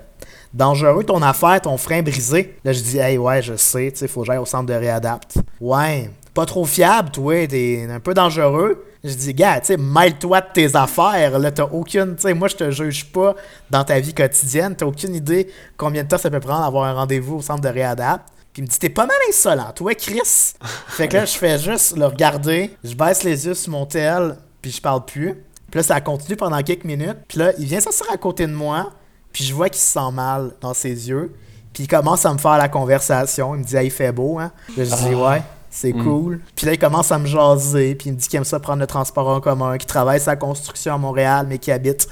dangereux 0.52 1.04
ton 1.04 1.22
affaire, 1.22 1.60
ton 1.62 1.76
frein 1.78 2.02
brisé. 2.02 2.56
Là, 2.64 2.72
je 2.72 2.80
dis, 2.82 2.98
hey, 2.98 3.16
ouais, 3.18 3.40
je 3.42 3.56
sais, 3.56 3.90
tu 3.92 3.98
sais, 4.00 4.08
faut 4.08 4.20
que 4.20 4.26
j'aille 4.26 4.38
au 4.38 4.44
centre 4.46 4.66
de 4.66 4.74
réadapt. 4.74 5.38
Ouais, 5.60 6.10
pas 6.34 6.46
trop 6.46 6.64
fiable, 6.64 7.10
toi, 7.10 7.46
t'es 7.46 7.86
un 7.88 8.00
peu 8.00 8.12
dangereux. 8.12 8.84
Je 9.04 9.14
dis, 9.14 9.34
gars, 9.34 9.60
tu 9.60 9.66
sais, 9.66 9.76
mêle-toi 9.76 10.40
de 10.40 10.46
tes 10.52 10.76
affaires, 10.76 11.38
là, 11.38 11.50
t'as 11.50 11.64
aucune, 11.64 12.16
tu 12.16 12.22
sais, 12.22 12.34
moi, 12.34 12.48
je 12.48 12.56
te 12.56 12.70
juge 12.70 13.06
pas 13.12 13.34
dans 13.70 13.84
ta 13.84 14.00
vie 14.00 14.14
quotidienne, 14.14 14.74
t'as 14.74 14.86
aucune 14.86 15.14
idée 15.14 15.48
combien 15.76 16.02
de 16.02 16.08
temps 16.08 16.18
ça 16.18 16.30
peut 16.30 16.40
prendre 16.40 16.64
d'avoir 16.64 16.84
un 16.84 16.94
rendez-vous 16.94 17.36
au 17.36 17.42
centre 17.42 17.60
de 17.60 17.68
réadapt. 17.68 18.28
Puis 18.52 18.62
il 18.62 18.66
me 18.66 18.68
dit, 18.68 18.78
t'es 18.78 18.88
pas 18.88 19.06
mal 19.06 19.16
insolent, 19.28 19.72
toi, 19.74 19.94
Chris. 19.94 20.54
fait 20.88 21.08
que 21.08 21.16
là, 21.18 21.24
je 21.24 21.36
fais 21.36 21.58
juste 21.58 21.96
le 21.96 22.06
regarder, 22.06 22.76
je 22.82 22.94
baisse 22.94 23.22
les 23.22 23.46
yeux 23.46 23.54
sur 23.54 23.72
mon 23.72 23.86
tel, 23.86 24.36
puis 24.60 24.70
je 24.70 24.80
parle 24.80 25.04
plus. 25.04 25.34
Puis 25.70 25.78
là, 25.78 25.82
ça 25.82 26.00
continue 26.00 26.36
pendant 26.36 26.62
quelques 26.62 26.84
minutes. 26.84 27.18
Puis 27.28 27.38
là, 27.38 27.52
il 27.58 27.66
vient 27.66 27.80
s'asseoir 27.80 28.10
à 28.12 28.16
côté 28.16 28.46
de 28.46 28.52
moi, 28.52 28.92
puis 29.32 29.44
je 29.44 29.52
vois 29.52 29.68
qu'il 29.68 29.80
se 29.80 29.92
sent 29.92 30.12
mal 30.12 30.52
dans 30.60 30.72
ses 30.72 31.08
yeux. 31.08 31.34
Puis 31.72 31.84
il 31.84 31.88
commence 31.88 32.24
à 32.24 32.32
me 32.32 32.38
faire 32.38 32.56
la 32.56 32.68
conversation. 32.68 33.54
Il 33.54 33.58
me 33.58 33.64
dit, 33.64 33.76
hey, 33.76 33.88
il 33.88 33.90
fait 33.90 34.12
beau, 34.12 34.38
hein? 34.38 34.52
Là, 34.76 34.84
je 34.84 34.94
dis, 34.94 35.14
ouais. 35.14 35.42
C'est 35.76 35.92
cool. 35.92 36.40
Puis 36.54 36.66
là, 36.66 36.74
il 36.74 36.78
commence 36.78 37.10
à 37.10 37.18
me 37.18 37.26
jaser. 37.26 37.96
Puis 37.96 38.08
il 38.08 38.12
me 38.12 38.16
dit 38.16 38.28
qu'il 38.28 38.36
aime 38.36 38.44
ça 38.44 38.60
prendre 38.60 38.78
le 38.78 38.86
transport 38.86 39.26
en 39.26 39.40
commun, 39.40 39.76
qu'il 39.76 39.88
travaille 39.88 40.20
sa 40.20 40.36
construction 40.36 40.94
à 40.94 40.98
Montréal, 40.98 41.46
mais 41.48 41.58
qu'il 41.58 41.72
habite 41.72 42.06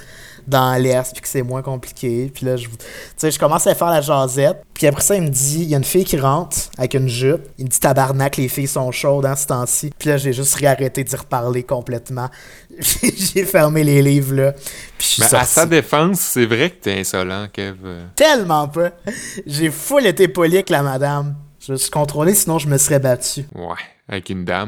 dans 0.45 0.75
l'Est, 0.75 1.13
puis 1.13 1.21
que 1.21 1.27
c'est 1.29 1.43
moins 1.43 1.61
compliqué. 1.61 2.29
Puis 2.33 2.45
là, 2.45 2.57
je, 2.57 2.67
tu 2.67 2.75
sais, 3.15 3.31
je 3.31 3.39
commence 3.39 3.65
à 3.65 3.73
faire 3.73 3.89
la 3.89 4.01
jasette. 4.01 4.61
Puis 4.73 4.85
après 4.85 5.01
ça, 5.01 5.15
il 5.15 5.21
me 5.21 5.29
dit, 5.29 5.61
il 5.61 5.69
y 5.69 5.75
a 5.75 5.77
une 5.77 5.85
fille 5.85 6.03
qui 6.03 6.19
rentre 6.19 6.57
avec 6.77 6.93
une 6.95 7.07
jupe. 7.07 7.43
Il 7.57 7.63
me 7.63 7.69
dit, 7.69 7.79
tabarnak, 7.79 8.35
les 8.35 8.49
filles 8.49 8.67
sont 8.67 8.91
chaudes 8.91 9.25
en 9.25 9.37
ce 9.37 9.47
temps-ci. 9.47 9.91
Puis 9.97 10.09
là, 10.09 10.17
j'ai 10.17 10.33
juste 10.33 10.55
réarrêté 10.55 11.05
d'y 11.05 11.15
reparler 11.15 11.63
complètement. 11.63 12.29
j'ai 12.79 13.45
fermé 13.45 13.85
les 13.85 14.01
livres, 14.01 14.35
là. 14.35 14.51
Puis 14.97 15.07
je 15.07 15.21
suis 15.21 15.21
Mais 15.21 15.35
à 15.35 15.45
sa 15.45 15.65
défense, 15.65 16.19
c'est 16.19 16.45
vrai 16.45 16.71
que 16.71 16.81
t'es 16.81 16.99
insolent, 16.99 17.47
Kev. 17.47 17.77
Tellement 18.13 18.67
pas. 18.67 18.91
J'ai 19.47 19.71
full 19.71 20.05
été 20.05 20.27
poli 20.27 20.55
avec 20.55 20.69
la 20.69 20.83
madame. 20.83 21.35
Je 21.65 21.71
me 21.71 21.77
suis 21.77 21.91
contrôlé, 21.91 22.33
sinon 22.33 22.59
je 22.59 22.67
me 22.67 22.77
serais 22.77 22.99
battu. 22.99 23.45
Ouais, 23.55 23.75
avec 24.09 24.29
une 24.29 24.43
dame. 24.43 24.67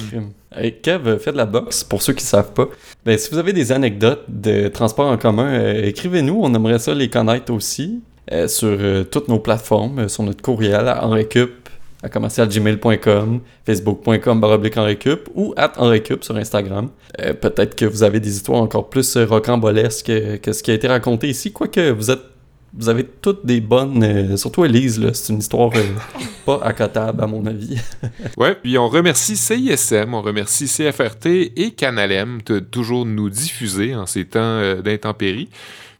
Hey, 0.56 0.80
Kev 0.82 1.10
euh, 1.10 1.20
fait 1.20 1.34
de 1.34 1.38
la 1.38 1.46
boxe, 1.46 1.84
pour 1.84 2.02
ceux 2.02 2.14
qui 2.14 2.24
ne 2.24 2.28
savent 2.28 2.54
pas. 2.54 2.68
Ben, 3.06 3.18
si 3.18 3.30
vous 3.32 3.38
avez 3.38 3.52
des 3.52 3.74
anecdotes 3.74 4.24
de 4.30 4.70
transport 4.70 5.12
en 5.12 5.18
commun, 5.18 5.54
euh, 5.54 5.84
écrivez-nous, 5.84 6.39
on 6.41 6.54
aimerait 6.54 6.80
ça 6.80 6.93
les 6.93 7.10
connaître 7.10 7.52
aussi 7.52 8.02
euh, 8.32 8.48
sur 8.48 8.70
euh, 8.70 9.04
toutes 9.04 9.28
nos 9.28 9.39
plateformes, 9.39 10.00
euh, 10.00 10.08
sur 10.08 10.24
notre 10.24 10.41
courriel 10.41 10.88
à 10.88 11.06
enrecup 11.06 11.68
à 12.02 12.08
commercialgmail.com, 12.10 13.41
facebook.com 13.66 14.39
baroblique 14.39 14.78
enrecup 14.78 15.28
ou 15.34 15.54
at 15.58 15.74
enrecup 15.78 16.24
sur 16.24 16.38
Instagram. 16.38 16.89
Euh, 17.20 17.34
Peut-être 17.34 17.76
que 17.76 17.86
vous 17.86 18.04
avez 18.04 18.20
des 18.20 18.38
histoires 18.38 18.62
encore 18.62 18.89
plus 18.89 19.18
rocambolesques 19.18 20.06
que, 20.06 20.36
que 20.38 20.54
ce 20.54 20.64
qui 20.64 20.72
a 20.72 20.76
été 20.76 20.88
raconté 20.88 21.28
ici, 21.28 21.52
quoique 21.52 21.89
vous 21.91 22.12
êtes 22.12 22.35
vous 22.78 22.89
avez 22.89 23.05
toutes 23.05 23.45
des 23.45 23.61
bonnes, 23.61 24.03
euh, 24.03 24.38
surtout 24.38 24.65
Elise, 24.65 24.99
là, 24.99 25.13
c'est 25.13 25.32
une 25.32 25.39
histoire 25.39 25.71
euh, 25.76 25.84
pas 26.45 26.59
accotable 26.63 27.23
à 27.23 27.28
mon 27.28 27.45
avis. 27.45 27.78
Ouais, 28.38 28.55
puis 28.55 28.78
on 28.78 28.88
remercie 28.89 29.38
CISM, 29.38 30.13
on 30.13 30.21
remercie 30.21 30.67
CFRT 30.67 31.28
et 31.55 31.71
Canalem 31.71 32.39
de 32.45 32.59
toujours 32.59 33.05
nous 33.05 33.30
diffuser 33.30 33.95
en 33.95 34.05
ces 34.05 34.26
temps 34.26 34.39
euh, 34.41 34.82
d'intempéries. 34.82 35.49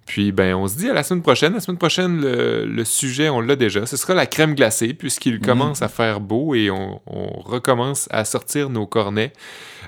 Puis, 0.05 0.32
ben, 0.32 0.53
on 0.53 0.67
se 0.67 0.78
dit 0.78 0.89
à 0.89 0.93
la 0.93 1.01
semaine 1.01 1.23
prochaine. 1.23 1.53
La 1.53 1.59
semaine 1.59 1.80
prochaine, 1.80 2.21
le, 2.21 2.65
le 2.65 2.86
sujet, 2.86 3.30
on 3.30 3.41
l'a 3.41 3.55
déjà. 3.55 3.86
Ce 3.86 3.97
sera 3.97 4.13
la 4.13 4.28
crème 4.28 4.53
glacée, 4.53 4.93
puisqu'il 4.93 5.39
commence 5.39 5.82
à 5.82 5.88
faire 5.88 6.19
beau 6.19 6.53
et 6.53 6.69
on, 6.69 7.01
on 7.07 7.39
recommence 7.39 8.07
à 8.11 8.23
sortir 8.23 8.69
nos 8.69 8.86
cornets. 8.86 9.34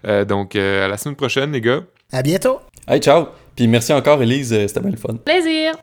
Euh, 0.05 0.25
donc, 0.25 0.55
euh, 0.55 0.85
à 0.85 0.88
la 0.88 0.97
semaine 0.97 1.15
prochaine, 1.15 1.51
les 1.51 1.61
gars. 1.61 1.81
À 2.11 2.23
bientôt! 2.23 2.59
Hey, 2.88 2.99
ciao! 2.99 3.27
Puis 3.55 3.67
merci 3.67 3.93
encore, 3.93 4.21
Elise, 4.21 4.49
c'était 4.67 4.79
bien 4.79 4.91
le 4.91 4.97
fun. 4.97 5.15
Plaisir! 5.23 5.77